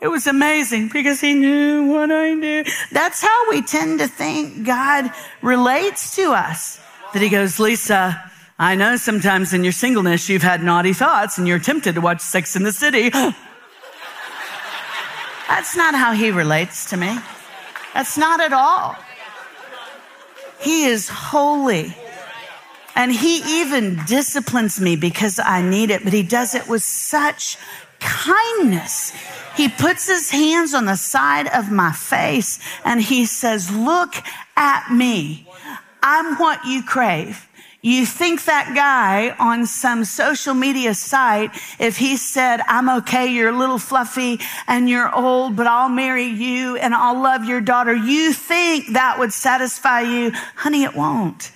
It 0.00 0.08
was 0.08 0.26
amazing 0.26 0.90
because 0.92 1.20
he 1.20 1.34
knew 1.34 1.86
what 1.86 2.10
I 2.10 2.32
knew. 2.32 2.64
That's 2.92 3.22
how 3.22 3.50
we 3.50 3.62
tend 3.62 4.00
to 4.00 4.08
think 4.08 4.66
God 4.66 5.10
relates 5.42 6.16
to 6.16 6.32
us. 6.32 6.80
That 7.12 7.22
he 7.22 7.28
goes, 7.28 7.60
Lisa, 7.60 8.20
I 8.58 8.74
know 8.74 8.96
sometimes 8.96 9.52
in 9.52 9.64
your 9.64 9.72
singleness 9.72 10.28
you've 10.28 10.42
had 10.42 10.62
naughty 10.62 10.92
thoughts 10.92 11.38
and 11.38 11.46
you're 11.46 11.58
tempted 11.58 11.96
to 11.96 12.00
watch 12.00 12.20
Sex 12.20 12.56
in 12.56 12.62
the 12.62 12.72
City. 12.72 13.10
That's 15.48 15.76
not 15.76 15.94
how 15.94 16.12
he 16.12 16.30
relates 16.30 16.88
to 16.90 16.96
me. 16.96 17.18
That's 17.92 18.16
not 18.16 18.40
at 18.40 18.52
all. 18.52 18.96
He 20.60 20.84
is 20.84 21.08
holy. 21.08 21.94
And 22.94 23.12
he 23.12 23.60
even 23.60 24.00
disciplines 24.06 24.80
me 24.80 24.96
because 24.96 25.38
I 25.38 25.62
need 25.62 25.90
it, 25.90 26.04
but 26.04 26.12
he 26.12 26.22
does 26.22 26.54
it 26.54 26.68
with 26.68 26.82
such 26.82 27.58
kindness. 27.98 29.12
He 29.56 29.68
puts 29.68 30.06
his 30.06 30.30
hands 30.30 30.74
on 30.74 30.84
the 30.84 30.96
side 30.96 31.48
of 31.48 31.70
my 31.70 31.92
face 31.92 32.58
and 32.84 33.00
he 33.00 33.24
says, 33.26 33.74
look 33.74 34.14
at 34.56 34.92
me. 34.92 35.48
I'm 36.02 36.36
what 36.36 36.64
you 36.64 36.82
crave. 36.82 37.48
You 37.80 38.06
think 38.06 38.44
that 38.46 38.72
guy 38.74 39.36
on 39.38 39.66
some 39.66 40.04
social 40.04 40.54
media 40.54 40.94
site, 40.94 41.50
if 41.78 41.98
he 41.98 42.16
said, 42.16 42.60
I'm 42.66 42.88
okay, 43.00 43.26
you're 43.26 43.50
a 43.50 43.58
little 43.58 43.78
fluffy 43.78 44.40
and 44.66 44.88
you're 44.88 45.14
old, 45.14 45.54
but 45.54 45.66
I'll 45.66 45.90
marry 45.90 46.24
you 46.24 46.76
and 46.76 46.94
I'll 46.94 47.20
love 47.20 47.44
your 47.44 47.60
daughter, 47.60 47.94
you 47.94 48.32
think 48.32 48.94
that 48.94 49.18
would 49.18 49.34
satisfy 49.34 50.00
you. 50.00 50.30
Honey, 50.56 50.84
it 50.84 50.94
won't 50.94 51.50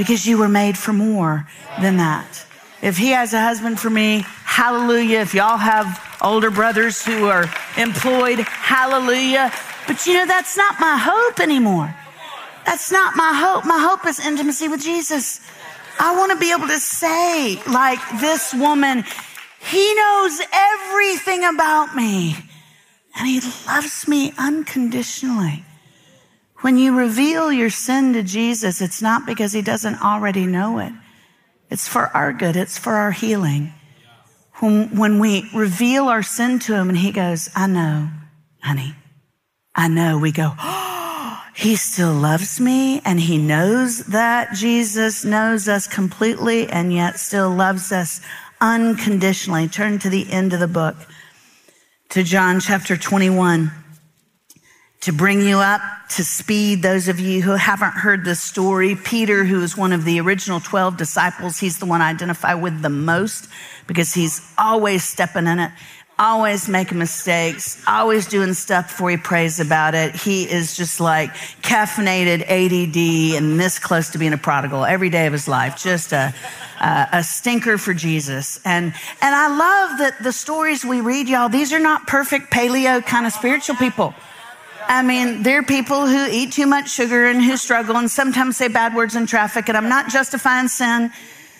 because 0.00 0.24
you 0.24 0.38
were 0.38 0.48
made 0.48 0.78
for 0.78 0.94
more 0.94 1.46
than 1.82 1.98
that. 1.98 2.46
If 2.80 2.96
he 2.96 3.10
has 3.10 3.34
a 3.34 3.42
husband 3.42 3.78
for 3.78 3.90
me, 3.90 4.24
hallelujah. 4.46 5.18
If 5.18 5.34
y'all 5.34 5.58
have 5.58 6.16
older 6.22 6.50
brothers 6.50 7.04
who 7.04 7.26
are 7.26 7.44
employed, 7.76 8.38
hallelujah. 8.38 9.52
But 9.86 10.06
you 10.06 10.14
know, 10.14 10.24
that's 10.24 10.56
not 10.56 10.80
my 10.80 10.96
hope 10.96 11.38
anymore. 11.38 11.94
That's 12.64 12.90
not 12.90 13.14
my 13.14 13.34
hope. 13.34 13.66
My 13.66 13.78
hope 13.78 14.06
is 14.06 14.18
intimacy 14.18 14.68
with 14.68 14.80
Jesus. 14.80 15.46
I 15.98 16.16
want 16.16 16.32
to 16.32 16.38
be 16.38 16.50
able 16.50 16.68
to 16.68 16.80
say, 16.80 17.60
like 17.70 18.00
this 18.20 18.54
woman, 18.54 19.04
he 19.60 19.94
knows 19.96 20.40
everything 20.50 21.44
about 21.44 21.94
me 21.94 22.36
and 23.18 23.28
he 23.28 23.42
loves 23.66 24.08
me 24.08 24.32
unconditionally. 24.38 25.62
When 26.60 26.76
you 26.76 26.96
reveal 26.96 27.50
your 27.50 27.70
sin 27.70 28.12
to 28.12 28.22
Jesus, 28.22 28.82
it's 28.82 29.00
not 29.00 29.24
because 29.24 29.52
he 29.52 29.62
doesn't 29.62 30.02
already 30.02 30.44
know 30.44 30.78
it. 30.78 30.92
It's 31.70 31.88
for 31.88 32.08
our 32.08 32.32
good. 32.32 32.56
It's 32.56 32.76
for 32.76 32.94
our 32.94 33.12
healing. 33.12 33.72
When, 34.58 34.96
when 34.96 35.18
we 35.20 35.48
reveal 35.54 36.08
our 36.08 36.22
sin 36.22 36.58
to 36.60 36.74
him 36.74 36.90
and 36.90 36.98
he 36.98 37.12
goes, 37.12 37.48
I 37.56 37.66
know, 37.66 38.08
honey, 38.62 38.94
I 39.74 39.88
know, 39.88 40.18
we 40.18 40.32
go, 40.32 40.52
oh, 40.58 41.42
he 41.54 41.76
still 41.76 42.12
loves 42.12 42.60
me 42.60 43.00
and 43.06 43.18
he 43.18 43.38
knows 43.38 44.04
that 44.06 44.52
Jesus 44.52 45.24
knows 45.24 45.66
us 45.66 45.86
completely 45.86 46.68
and 46.68 46.92
yet 46.92 47.18
still 47.18 47.48
loves 47.48 47.90
us 47.90 48.20
unconditionally. 48.60 49.68
Turn 49.68 49.98
to 50.00 50.10
the 50.10 50.30
end 50.30 50.52
of 50.52 50.60
the 50.60 50.68
book 50.68 50.96
to 52.10 52.22
John 52.22 52.60
chapter 52.60 52.98
21 52.98 53.70
to 55.00 55.12
bring 55.12 55.40
you 55.40 55.58
up 55.58 55.80
to 56.10 56.24
speed, 56.24 56.82
those 56.82 57.08
of 57.08 57.18
you 57.18 57.40
who 57.40 57.52
haven't 57.52 57.92
heard 57.92 58.22
this 58.22 58.40
story, 58.40 58.94
Peter, 58.96 59.44
who 59.44 59.62
is 59.62 59.74
one 59.74 59.92
of 59.92 60.04
the 60.04 60.20
original 60.20 60.60
12 60.60 60.98
disciples, 60.98 61.58
he's 61.58 61.78
the 61.78 61.86
one 61.86 62.02
I 62.02 62.10
identify 62.10 62.52
with 62.52 62.82
the 62.82 62.90
most 62.90 63.48
because 63.86 64.12
he's 64.12 64.42
always 64.58 65.02
stepping 65.02 65.46
in 65.46 65.58
it, 65.58 65.72
always 66.18 66.68
making 66.68 66.98
mistakes, 66.98 67.82
always 67.88 68.26
doing 68.26 68.52
stuff 68.52 68.88
before 68.88 69.10
he 69.10 69.16
prays 69.16 69.58
about 69.58 69.94
it. 69.94 70.14
He 70.14 70.42
is 70.42 70.76
just 70.76 71.00
like 71.00 71.32
caffeinated 71.62 72.42
ADD 72.42 73.42
and 73.42 73.58
this 73.58 73.78
close 73.78 74.10
to 74.10 74.18
being 74.18 74.34
a 74.34 74.38
prodigal 74.38 74.84
every 74.84 75.08
day 75.08 75.26
of 75.26 75.32
his 75.32 75.48
life. 75.48 75.82
Just 75.82 76.12
a, 76.12 76.34
a, 76.78 77.08
a 77.12 77.24
stinker 77.24 77.78
for 77.78 77.94
Jesus. 77.94 78.60
And, 78.66 78.92
and 79.22 79.34
I 79.34 79.48
love 79.48 79.98
that 80.00 80.22
the 80.22 80.32
stories 80.32 80.84
we 80.84 81.00
read, 81.00 81.26
y'all, 81.26 81.48
these 81.48 81.72
are 81.72 81.80
not 81.80 82.06
perfect 82.06 82.52
paleo 82.52 83.04
kind 83.04 83.24
of 83.24 83.32
spiritual 83.32 83.76
people. 83.76 84.14
I 84.90 85.02
mean, 85.02 85.44
there 85.44 85.60
are 85.60 85.62
people 85.62 86.08
who 86.08 86.26
eat 86.28 86.50
too 86.50 86.66
much 86.66 86.90
sugar 86.90 87.26
and 87.26 87.40
who 87.40 87.56
struggle 87.56 87.96
and 87.96 88.10
sometimes 88.10 88.56
say 88.56 88.66
bad 88.66 88.92
words 88.92 89.14
in 89.14 89.24
traffic, 89.24 89.68
and 89.68 89.78
I'm 89.78 89.88
not 89.88 90.10
justifying 90.10 90.66
sin. 90.66 91.12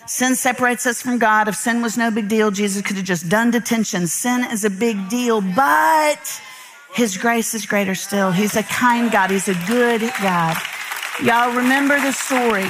Sin 0.05 0.35
separates 0.35 0.85
us 0.85 1.01
from 1.01 1.19
God. 1.19 1.47
If 1.47 1.55
sin 1.55 1.81
was 1.81 1.97
no 1.97 2.11
big 2.11 2.27
deal, 2.27 2.51
Jesus 2.51 2.83
could 2.83 2.97
have 2.97 3.05
just 3.05 3.29
done 3.29 3.53
detention. 3.53 4.09
Sin 4.09 4.43
is 4.51 4.65
a 4.65 4.69
big 4.69 5.09
deal, 5.09 5.41
but 5.43 6.43
his 6.93 7.17
grace 7.17 7.55
is 7.55 7.67
greater 7.67 7.95
still. 7.95 8.33
He's 8.33 8.57
a 8.57 8.65
kind 8.65 9.13
God. 9.13 9.31
He's 9.31 9.47
a 9.47 9.55
good 9.69 10.01
God. 10.21 10.57
Y'all 11.23 11.55
remember 11.55 12.01
the 12.01 12.11
story. 12.11 12.67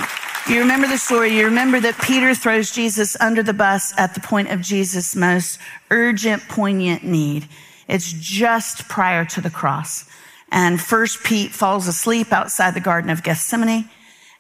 You 0.46 0.58
remember 0.60 0.88
the 0.88 0.98
story. 0.98 1.34
You 1.38 1.46
remember 1.46 1.80
that 1.80 1.98
Peter 2.02 2.34
throws 2.34 2.70
Jesus 2.70 3.16
under 3.18 3.42
the 3.42 3.54
bus 3.54 3.94
at 3.96 4.12
the 4.12 4.20
point 4.20 4.50
of 4.50 4.60
Jesus' 4.60 5.16
most 5.16 5.58
urgent, 5.90 6.46
poignant 6.48 7.02
need. 7.02 7.48
It's 7.88 8.12
just 8.12 8.88
prior 8.88 9.24
to 9.24 9.40
the 9.40 9.48
cross. 9.48 10.04
And 10.50 10.80
first 10.80 11.22
Pete 11.22 11.52
falls 11.52 11.86
asleep 11.86 12.32
outside 12.32 12.74
the 12.74 12.80
Garden 12.80 13.10
of 13.10 13.22
Gethsemane. 13.22 13.88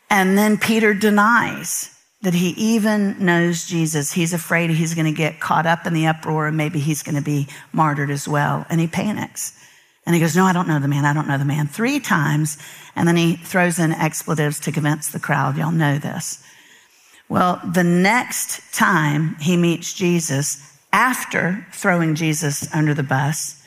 And 0.08 0.36
then 0.36 0.58
Peter 0.58 0.92
denies 0.92 1.96
that 2.22 2.34
he 2.34 2.50
even 2.50 3.24
knows 3.24 3.66
Jesus. 3.66 4.12
He's 4.12 4.32
afraid 4.32 4.70
he's 4.70 4.94
going 4.94 5.06
to 5.06 5.16
get 5.16 5.40
caught 5.40 5.66
up 5.66 5.86
in 5.86 5.94
the 5.94 6.06
uproar 6.06 6.48
and 6.48 6.56
maybe 6.56 6.80
he's 6.80 7.02
going 7.02 7.14
to 7.14 7.22
be 7.22 7.48
martyred 7.72 8.10
as 8.10 8.28
well. 8.28 8.66
And 8.68 8.80
he 8.80 8.86
panics. 8.86 9.56
And 10.04 10.14
he 10.14 10.20
goes, 10.20 10.36
No, 10.36 10.44
I 10.44 10.52
don't 10.52 10.68
know 10.68 10.80
the 10.80 10.88
man. 10.88 11.04
I 11.04 11.12
don't 11.12 11.28
know 11.28 11.38
the 11.38 11.44
man. 11.44 11.66
Three 11.66 12.00
times. 12.00 12.58
And 12.96 13.06
then 13.06 13.16
he 13.16 13.36
throws 13.36 13.78
in 13.78 13.92
expletives 13.92 14.58
to 14.60 14.72
convince 14.72 15.08
the 15.08 15.20
crowd. 15.20 15.56
Y'all 15.56 15.70
know 15.70 15.98
this. 15.98 16.42
Well, 17.28 17.60
the 17.64 17.84
next 17.84 18.74
time 18.74 19.36
he 19.36 19.56
meets 19.56 19.92
Jesus, 19.92 20.76
after 20.92 21.64
throwing 21.72 22.16
Jesus 22.16 22.72
under 22.74 22.92
the 22.92 23.04
bus, 23.04 23.59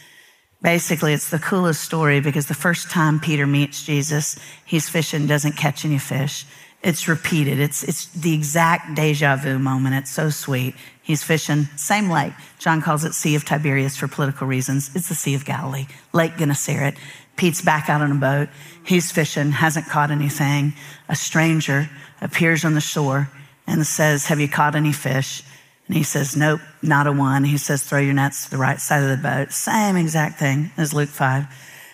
basically 0.64 1.14
it's 1.14 1.30
the 1.30 1.38
coolest 1.38 1.82
story 1.82 2.22
because 2.22 2.47
the 2.47 2.53
first 2.55 2.89
time 2.89 3.20
Peter 3.20 3.45
meets 3.45 3.86
Jesus, 3.86 4.39
he's 4.66 4.89
fishing, 4.89 5.28
doesn't 5.28 5.57
catch 5.57 5.86
any 5.86 5.99
fish. 5.99 6.45
It's 6.82 7.07
repeated. 7.07 7.59
It's, 7.59 7.84
it's 7.84 8.07
the 8.07 8.34
exact 8.34 8.95
deja 8.95 9.36
vu 9.36 9.59
moment. 9.59 9.95
It's 9.95 10.11
so 10.11 10.30
sweet. 10.30 10.76
He's 11.01 11.24
fishing, 11.24 11.66
same 11.76 12.09
lake. 12.09 12.34
John 12.59 12.82
calls 12.82 13.03
it 13.03 13.14
Sea 13.14 13.36
of 13.36 13.45
Tiberias 13.45 13.97
for 13.97 14.07
political 14.07 14.47
reasons. 14.47 14.89
It's 14.95 15.09
the 15.09 15.16
Sea 15.16 15.36
of 15.36 15.45
Galilee, 15.45 15.86
Lake 16.14 16.38
Gennesaret. 16.38 16.95
Pete's 17.36 17.61
back 17.61 17.89
out 17.89 18.01
on 18.01 18.11
a 18.11 18.16
boat. 18.16 18.49
He's 18.86 19.11
fishing, 19.11 19.51
hasn't 19.51 19.88
caught 19.88 20.11
anything. 20.11 20.74
A 21.09 21.16
stranger 21.16 21.89
appears 22.22 22.64
on 22.64 22.74
the 22.74 22.82
shore 22.82 23.30
and 23.68 23.86
says, 23.86 24.26
Have 24.26 24.39
you 24.39 24.47
caught 24.47 24.76
any 24.76 24.93
fish? 24.93 25.43
And 25.88 25.98
he 25.98 26.04
says, 26.04 26.36
Nope, 26.36 26.62
not 26.82 27.08
a 27.08 27.12
one. 27.12 27.44
He 27.44 27.58
says, 27.58 27.84
Throw 27.84 28.00
your 28.00 28.14
nets 28.14 28.46
to 28.46 28.52
the 28.52 28.58
right 28.58 28.80
side 28.80 29.04
of 29.04 29.10
the 29.10 29.18
boat. 29.18 29.52
Same 29.52 29.96
exact 29.96 30.40
thing 30.40 30.72
as 30.78 30.94
Luke 30.94 31.10
5. 31.10 31.46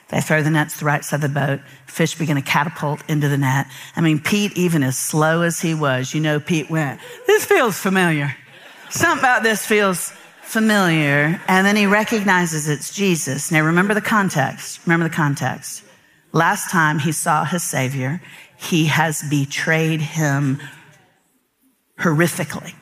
They 0.10 0.22
throw 0.22 0.42
the 0.42 0.50
nets 0.50 0.74
to 0.74 0.80
the 0.80 0.86
right 0.86 1.04
side 1.04 1.18
of 1.18 1.22
the 1.22 1.30
boat. 1.30 1.62
Fish 1.86 2.16
begin 2.16 2.36
to 2.36 2.42
catapult 2.42 3.02
into 3.08 3.28
the 3.28 3.38
net. 3.38 3.68
I 3.96 4.02
mean, 4.02 4.20
Pete, 4.20 4.58
even 4.58 4.84
as 4.84 4.98
slow 4.98 5.44
as 5.44 5.60
he 5.62 5.74
was, 5.74 6.14
you 6.14 6.22
know, 6.22 6.40
Pete 6.40 6.70
went, 6.70 7.00
This 7.28 7.46
feels 7.46 7.78
familiar. 7.78 8.36
Something 8.90 9.20
about 9.20 9.44
this 9.44 9.66
feels 9.66 10.12
familiar. 10.42 11.40
And 11.48 11.66
then 11.66 11.76
he 11.76 11.86
recognizes 11.86 12.68
it's 12.68 12.94
Jesus. 12.94 13.52
Now, 13.52 13.62
remember 13.62 13.94
the 13.94 14.02
context. 14.02 14.80
Remember 14.86 15.08
the 15.08 15.16
context. 15.16 15.84
Last 16.32 16.72
time 16.72 17.00
he 17.00 17.12
saw 17.12 17.46
his 17.46 17.64
Savior, 17.64 18.22
he 18.58 18.86
has 18.86 19.24
betrayed 19.30 20.02
him 20.02 20.60
horrifically. 22.00 22.74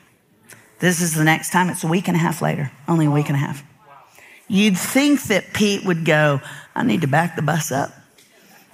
This 0.80 1.00
is 1.00 1.14
the 1.14 1.24
next 1.24 1.50
time. 1.50 1.70
It's 1.70 1.84
a 1.84 1.88
week 1.88 2.08
and 2.08 2.16
a 2.16 2.20
half 2.20 2.40
later, 2.40 2.70
only 2.86 3.06
a 3.06 3.10
week 3.10 3.28
and 3.28 3.36
a 3.36 3.40
half. 3.40 3.64
You'd 4.46 4.78
think 4.78 5.24
that 5.24 5.52
Pete 5.52 5.84
would 5.84 6.04
go, 6.04 6.40
I 6.74 6.82
need 6.84 7.02
to 7.02 7.06
back 7.06 7.36
the 7.36 7.42
bus 7.42 7.70
up. 7.70 7.92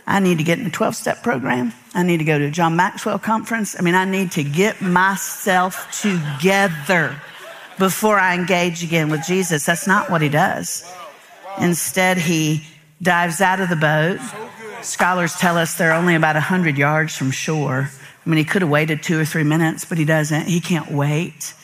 I 0.07 0.21
need 0.21 0.39
to 0.39 0.45
get 0.45 0.59
in 0.59 0.67
a 0.67 0.71
12 0.71 0.95
step 0.95 1.23
program. 1.23 1.73
I 1.95 2.03
need 2.03 2.19
to 2.19 2.25
go 2.25 2.39
to 2.39 2.45
a 2.45 2.51
John 2.51 2.77
Maxwell 2.77 3.19
conference. 3.19 3.75
I 3.79 3.83
mean, 3.83 3.95
I 3.95 4.05
need 4.05 4.33
to 4.33 4.45
get 4.45 4.83
myself 4.83 6.01
together 6.01 7.19
before 7.79 8.19
I 8.19 8.35
engage 8.35 8.85
again 8.85 9.09
with 9.11 9.25
Jesus. 9.25 9.65
That's 9.65 9.87
not 9.87 10.11
what 10.11 10.21
he 10.21 10.29
does. 10.29 10.85
Instead, 11.59 12.19
he 12.19 12.67
dives 13.01 13.41
out 13.41 13.61
of 13.61 13.71
the 13.71 13.77
boat. 13.77 14.21
Scholars 14.83 15.35
tell 15.37 15.57
us 15.57 15.77
they're 15.77 15.95
only 15.95 16.15
about 16.15 16.37
100 16.37 16.77
yards 16.77 17.17
from 17.17 17.31
shore. 17.31 17.89
I 18.25 18.29
mean, 18.29 18.39
he 18.39 18.45
could 18.45 18.63
have 18.63 18.71
waited 18.71 19.03
two 19.03 19.19
or 19.19 19.25
three 19.25 19.45
minutes, 19.45 19.87
but 19.87 19.97
he 19.97 20.05
doesn't. 20.05 20.47
He 20.47 20.61
can't 20.61 20.91
wait 20.91 21.55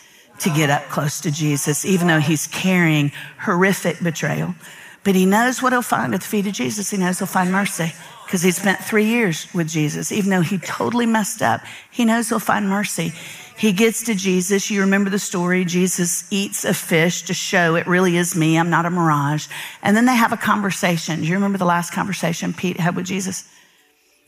to 0.41 0.51
get 0.51 0.70
up 0.70 0.88
close 0.88 1.20
to 1.20 1.30
Jesus, 1.30 1.84
even 1.84 2.07
though 2.07 2.20
he's 2.20 2.47
carrying 2.47 3.12
horrific 3.38 4.03
betrayal. 4.03 4.55
But 5.03 5.14
he 5.14 5.24
knows 5.26 5.62
what 5.62 5.72
he'll 5.72 5.82
find 5.82 6.14
at 6.14 6.20
the 6.20 6.26
feet 6.26 6.47
of 6.47 6.53
Jesus. 6.53 6.91
He 6.91 6.99
knows 6.99 7.18
he'll 7.18 7.26
find 7.26 7.51
mercy 7.51 7.93
because 8.26 8.43
he 8.43 8.51
spent 8.51 8.80
three 8.80 9.07
years 9.07 9.47
with 9.55 9.68
Jesus. 9.68 10.12
Even 10.12 10.30
though 10.30 10.43
he 10.43 10.59
totally 10.59 11.07
messed 11.07 11.43
up, 11.43 11.62
he 11.91 12.05
knows 12.05 12.28
he'll 12.28 12.38
find 12.38 12.68
mercy. 12.68 13.12
He 13.57 13.72
gets 13.72 14.05
to 14.05 14.14
Jesus. 14.14 14.70
You 14.70 14.82
remember 14.82 15.11
the 15.11 15.18
story. 15.18 15.64
Jesus 15.64 16.30
eats 16.30 16.64
a 16.64 16.72
fish 16.72 17.22
to 17.22 17.34
show 17.34 17.74
it 17.76 17.86
really 17.86 18.16
is 18.16 18.36
me. 18.36 18.59
I'm 18.59 18.70
not 18.70 18.86
a 18.86 18.91
mirage. 18.91 19.49
And 19.82 19.97
then 19.97 20.07
they 20.07 20.14
have 20.14 20.32
a 20.32 20.36
conversation. 20.36 21.20
Do 21.20 21.26
you 21.26 21.34
remember 21.34 21.59
the 21.59 21.66
last 21.66 21.93
conversation 21.93 22.55
Pete 22.55 22.78
had 22.78 22.97
with 22.97 23.07
Jesus? 23.07 23.47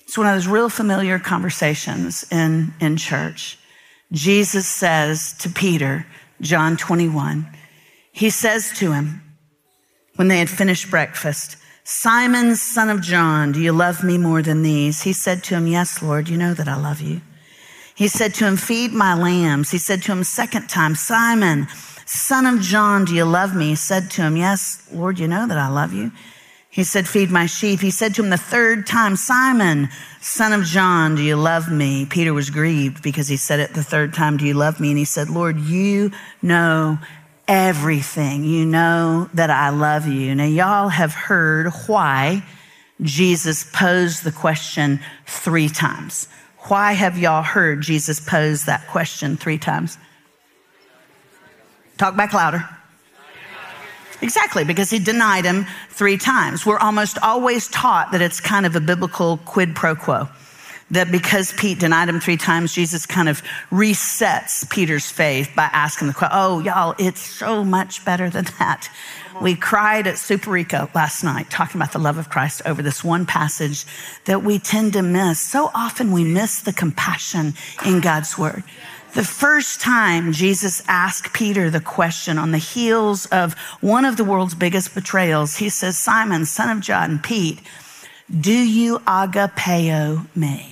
It's 0.00 0.18
one 0.18 0.26
of 0.26 0.34
those 0.34 0.46
real 0.46 0.68
familiar 0.68 1.18
conversations 1.18 2.26
in, 2.30 2.74
in 2.80 2.96
church. 2.96 3.58
Jesus 4.12 4.66
says 4.66 5.32
to 5.38 5.48
Peter, 5.48 6.06
John 6.40 6.76
21, 6.76 7.46
he 8.12 8.30
says 8.30 8.70
to 8.76 8.92
him, 8.92 9.22
when 10.16 10.28
they 10.28 10.38
had 10.38 10.50
finished 10.50 10.90
breakfast, 10.90 11.56
Simon, 11.84 12.54
son 12.54 12.90
of 12.90 13.00
John, 13.00 13.52
do 13.52 13.60
you 13.60 13.72
love 13.72 14.04
me 14.04 14.18
more 14.18 14.42
than 14.42 14.62
these? 14.62 15.02
He 15.02 15.12
said 15.12 15.42
to 15.44 15.56
him, 15.56 15.66
Yes, 15.66 16.02
Lord, 16.02 16.28
you 16.28 16.36
know 16.36 16.54
that 16.54 16.68
I 16.68 16.76
love 16.76 17.00
you. 17.00 17.22
He 17.94 18.06
said 18.06 18.34
to 18.34 18.46
him, 18.46 18.56
Feed 18.56 18.92
my 18.92 19.14
lambs. 19.14 19.70
He 19.70 19.78
said 19.78 20.02
to 20.02 20.12
him 20.12 20.22
second 20.22 20.68
time, 20.68 20.94
Simon, 20.94 21.66
son 22.06 22.46
of 22.46 22.60
John, 22.60 23.04
do 23.04 23.14
you 23.14 23.24
love 23.24 23.56
me? 23.56 23.70
He 23.70 23.74
said 23.74 24.10
to 24.12 24.22
him, 24.22 24.36
Yes, 24.36 24.86
Lord, 24.92 25.18
you 25.18 25.26
know 25.26 25.46
that 25.46 25.58
I 25.58 25.68
love 25.68 25.92
you. 25.92 26.12
He 26.70 26.84
said, 26.84 27.08
Feed 27.08 27.30
my 27.30 27.46
sheep. 27.46 27.80
He 27.80 27.90
said 27.90 28.14
to 28.14 28.22
him 28.22 28.30
the 28.30 28.36
third 28.36 28.86
time, 28.86 29.16
Simon, 29.16 29.88
son 30.22 30.52
of 30.52 30.64
John, 30.64 31.16
do 31.16 31.22
you 31.22 31.36
love 31.36 31.70
me? 31.70 32.06
Peter 32.06 32.32
was 32.32 32.48
grieved 32.48 33.02
because 33.02 33.28
he 33.28 33.36
said 33.36 33.60
it 33.60 33.74
the 33.74 33.82
third 33.82 34.14
time, 34.14 34.36
Do 34.36 34.46
you 34.46 34.54
love 34.54 34.80
me? 34.80 34.90
And 34.90 34.98
he 34.98 35.04
said, 35.04 35.28
Lord, 35.28 35.58
you 35.58 36.12
know 36.40 36.98
everything. 37.48 38.44
You 38.44 38.64
know 38.64 39.28
that 39.34 39.50
I 39.50 39.70
love 39.70 40.06
you. 40.06 40.34
Now, 40.34 40.44
y'all 40.44 40.88
have 40.88 41.12
heard 41.12 41.72
why 41.86 42.44
Jesus 43.00 43.64
posed 43.64 44.22
the 44.22 44.32
question 44.32 45.00
three 45.26 45.68
times. 45.68 46.28
Why 46.68 46.92
have 46.92 47.18
y'all 47.18 47.42
heard 47.42 47.82
Jesus 47.82 48.20
pose 48.20 48.64
that 48.66 48.86
question 48.86 49.36
three 49.36 49.58
times? 49.58 49.98
Talk 51.98 52.16
back 52.16 52.32
louder. 52.32 52.68
Exactly, 54.22 54.62
because 54.62 54.88
he 54.88 55.00
denied 55.00 55.44
him 55.44 55.66
three 55.90 56.16
times. 56.16 56.64
We're 56.64 56.78
almost 56.78 57.18
always 57.18 57.66
taught 57.68 58.12
that 58.12 58.22
it's 58.22 58.40
kind 58.40 58.64
of 58.64 58.76
a 58.76 58.80
biblical 58.80 59.38
quid 59.38 59.74
pro 59.74 59.96
quo. 59.96 60.28
That 60.92 61.10
because 61.10 61.52
Pete 61.52 61.80
denied 61.80 62.08
him 62.08 62.20
three 62.20 62.36
times, 62.36 62.72
Jesus 62.74 63.06
kind 63.06 63.28
of 63.28 63.42
resets 63.70 64.68
Peter's 64.70 65.10
faith 65.10 65.50
by 65.56 65.68
asking 65.72 66.08
the 66.08 66.14
question, 66.14 66.36
Oh, 66.38 66.60
y'all, 66.60 66.94
it's 66.98 67.20
so 67.20 67.64
much 67.64 68.04
better 68.04 68.30
than 68.30 68.44
that. 68.58 68.88
We 69.40 69.56
cried 69.56 70.06
at 70.06 70.16
Superico 70.16 70.94
last 70.94 71.24
night 71.24 71.50
talking 71.50 71.80
about 71.80 71.92
the 71.92 71.98
love 71.98 72.18
of 72.18 72.28
Christ 72.28 72.62
over 72.66 72.82
this 72.82 73.02
one 73.02 73.26
passage 73.26 73.86
that 74.26 74.44
we 74.44 74.58
tend 74.58 74.92
to 74.92 75.02
miss. 75.02 75.40
So 75.40 75.70
often 75.74 76.12
we 76.12 76.24
miss 76.24 76.60
the 76.60 76.72
compassion 76.72 77.54
in 77.84 78.00
God's 78.00 78.38
word. 78.38 78.62
The 79.14 79.24
first 79.24 79.82
time 79.82 80.32
Jesus 80.32 80.82
asked 80.88 81.34
Peter 81.34 81.68
the 81.68 81.80
question 81.80 82.38
on 82.38 82.52
the 82.52 82.58
heels 82.58 83.26
of 83.26 83.52
one 83.82 84.06
of 84.06 84.16
the 84.16 84.24
world's 84.24 84.54
biggest 84.54 84.94
betrayals, 84.94 85.56
he 85.56 85.68
says, 85.68 85.98
Simon, 85.98 86.46
son 86.46 86.74
of 86.74 86.82
John, 86.82 87.18
Pete, 87.18 87.60
do 88.40 88.52
you 88.52 89.00
agapeo 89.00 90.26
me? 90.34 90.71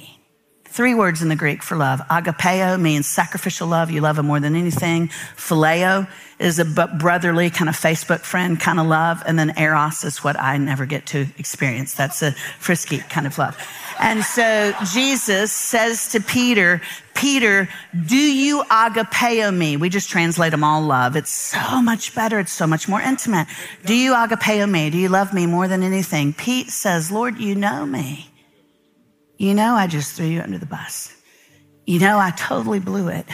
Three 0.73 0.95
words 0.95 1.21
in 1.21 1.29
the 1.29 1.37
Greek 1.37 1.65
for 1.65 1.77
love. 1.77 2.01
Agapeo 2.09 2.81
means 2.81 3.07
sacrificial 3.07 3.67
love. 3.67 3.91
You 3.91 4.01
love 4.01 4.19
him 4.19 4.27
more 4.27 4.39
than 4.39 4.55
anything. 4.55 5.09
Phileo 5.37 6.09
is 6.39 6.61
a 6.61 6.65
brotherly 6.65 7.51
kind 7.51 7.69
of 7.69 7.75
Facebook 7.75 8.21
friend 8.21 8.59
kind 8.59 8.79
of 8.79 8.87
love. 8.87 9.21
And 9.27 9.37
then 9.37 9.53
eros 9.59 10.05
is 10.05 10.23
what 10.23 10.39
I 10.39 10.59
never 10.59 10.87
get 10.87 11.07
to 11.07 11.27
experience. 11.39 11.95
That's 11.95 12.23
a 12.23 12.33
frisky 12.61 12.99
kind 12.99 13.27
of 13.27 13.37
love. 13.37 13.59
And 13.99 14.23
so 14.23 14.73
Jesus 14.93 15.53
says 15.53 16.09
to 16.13 16.21
Peter, 16.21 16.81
Peter, 17.15 17.69
do 18.07 18.17
you 18.17 18.63
agapeo 18.63 19.55
me? 19.55 19.77
We 19.77 19.89
just 19.89 20.09
translate 20.09 20.53
them 20.53 20.63
all 20.63 20.83
love. 20.83 21.17
It's 21.17 21.33
so 21.33 21.83
much 21.83 22.15
better. 22.15 22.39
It's 22.39 22.53
so 22.53 22.69
much 22.69 22.89
more 22.89 23.01
intimate. 23.01 23.49
Do 23.85 23.95
you 23.95 24.13
agapeo 24.13 24.71
me? 24.71 24.89
Do 24.89 24.99
you 24.99 25.09
love 25.09 25.35
me 25.35 25.47
more 25.47 25.67
than 25.67 25.83
anything? 25.83 26.33
Pete 26.33 26.71
says, 26.71 27.11
Lord, 27.11 27.39
you 27.39 27.57
know 27.57 27.85
me. 27.85 28.30
You 29.41 29.55
know, 29.55 29.73
I 29.73 29.87
just 29.87 30.13
threw 30.13 30.27
you 30.27 30.43
under 30.43 30.59
the 30.59 30.67
bus. 30.67 31.17
You 31.87 31.99
know, 31.99 32.19
I 32.19 32.31
totally 32.31 32.79
blew 32.79 33.09
it. 33.09 33.25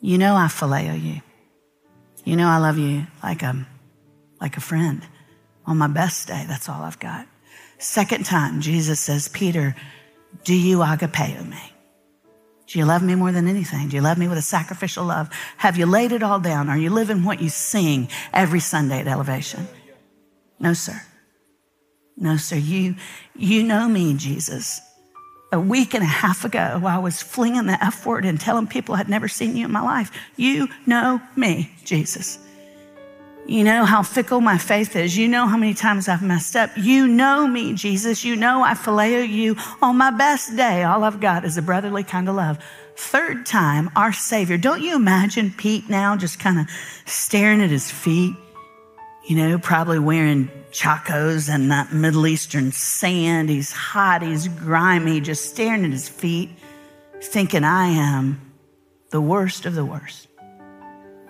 You 0.00 0.16
know, 0.16 0.36
I 0.36 0.46
phileo 0.46 0.94
you. 0.94 1.20
You 2.24 2.36
know, 2.36 2.46
I 2.46 2.58
love 2.58 2.78
you 2.78 3.04
like 3.20 3.42
a, 3.42 3.66
like 4.40 4.56
a 4.56 4.60
friend. 4.60 5.04
On 5.66 5.76
my 5.76 5.88
best 5.88 6.28
day, 6.28 6.44
that's 6.46 6.68
all 6.68 6.82
I've 6.82 7.00
got. 7.00 7.26
Second 7.78 8.26
time, 8.26 8.60
Jesus 8.60 9.00
says, 9.00 9.26
Peter, 9.26 9.74
do 10.44 10.54
you 10.54 10.78
agapeo 10.78 11.48
me? 11.48 11.72
Do 12.68 12.78
you 12.78 12.84
love 12.84 13.02
me 13.02 13.16
more 13.16 13.32
than 13.32 13.48
anything? 13.48 13.88
Do 13.88 13.96
you 13.96 14.02
love 14.02 14.18
me 14.18 14.28
with 14.28 14.38
a 14.38 14.42
sacrificial 14.42 15.04
love? 15.04 15.30
Have 15.56 15.76
you 15.76 15.86
laid 15.86 16.12
it 16.12 16.22
all 16.22 16.38
down? 16.38 16.68
Are 16.68 16.78
you 16.78 16.90
living 16.90 17.24
what 17.24 17.42
you 17.42 17.48
sing 17.48 18.08
every 18.32 18.60
Sunday 18.60 19.00
at 19.00 19.08
Elevation? 19.08 19.66
No, 20.60 20.74
sir. 20.74 21.02
No, 22.16 22.36
sir. 22.36 22.54
You, 22.54 22.94
you 23.34 23.64
know 23.64 23.88
me, 23.88 24.14
Jesus. 24.14 24.80
A 25.50 25.58
week 25.58 25.94
and 25.94 26.02
a 26.02 26.06
half 26.06 26.44
ago, 26.44 26.82
I 26.84 26.98
was 26.98 27.22
flinging 27.22 27.66
the 27.66 27.82
F 27.82 28.04
word 28.04 28.26
and 28.26 28.38
telling 28.38 28.66
people 28.66 28.94
I'd 28.94 29.08
never 29.08 29.28
seen 29.28 29.56
you 29.56 29.64
in 29.64 29.72
my 29.72 29.80
life. 29.80 30.10
You 30.36 30.68
know 30.84 31.22
me, 31.36 31.70
Jesus. 31.84 32.38
You 33.46 33.64
know 33.64 33.86
how 33.86 34.02
fickle 34.02 34.42
my 34.42 34.58
faith 34.58 34.94
is. 34.94 35.16
You 35.16 35.26
know 35.26 35.46
how 35.46 35.56
many 35.56 35.72
times 35.72 36.06
I've 36.06 36.22
messed 36.22 36.54
up. 36.54 36.70
You 36.76 37.08
know 37.08 37.46
me, 37.46 37.72
Jesus. 37.72 38.22
You 38.22 38.36
know 38.36 38.62
I 38.62 38.74
phileo 38.74 39.26
you 39.26 39.56
on 39.80 39.96
my 39.96 40.10
best 40.10 40.54
day. 40.54 40.82
All 40.82 41.02
I've 41.02 41.18
got 41.18 41.46
is 41.46 41.56
a 41.56 41.62
brotherly 41.62 42.04
kind 42.04 42.28
of 42.28 42.34
love. 42.34 42.58
Third 42.96 43.46
time, 43.46 43.88
our 43.96 44.12
Savior. 44.12 44.58
Don't 44.58 44.82
you 44.82 44.96
imagine 44.96 45.50
Pete 45.56 45.88
now 45.88 46.14
just 46.14 46.38
kind 46.38 46.58
of 46.58 46.66
staring 47.06 47.62
at 47.62 47.70
his 47.70 47.90
feet? 47.90 48.34
You 49.26 49.36
know, 49.36 49.58
probably 49.58 49.98
wearing 49.98 50.50
chacos 50.72 51.52
and 51.52 51.70
that 51.70 51.92
Middle 51.92 52.26
Eastern 52.26 52.72
sand. 52.72 53.50
He's 53.50 53.72
hot, 53.72 54.22
he's 54.22 54.48
grimy, 54.48 55.20
just 55.20 55.50
staring 55.50 55.84
at 55.84 55.90
his 55.90 56.08
feet, 56.08 56.50
thinking, 57.20 57.64
I 57.64 57.88
am 57.88 58.40
the 59.10 59.20
worst 59.20 59.66
of 59.66 59.74
the 59.74 59.84
worst. 59.84 60.28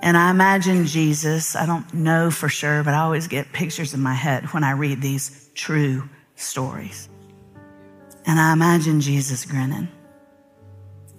And 0.01 0.17
I 0.17 0.31
imagine 0.31 0.87
Jesus, 0.87 1.57
I 1.57 1.67
don't 1.67 1.93
know 1.93 2.31
for 2.31 2.49
sure, 2.49 2.85
but 2.85 2.95
I 2.95 3.01
always 3.01 3.27
get 3.27 3.53
pictures 3.53 3.95
in 3.95 4.01
my 4.01 4.15
head 4.15 4.45
when 4.55 4.63
I 4.63 4.73
read 4.73 5.03
these 5.03 5.51
true 5.55 6.09
stories. 6.37 7.09
And 8.25 8.39
I 8.39 8.53
imagine 8.53 9.01
Jesus 9.01 9.45
grinning. 9.45 9.89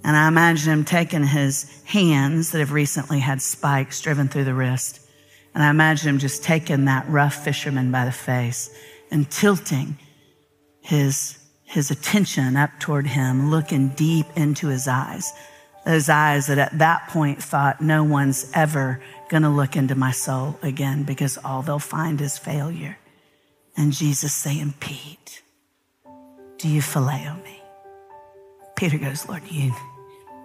And 0.03 0.15
I 0.15 0.27
imagine 0.29 0.71
him 0.71 0.85
taking 0.85 1.25
his 1.25 1.81
hands 1.83 2.51
that 2.51 2.59
have 2.59 2.71
recently 2.71 3.19
had 3.19 3.41
spikes 3.41 3.99
driven 3.99 4.29
through 4.29 4.45
the 4.45 4.53
wrist. 4.53 5.01
And 5.53 5.63
I 5.63 5.69
imagine 5.69 6.09
him 6.09 6.19
just 6.19 6.43
taking 6.43 6.85
that 6.85 7.07
rough 7.09 7.43
fisherman 7.43 7.91
by 7.91 8.05
the 8.05 8.11
face 8.11 8.69
and 9.11 9.29
tilting 9.29 9.97
his, 10.81 11.37
his 11.63 11.91
attention 11.91 12.55
up 12.55 12.71
toward 12.79 13.07
him, 13.07 13.49
looking 13.49 13.89
deep 13.89 14.27
into 14.35 14.67
his 14.67 14.87
eyes 14.87 15.33
those 15.85 16.09
eyes 16.09 16.47
that 16.47 16.57
at 16.57 16.77
that 16.77 17.07
point 17.07 17.41
thought, 17.41 17.81
no 17.81 18.03
one's 18.03 18.51
ever 18.53 19.01
going 19.29 19.43
to 19.43 19.49
look 19.49 19.75
into 19.75 19.95
my 19.95 20.11
soul 20.11 20.57
again 20.61 21.03
because 21.03 21.37
all 21.43 21.61
they'll 21.61 21.79
find 21.79 22.21
is 22.21 22.37
failure. 22.37 22.97
And 23.77 23.93
Jesus 23.93 24.33
saying, 24.33 24.75
Pete, 24.79 25.41
do 26.57 26.67
you 26.67 26.81
phileo 26.81 27.41
me? 27.43 27.61
Peter 28.75 28.97
goes, 28.97 29.27
Lord, 29.27 29.43
you, 29.49 29.73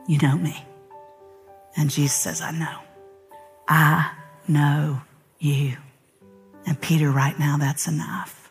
you 0.07 0.19
know 0.19 0.37
me. 0.37 0.65
And 1.77 1.91
Jesus 1.91 2.17
says, 2.17 2.41
I 2.41 2.53
know. 2.53 2.79
I 3.69 4.13
know 4.49 5.03
you. 5.39 5.77
And 6.67 6.81
Peter, 6.81 7.11
right 7.11 7.39
now, 7.39 7.57
that's 7.59 7.87
enough. 7.87 8.51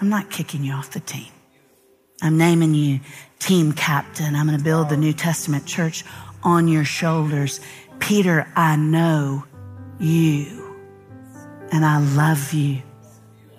I'm 0.00 0.08
not 0.08 0.30
kicking 0.30 0.64
you 0.64 0.72
off 0.72 0.90
the 0.90 1.00
team. 1.00 1.30
I'm 2.22 2.36
naming 2.36 2.74
you 2.74 3.00
team 3.38 3.72
captain. 3.72 4.34
I'm 4.34 4.46
going 4.46 4.58
to 4.58 4.64
build 4.64 4.88
the 4.88 4.96
New 4.96 5.12
Testament 5.12 5.66
church 5.66 6.04
on 6.42 6.68
your 6.68 6.84
shoulders. 6.84 7.60
Peter, 7.98 8.50
I 8.56 8.76
know 8.76 9.44
you 9.98 10.76
and 11.72 11.84
I 11.84 11.98
love 11.98 12.52
you. 12.52 12.82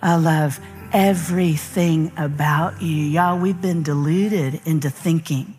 I 0.01 0.15
love 0.15 0.59
everything 0.93 2.11
about 2.17 2.81
you. 2.81 2.95
Y'all, 2.95 3.37
we've 3.37 3.61
been 3.61 3.83
deluded 3.83 4.61
into 4.65 4.89
thinking 4.89 5.55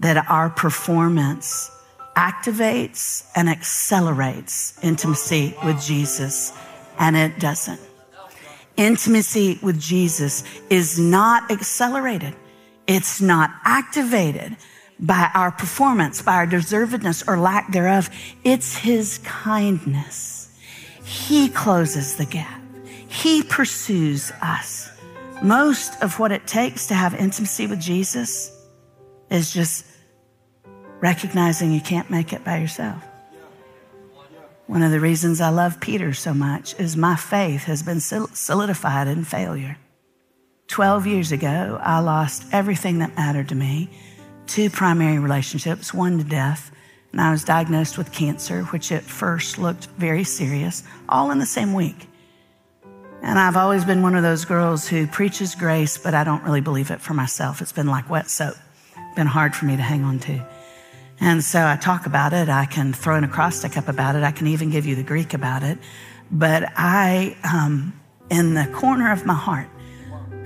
that 0.00 0.26
our 0.30 0.50
performance 0.50 1.70
activates 2.16 3.26
and 3.34 3.48
accelerates 3.48 4.78
intimacy 4.82 5.54
with 5.64 5.80
Jesus, 5.80 6.52
and 6.98 7.16
it 7.16 7.38
doesn't. 7.38 7.80
Intimacy 8.76 9.58
with 9.62 9.80
Jesus 9.80 10.44
is 10.70 10.98
not 10.98 11.50
accelerated. 11.50 12.34
It's 12.86 13.20
not 13.20 13.50
activated 13.64 14.56
by 14.98 15.30
our 15.34 15.50
performance, 15.50 16.22
by 16.22 16.34
our 16.34 16.46
deservedness 16.46 17.26
or 17.26 17.38
lack 17.38 17.72
thereof. 17.72 18.10
It's 18.44 18.76
his 18.76 19.18
kindness. 19.18 20.58
He 21.04 21.48
closes 21.48 22.16
the 22.16 22.26
gap. 22.26 22.60
He 23.08 23.42
pursues 23.42 24.30
us. 24.42 24.90
Most 25.42 26.00
of 26.02 26.18
what 26.18 26.32
it 26.32 26.46
takes 26.46 26.86
to 26.88 26.94
have 26.94 27.14
intimacy 27.14 27.66
with 27.66 27.80
Jesus 27.80 28.52
is 29.30 29.52
just 29.52 29.84
recognizing 31.00 31.72
you 31.72 31.80
can't 31.80 32.10
make 32.10 32.32
it 32.32 32.44
by 32.44 32.58
yourself. 32.58 33.02
One 34.66 34.82
of 34.82 34.92
the 34.92 35.00
reasons 35.00 35.40
I 35.40 35.48
love 35.48 35.80
Peter 35.80 36.12
so 36.14 36.32
much 36.32 36.78
is 36.78 36.96
my 36.96 37.16
faith 37.16 37.64
has 37.64 37.82
been 37.82 38.00
solidified 38.00 39.08
in 39.08 39.24
failure. 39.24 39.78
12 40.68 41.06
years 41.08 41.32
ago, 41.32 41.80
I 41.82 41.98
lost 41.98 42.44
everything 42.52 43.00
that 43.00 43.16
mattered 43.16 43.48
to 43.48 43.56
me 43.56 43.90
two 44.46 44.70
primary 44.70 45.18
relationships, 45.18 45.94
one 45.94 46.18
to 46.18 46.24
death, 46.24 46.72
and 47.12 47.20
I 47.20 47.30
was 47.30 47.44
diagnosed 47.44 47.98
with 47.98 48.12
cancer, 48.12 48.62
which 48.64 48.92
at 48.92 49.02
first 49.02 49.58
looked 49.58 49.86
very 49.98 50.24
serious, 50.24 50.82
all 51.08 51.30
in 51.30 51.38
the 51.38 51.46
same 51.46 51.72
week. 51.74 52.08
And 53.22 53.38
I've 53.38 53.56
always 53.56 53.84
been 53.84 54.02
one 54.02 54.14
of 54.14 54.22
those 54.22 54.44
girls 54.44 54.88
who 54.88 55.06
preaches 55.06 55.54
grace, 55.54 55.98
but 55.98 56.14
I 56.14 56.24
don't 56.24 56.42
really 56.42 56.60
believe 56.60 56.90
it 56.90 57.00
for 57.00 57.14
myself. 57.14 57.60
It's 57.60 57.72
been 57.72 57.86
like 57.86 58.08
wet 58.08 58.30
soap, 58.30 58.54
been 59.14 59.26
hard 59.26 59.54
for 59.54 59.66
me 59.66 59.76
to 59.76 59.82
hang 59.82 60.04
on 60.04 60.18
to. 60.20 60.46
And 61.20 61.44
so 61.44 61.66
I 61.66 61.76
talk 61.76 62.06
about 62.06 62.32
it. 62.32 62.48
I 62.48 62.64
can 62.64 62.94
throw 62.94 63.16
an 63.16 63.24
acrostic 63.24 63.76
up 63.76 63.88
about 63.88 64.16
it. 64.16 64.22
I 64.22 64.32
can 64.32 64.46
even 64.46 64.70
give 64.70 64.86
you 64.86 64.96
the 64.96 65.02
Greek 65.02 65.34
about 65.34 65.62
it. 65.62 65.78
But 66.30 66.64
I, 66.76 67.36
um, 67.44 67.98
in 68.30 68.54
the 68.54 68.66
corner 68.66 69.12
of 69.12 69.26
my 69.26 69.34
heart, 69.34 69.68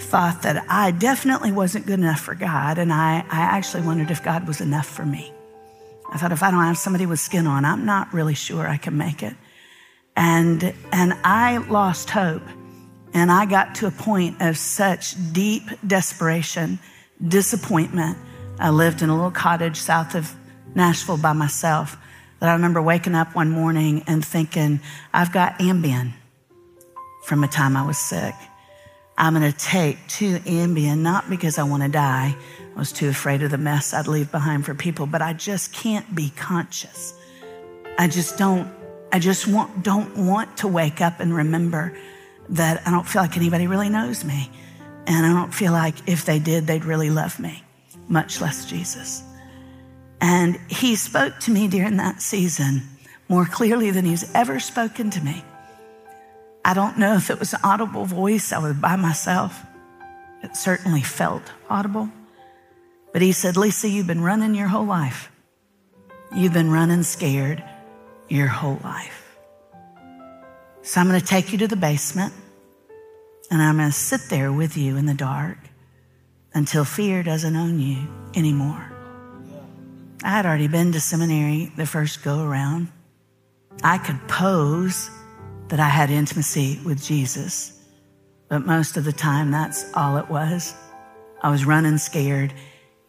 thought 0.00 0.42
that 0.42 0.64
I 0.68 0.90
definitely 0.90 1.52
wasn't 1.52 1.86
good 1.86 2.00
enough 2.00 2.20
for 2.20 2.34
God. 2.34 2.78
And 2.78 2.92
I, 2.92 3.24
I 3.30 3.40
actually 3.40 3.84
wondered 3.84 4.10
if 4.10 4.24
God 4.24 4.48
was 4.48 4.60
enough 4.60 4.86
for 4.86 5.06
me. 5.06 5.32
I 6.12 6.18
thought 6.18 6.32
if 6.32 6.42
I 6.42 6.50
don't 6.50 6.64
have 6.64 6.78
somebody 6.78 7.06
with 7.06 7.20
skin 7.20 7.46
on, 7.46 7.64
I'm 7.64 7.86
not 7.86 8.12
really 8.12 8.34
sure 8.34 8.66
I 8.66 8.76
can 8.76 8.96
make 8.96 9.22
it. 9.22 9.34
And, 10.16 10.74
and 10.92 11.14
I 11.24 11.58
lost 11.58 12.10
hope. 12.10 12.42
And 13.12 13.30
I 13.30 13.46
got 13.46 13.76
to 13.76 13.86
a 13.86 13.92
point 13.92 14.42
of 14.42 14.56
such 14.58 15.14
deep 15.32 15.62
desperation, 15.86 16.80
disappointment. 17.26 18.18
I 18.58 18.70
lived 18.70 19.02
in 19.02 19.08
a 19.08 19.14
little 19.14 19.30
cottage 19.30 19.76
south 19.76 20.16
of 20.16 20.34
Nashville 20.74 21.16
by 21.16 21.32
myself 21.32 21.96
that 22.40 22.48
I 22.48 22.52
remember 22.52 22.82
waking 22.82 23.14
up 23.14 23.34
one 23.34 23.50
morning 23.50 24.04
and 24.06 24.24
thinking, 24.24 24.80
I've 25.12 25.32
got 25.32 25.58
Ambien 25.58 26.12
from 27.24 27.42
a 27.42 27.48
time 27.48 27.76
I 27.76 27.86
was 27.86 27.98
sick. 27.98 28.34
I'm 29.16 29.34
going 29.34 29.50
to 29.50 29.56
take 29.56 29.98
two 30.08 30.38
Ambien, 30.40 30.98
not 30.98 31.30
because 31.30 31.58
I 31.58 31.62
want 31.62 31.84
to 31.84 31.88
die. 31.88 32.36
I 32.74 32.78
was 32.78 32.92
too 32.92 33.08
afraid 33.08 33.42
of 33.42 33.50
the 33.50 33.58
mess 33.58 33.94
I'd 33.94 34.08
leave 34.08 34.32
behind 34.32 34.66
for 34.66 34.74
people, 34.74 35.06
but 35.06 35.22
I 35.22 35.32
just 35.32 35.72
can't 35.72 36.14
be 36.14 36.30
conscious. 36.30 37.14
I 37.96 38.08
just 38.08 38.36
don't, 38.36 38.70
I 39.12 39.20
just 39.20 39.46
want, 39.46 39.84
don't 39.84 40.26
want 40.26 40.56
to 40.58 40.68
wake 40.68 41.00
up 41.00 41.20
and 41.20 41.34
remember 41.34 41.96
that 42.50 42.86
I 42.86 42.90
don't 42.90 43.06
feel 43.06 43.22
like 43.22 43.36
anybody 43.36 43.68
really 43.68 43.88
knows 43.88 44.24
me. 44.24 44.50
And 45.06 45.24
I 45.24 45.32
don't 45.32 45.54
feel 45.54 45.72
like 45.72 45.94
if 46.08 46.24
they 46.24 46.38
did, 46.38 46.66
they'd 46.66 46.84
really 46.84 47.10
love 47.10 47.38
me, 47.38 47.62
much 48.08 48.40
less 48.40 48.66
Jesus. 48.66 49.22
And 50.24 50.58
he 50.70 50.96
spoke 50.96 51.38
to 51.40 51.50
me 51.50 51.68
during 51.68 51.98
that 51.98 52.22
season 52.22 52.80
more 53.28 53.44
clearly 53.44 53.90
than 53.90 54.06
he's 54.06 54.34
ever 54.34 54.58
spoken 54.58 55.10
to 55.10 55.22
me. 55.22 55.44
I 56.64 56.72
don't 56.72 56.98
know 56.98 57.16
if 57.16 57.28
it 57.28 57.38
was 57.38 57.52
an 57.52 57.60
audible 57.62 58.06
voice. 58.06 58.50
I 58.50 58.56
was 58.56 58.72
by 58.72 58.96
myself. 58.96 59.62
It 60.42 60.56
certainly 60.56 61.02
felt 61.02 61.42
audible. 61.68 62.08
But 63.12 63.20
he 63.20 63.32
said, 63.32 63.58
Lisa, 63.58 63.86
you've 63.86 64.06
been 64.06 64.22
running 64.22 64.54
your 64.54 64.68
whole 64.68 64.86
life. 64.86 65.30
You've 66.34 66.54
been 66.54 66.70
running 66.70 67.02
scared 67.02 67.62
your 68.30 68.46
whole 68.46 68.80
life. 68.82 69.36
So 70.80 71.02
I'm 71.02 71.08
going 71.08 71.20
to 71.20 71.26
take 71.26 71.52
you 71.52 71.58
to 71.58 71.68
the 71.68 71.76
basement 71.76 72.32
and 73.50 73.60
I'm 73.60 73.76
going 73.76 73.90
to 73.90 73.94
sit 73.94 74.22
there 74.30 74.50
with 74.50 74.78
you 74.78 74.96
in 74.96 75.04
the 75.04 75.12
dark 75.12 75.58
until 76.54 76.86
fear 76.86 77.22
doesn't 77.22 77.54
own 77.54 77.78
you 77.78 78.08
anymore. 78.34 78.93
I 80.24 80.30
had 80.30 80.46
already 80.46 80.68
been 80.68 80.90
to 80.92 81.00
seminary 81.00 81.70
the 81.76 81.84
first 81.84 82.24
go 82.24 82.42
around. 82.42 82.88
I 83.82 83.98
could 83.98 84.26
pose 84.26 85.10
that 85.68 85.78
I 85.78 85.88
had 85.90 86.10
intimacy 86.10 86.80
with 86.82 87.04
Jesus, 87.04 87.78
but 88.48 88.64
most 88.64 88.96
of 88.96 89.04
the 89.04 89.12
time 89.12 89.50
that's 89.50 89.84
all 89.92 90.16
it 90.16 90.30
was. 90.30 90.72
I 91.42 91.50
was 91.50 91.66
running 91.66 91.98
scared 91.98 92.54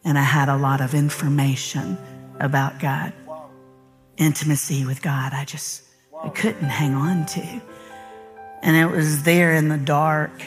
and 0.04 0.18
I 0.18 0.22
had 0.22 0.50
a 0.50 0.58
lot 0.58 0.82
of 0.82 0.92
information 0.92 1.96
about 2.38 2.80
God. 2.80 3.14
Intimacy 4.18 4.84
with 4.84 5.00
God, 5.00 5.32
I 5.32 5.46
just 5.46 5.84
I 6.22 6.28
couldn't 6.28 6.68
hang 6.68 6.92
on 6.92 7.24
to. 7.26 7.62
And 8.60 8.76
it 8.76 8.94
was 8.94 9.22
there 9.22 9.54
in 9.54 9.70
the 9.70 9.78
dark. 9.78 10.42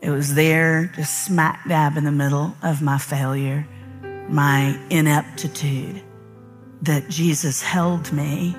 It 0.00 0.08
was 0.08 0.34
there 0.34 0.90
just 0.96 1.26
smack 1.26 1.68
dab 1.68 1.98
in 1.98 2.04
the 2.04 2.10
middle 2.10 2.56
of 2.62 2.80
my 2.80 2.96
failure 2.96 3.66
my 4.28 4.78
ineptitude 4.90 6.02
that 6.82 7.08
Jesus 7.08 7.62
held 7.62 8.12
me 8.12 8.54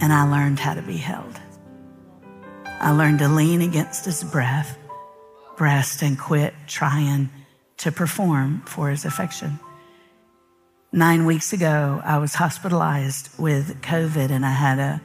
and 0.00 0.12
I 0.12 0.28
learned 0.28 0.58
how 0.58 0.74
to 0.74 0.82
be 0.82 0.96
held. 0.96 1.40
I 2.66 2.90
learned 2.90 3.20
to 3.20 3.28
lean 3.28 3.62
against 3.62 4.04
his 4.04 4.24
breath, 4.24 4.76
breast 5.56 6.02
and 6.02 6.18
quit 6.18 6.54
trying 6.66 7.30
to 7.78 7.92
perform 7.92 8.62
for 8.66 8.90
his 8.90 9.04
affection. 9.04 9.58
Nine 10.90 11.24
weeks 11.24 11.52
ago, 11.52 12.02
I 12.04 12.18
was 12.18 12.34
hospitalized 12.34 13.30
with 13.38 13.80
COVID 13.82 14.30
and 14.30 14.44
I 14.44 14.50
had 14.50 14.78
a 14.78 15.00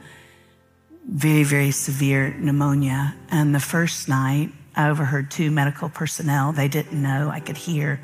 very, 1.08 1.44
very 1.44 1.70
severe 1.70 2.34
pneumonia. 2.34 3.14
And 3.30 3.54
the 3.54 3.60
first 3.60 4.08
night, 4.08 4.50
I 4.76 4.90
overheard 4.90 5.30
two 5.30 5.50
medical 5.50 5.88
personnel. 5.88 6.52
They 6.52 6.68
didn't 6.68 7.00
know 7.00 7.30
I 7.30 7.40
could 7.40 7.56
hear. 7.56 8.00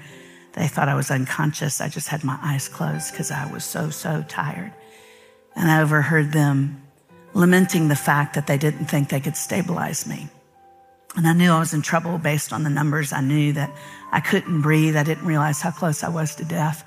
They 0.55 0.69
thought 0.69 0.89
I 0.89 0.95
was 0.95 1.11
unconscious. 1.11 1.81
I 1.81 1.89
just 1.89 2.09
had 2.09 2.25
my 2.25 2.39
eyes 2.43 2.69
closed 2.69 3.13
because 3.13 3.31
I 3.31 3.51
was 3.53 3.65
so, 3.65 3.91
so 3.91 4.25
tired. 4.29 4.73
And 5.57 5.71
I 5.71 5.83
overheard 5.83 6.33
them 6.33 6.83
lamenting 7.33 7.89
the 7.89 7.97
fact 7.97 8.35
that 8.35 8.47
they 8.47 8.57
didn't 8.57 8.87
think 8.87 9.09
they 9.09 9.21
could 9.21 9.37
stabilize 9.37 10.07
me. 10.07 10.29
And 11.17 11.27
I 11.27 11.33
knew 11.33 11.51
I 11.51 11.59
was 11.59 11.75
in 11.75 11.83
trouble 11.83 12.19
based 12.19 12.53
on 12.53 12.63
the 12.65 12.71
numbers. 12.71 13.13
I 13.13 13.21
knew 13.21 13.53
that 13.53 13.71
I 14.11 14.21
couldn't 14.21 14.63
breathe. 14.63 14.97
I 14.97 15.03
didn't 15.03 15.27
realize 15.27 15.61
how 15.61 15.71
close 15.71 16.03
I 16.03 16.09
was 16.09 16.37
to 16.37 16.45
death. 16.45 16.85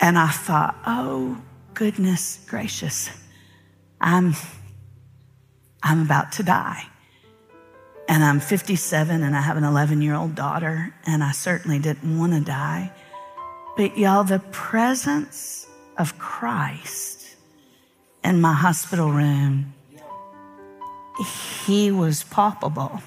And 0.00 0.18
I 0.18 0.28
thought, 0.28 0.76
oh, 0.86 1.40
goodness 1.74 2.44
gracious, 2.48 3.10
I'm, 4.00 4.34
I'm 5.82 6.02
about 6.02 6.32
to 6.32 6.42
die. 6.42 6.86
And 8.12 8.22
I'm 8.22 8.40
57 8.40 9.22
and 9.22 9.34
I 9.34 9.40
have 9.40 9.56
an 9.56 9.64
11 9.64 10.02
year 10.02 10.14
old 10.14 10.34
daughter, 10.34 10.92
and 11.06 11.24
I 11.24 11.32
certainly 11.32 11.78
didn't 11.78 12.18
want 12.18 12.34
to 12.34 12.40
die. 12.40 12.92
But 13.74 13.96
y'all, 13.96 14.22
the 14.22 14.40
presence 14.50 15.66
of 15.96 16.18
Christ 16.18 17.36
in 18.22 18.38
my 18.38 18.52
hospital 18.52 19.10
room, 19.10 19.72
he 21.64 21.90
was 21.90 22.24
palpable. 22.24 23.00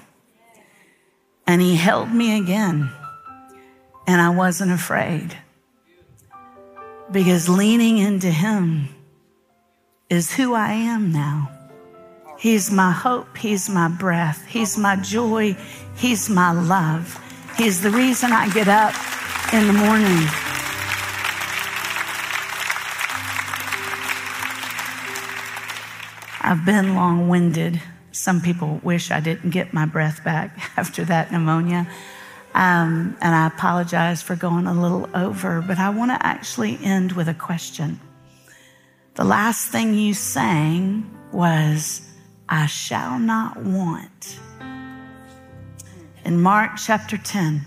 And 1.46 1.62
he 1.62 1.76
held 1.76 2.10
me 2.10 2.36
again, 2.36 2.90
and 4.08 4.20
I 4.20 4.30
wasn't 4.30 4.72
afraid 4.72 5.38
because 7.12 7.48
leaning 7.48 7.98
into 7.98 8.32
him 8.32 8.88
is 10.10 10.32
who 10.32 10.52
I 10.52 10.72
am 10.72 11.12
now. 11.12 11.52
He's 12.38 12.70
my 12.70 12.92
hope. 12.92 13.36
He's 13.36 13.68
my 13.68 13.88
breath. 13.88 14.44
He's 14.46 14.76
my 14.76 14.96
joy. 14.96 15.56
He's 15.96 16.28
my 16.28 16.52
love. 16.52 17.22
He's 17.56 17.80
the 17.80 17.90
reason 17.90 18.32
I 18.32 18.48
get 18.50 18.68
up 18.68 18.94
in 19.54 19.66
the 19.66 19.72
morning. 19.72 20.28
I've 26.42 26.64
been 26.64 26.94
long 26.94 27.28
winded. 27.28 27.80
Some 28.12 28.40
people 28.40 28.80
wish 28.82 29.10
I 29.10 29.20
didn't 29.20 29.50
get 29.50 29.72
my 29.72 29.86
breath 29.86 30.22
back 30.22 30.56
after 30.76 31.04
that 31.06 31.32
pneumonia. 31.32 31.88
Um, 32.54 33.16
and 33.20 33.34
I 33.34 33.46
apologize 33.46 34.22
for 34.22 34.36
going 34.36 34.66
a 34.66 34.72
little 34.72 35.08
over, 35.14 35.62
but 35.62 35.78
I 35.78 35.90
want 35.90 36.10
to 36.10 36.26
actually 36.26 36.78
end 36.82 37.12
with 37.12 37.28
a 37.28 37.34
question. 37.34 38.00
The 39.14 39.24
last 39.24 39.68
thing 39.68 39.94
you 39.94 40.14
sang 40.14 41.10
was, 41.32 42.00
I 42.48 42.66
shall 42.66 43.18
not 43.18 43.56
want. 43.56 44.38
In 46.24 46.40
Mark 46.40 46.72
chapter 46.76 47.16
10, 47.16 47.62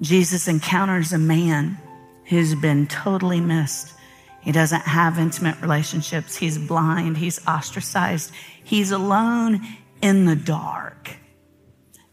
Jesus 0.00 0.48
encounters 0.48 1.12
a 1.12 1.18
man 1.18 1.78
who's 2.26 2.54
been 2.54 2.86
totally 2.86 3.40
missed. 3.40 3.92
He 4.40 4.52
doesn't 4.52 4.82
have 4.82 5.18
intimate 5.18 5.60
relationships. 5.60 6.36
He's 6.36 6.56
blind. 6.56 7.18
He's 7.18 7.46
ostracized. 7.46 8.32
He's 8.62 8.90
alone 8.90 9.60
in 10.00 10.24
the 10.24 10.36
dark. 10.36 11.10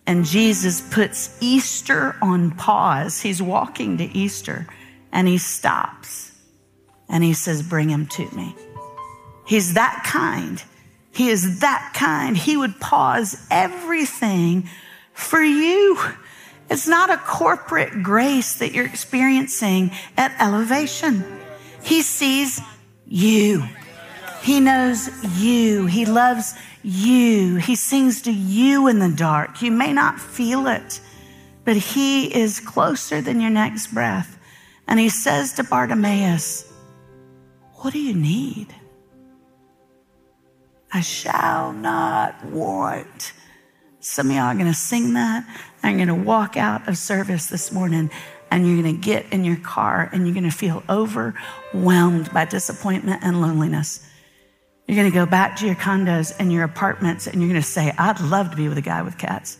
And 0.06 0.26
Jesus 0.26 0.82
puts 0.82 1.38
Easter 1.42 2.16
on 2.22 2.52
pause. 2.52 3.22
He's 3.22 3.42
walking 3.42 3.98
to 3.98 4.06
Easter 4.06 4.68
and 5.12 5.28
he 5.28 5.38
stops 5.38 6.32
and 7.10 7.24
he 7.24 7.34
says, 7.34 7.62
Bring 7.62 7.90
him 7.90 8.08
to 8.08 8.30
me. 8.36 8.56
He's 9.46 9.74
that 9.76 10.04
kind. 10.06 10.62
He 11.18 11.30
is 11.30 11.62
that 11.62 11.94
kind. 11.96 12.38
He 12.38 12.58
would 12.58 12.80
pause 12.80 13.44
everything 13.50 14.70
for 15.14 15.42
you. 15.42 15.98
It's 16.70 16.88
not 16.88 17.10
a 17.10 17.18
corporate 17.18 18.04
grace 18.04 18.60
that 18.60 18.72
you're 18.72 18.86
experiencing 18.86 19.90
at 20.16 20.40
elevation. 20.40 21.24
He 21.82 22.04
sees 22.04 22.62
you. 23.08 23.64
He 24.44 24.60
knows 24.60 25.10
you. 25.42 25.88
He 25.88 26.06
loves 26.06 26.54
you. 26.84 27.56
He 27.56 27.76
sings 27.76 28.22
to 28.22 28.32
you 28.32 28.86
in 28.86 29.00
the 29.00 29.10
dark. 29.10 29.64
You 29.64 29.72
may 29.72 29.94
not 29.94 30.20
feel 30.20 30.68
it, 30.68 31.02
but 31.66 31.78
He 31.78 32.32
is 32.32 32.60
closer 32.60 33.22
than 33.22 33.42
your 33.42 33.50
next 33.50 33.88
breath. 33.88 34.38
And 34.88 35.00
He 35.00 35.10
says 35.10 35.54
to 35.54 35.64
Bartimaeus, 35.64 36.72
What 37.78 37.94
do 37.94 38.00
you 38.00 38.14
need? 38.14 38.72
I 40.92 41.02
shall 41.02 41.74
not 41.74 42.44
want. 42.46 43.34
Some 44.00 44.30
of 44.30 44.36
y'all 44.36 44.46
are 44.46 44.54
going 44.54 44.68
to 44.68 44.74
sing 44.74 45.14
that. 45.14 45.46
I'm 45.84 45.98
going 45.98 46.08
to 46.08 46.16
walk 46.16 46.56
out 46.56 46.88
of 46.88 46.98
service 46.98 47.48
this 47.48 47.72
morning 47.72 48.10
and 48.50 48.66
you're 48.66 48.82
going 48.82 48.96
to 48.96 49.02
get 49.02 49.26
in 49.32 49.44
your 49.44 49.58
car 49.58 50.10
and 50.14 50.26
you're 50.26 50.34
going 50.34 50.50
to 50.50 50.56
feel 50.56 50.84
overwhelmed 50.90 52.32
by 52.34 52.46
disappointment 52.46 53.22
and 53.24 53.42
loneliness. 53.42 54.08
You're 54.88 54.96
going 54.96 55.12
to 55.12 55.16
go 55.16 55.26
back 55.26 55.58
to 55.58 55.66
your 55.66 55.76
condos 55.76 56.34
and 56.40 56.52
your 56.54 56.64
apartments 56.64 57.28
and 57.28 57.42
you're 57.42 57.50
going 57.50 57.62
to 57.62 57.68
say, 57.68 57.94
I'd 57.98 58.22
love 58.22 58.52
to 58.52 58.58
be 58.58 58.70
with 58.70 58.78
a 58.78 58.82
guy 58.82 59.02
with 59.02 59.18
cats. 59.18 59.58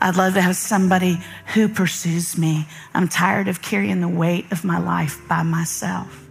I'd 0.00 0.16
love 0.16 0.34
to 0.34 0.40
have 0.40 0.56
somebody 0.56 1.18
who 1.54 1.68
pursues 1.68 2.36
me. 2.36 2.66
I'm 2.94 3.08
tired 3.08 3.48
of 3.48 3.62
carrying 3.62 4.00
the 4.00 4.08
weight 4.08 4.50
of 4.50 4.64
my 4.64 4.78
life 4.78 5.20
by 5.28 5.42
myself. 5.42 6.27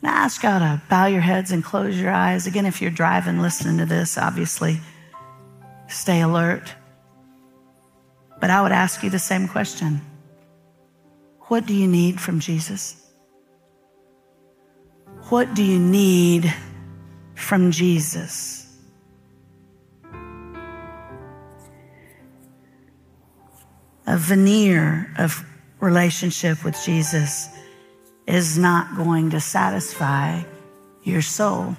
Now, 0.00 0.14
I 0.14 0.24
ask 0.24 0.42
y'all 0.42 0.60
to 0.60 0.80
bow 0.88 1.06
your 1.06 1.20
heads 1.20 1.50
and 1.50 1.64
close 1.64 1.98
your 2.00 2.12
eyes. 2.12 2.46
Again, 2.46 2.66
if 2.66 2.80
you're 2.80 2.90
driving, 2.90 3.40
listening 3.40 3.78
to 3.78 3.86
this, 3.86 4.16
obviously, 4.16 4.80
stay 5.88 6.20
alert. 6.20 6.72
But 8.40 8.50
I 8.50 8.62
would 8.62 8.72
ask 8.72 9.02
you 9.02 9.10
the 9.10 9.18
same 9.18 9.48
question 9.48 10.00
What 11.48 11.66
do 11.66 11.74
you 11.74 11.88
need 11.88 12.20
from 12.20 12.38
Jesus? 12.38 13.04
What 15.30 15.54
do 15.54 15.64
you 15.64 15.78
need 15.78 16.52
from 17.34 17.70
Jesus? 17.70 18.66
A 24.06 24.16
veneer 24.16 25.12
of 25.18 25.44
relationship 25.80 26.64
with 26.64 26.80
Jesus 26.82 27.48
is 28.28 28.58
not 28.58 28.94
going 28.94 29.30
to 29.30 29.40
satisfy 29.40 30.42
your 31.02 31.22
soul. 31.22 31.74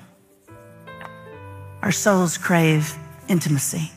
Our 1.84 1.92
souls 1.92 2.40
crave 2.40 2.98
intimacy. 3.28 3.92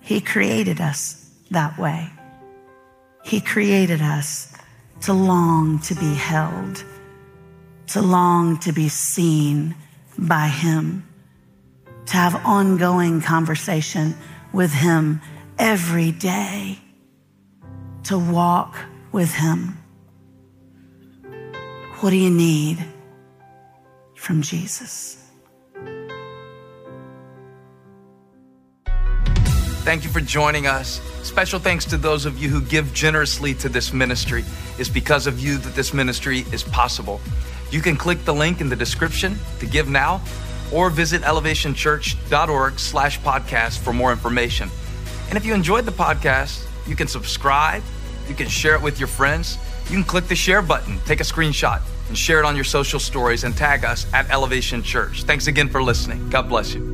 He 0.00 0.22
created 0.22 0.80
us 0.80 1.30
that 1.50 1.78
way. 1.78 2.08
He 3.24 3.42
created 3.42 4.00
us 4.00 4.52
to 5.02 5.12
long 5.12 5.80
to 5.80 5.94
be 5.94 6.14
held, 6.14 6.82
to 7.88 8.00
long 8.00 8.58
to 8.60 8.72
be 8.72 8.88
seen 8.88 9.74
by 10.16 10.48
Him, 10.48 11.06
to 12.06 12.16
have 12.16 12.34
ongoing 12.46 13.20
conversation 13.20 14.14
with 14.52 14.72
Him 14.72 15.20
every 15.58 16.10
day, 16.10 16.78
to 18.04 18.18
walk 18.18 18.78
with 19.12 19.34
Him. 19.34 19.83
What 22.04 22.10
do 22.10 22.18
you 22.18 22.28
need 22.28 22.84
from 24.14 24.42
Jesus? 24.42 25.26
Thank 29.84 30.04
you 30.04 30.10
for 30.10 30.20
joining 30.20 30.66
us. 30.66 31.00
Special 31.22 31.58
thanks 31.58 31.86
to 31.86 31.96
those 31.96 32.26
of 32.26 32.36
you 32.36 32.50
who 32.50 32.60
give 32.60 32.92
generously 32.92 33.54
to 33.54 33.70
this 33.70 33.94
ministry. 33.94 34.44
It's 34.78 34.90
because 34.90 35.26
of 35.26 35.40
you 35.40 35.56
that 35.56 35.74
this 35.74 35.94
ministry 35.94 36.40
is 36.52 36.62
possible. 36.62 37.22
You 37.70 37.80
can 37.80 37.96
click 37.96 38.22
the 38.26 38.34
link 38.34 38.60
in 38.60 38.68
the 38.68 38.76
description 38.76 39.38
to 39.60 39.64
give 39.64 39.88
now 39.88 40.20
or 40.74 40.90
visit 40.90 41.22
elevationchurch.org 41.22 42.78
slash 42.78 43.18
podcast 43.20 43.78
for 43.78 43.94
more 43.94 44.12
information. 44.12 44.68
And 45.30 45.38
if 45.38 45.46
you 45.46 45.54
enjoyed 45.54 45.86
the 45.86 45.92
podcast, 45.92 46.66
you 46.86 46.96
can 46.96 47.08
subscribe, 47.08 47.82
you 48.28 48.34
can 48.34 48.48
share 48.48 48.74
it 48.74 48.82
with 48.82 48.98
your 48.98 49.08
friends, 49.08 49.56
you 49.84 49.96
can 49.96 50.04
click 50.04 50.28
the 50.28 50.36
share 50.36 50.60
button, 50.60 50.98
take 51.06 51.20
a 51.20 51.24
screenshot, 51.24 51.80
and 52.08 52.16
share 52.16 52.38
it 52.38 52.44
on 52.44 52.54
your 52.54 52.64
social 52.64 53.00
stories 53.00 53.44
and 53.44 53.56
tag 53.56 53.84
us 53.84 54.06
at 54.12 54.30
Elevation 54.30 54.82
Church. 54.82 55.24
Thanks 55.24 55.46
again 55.46 55.68
for 55.68 55.82
listening. 55.82 56.28
God 56.30 56.48
bless 56.48 56.74
you. 56.74 56.93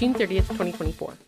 June 0.00 0.14
30th, 0.14 0.48
2024. 0.56 1.20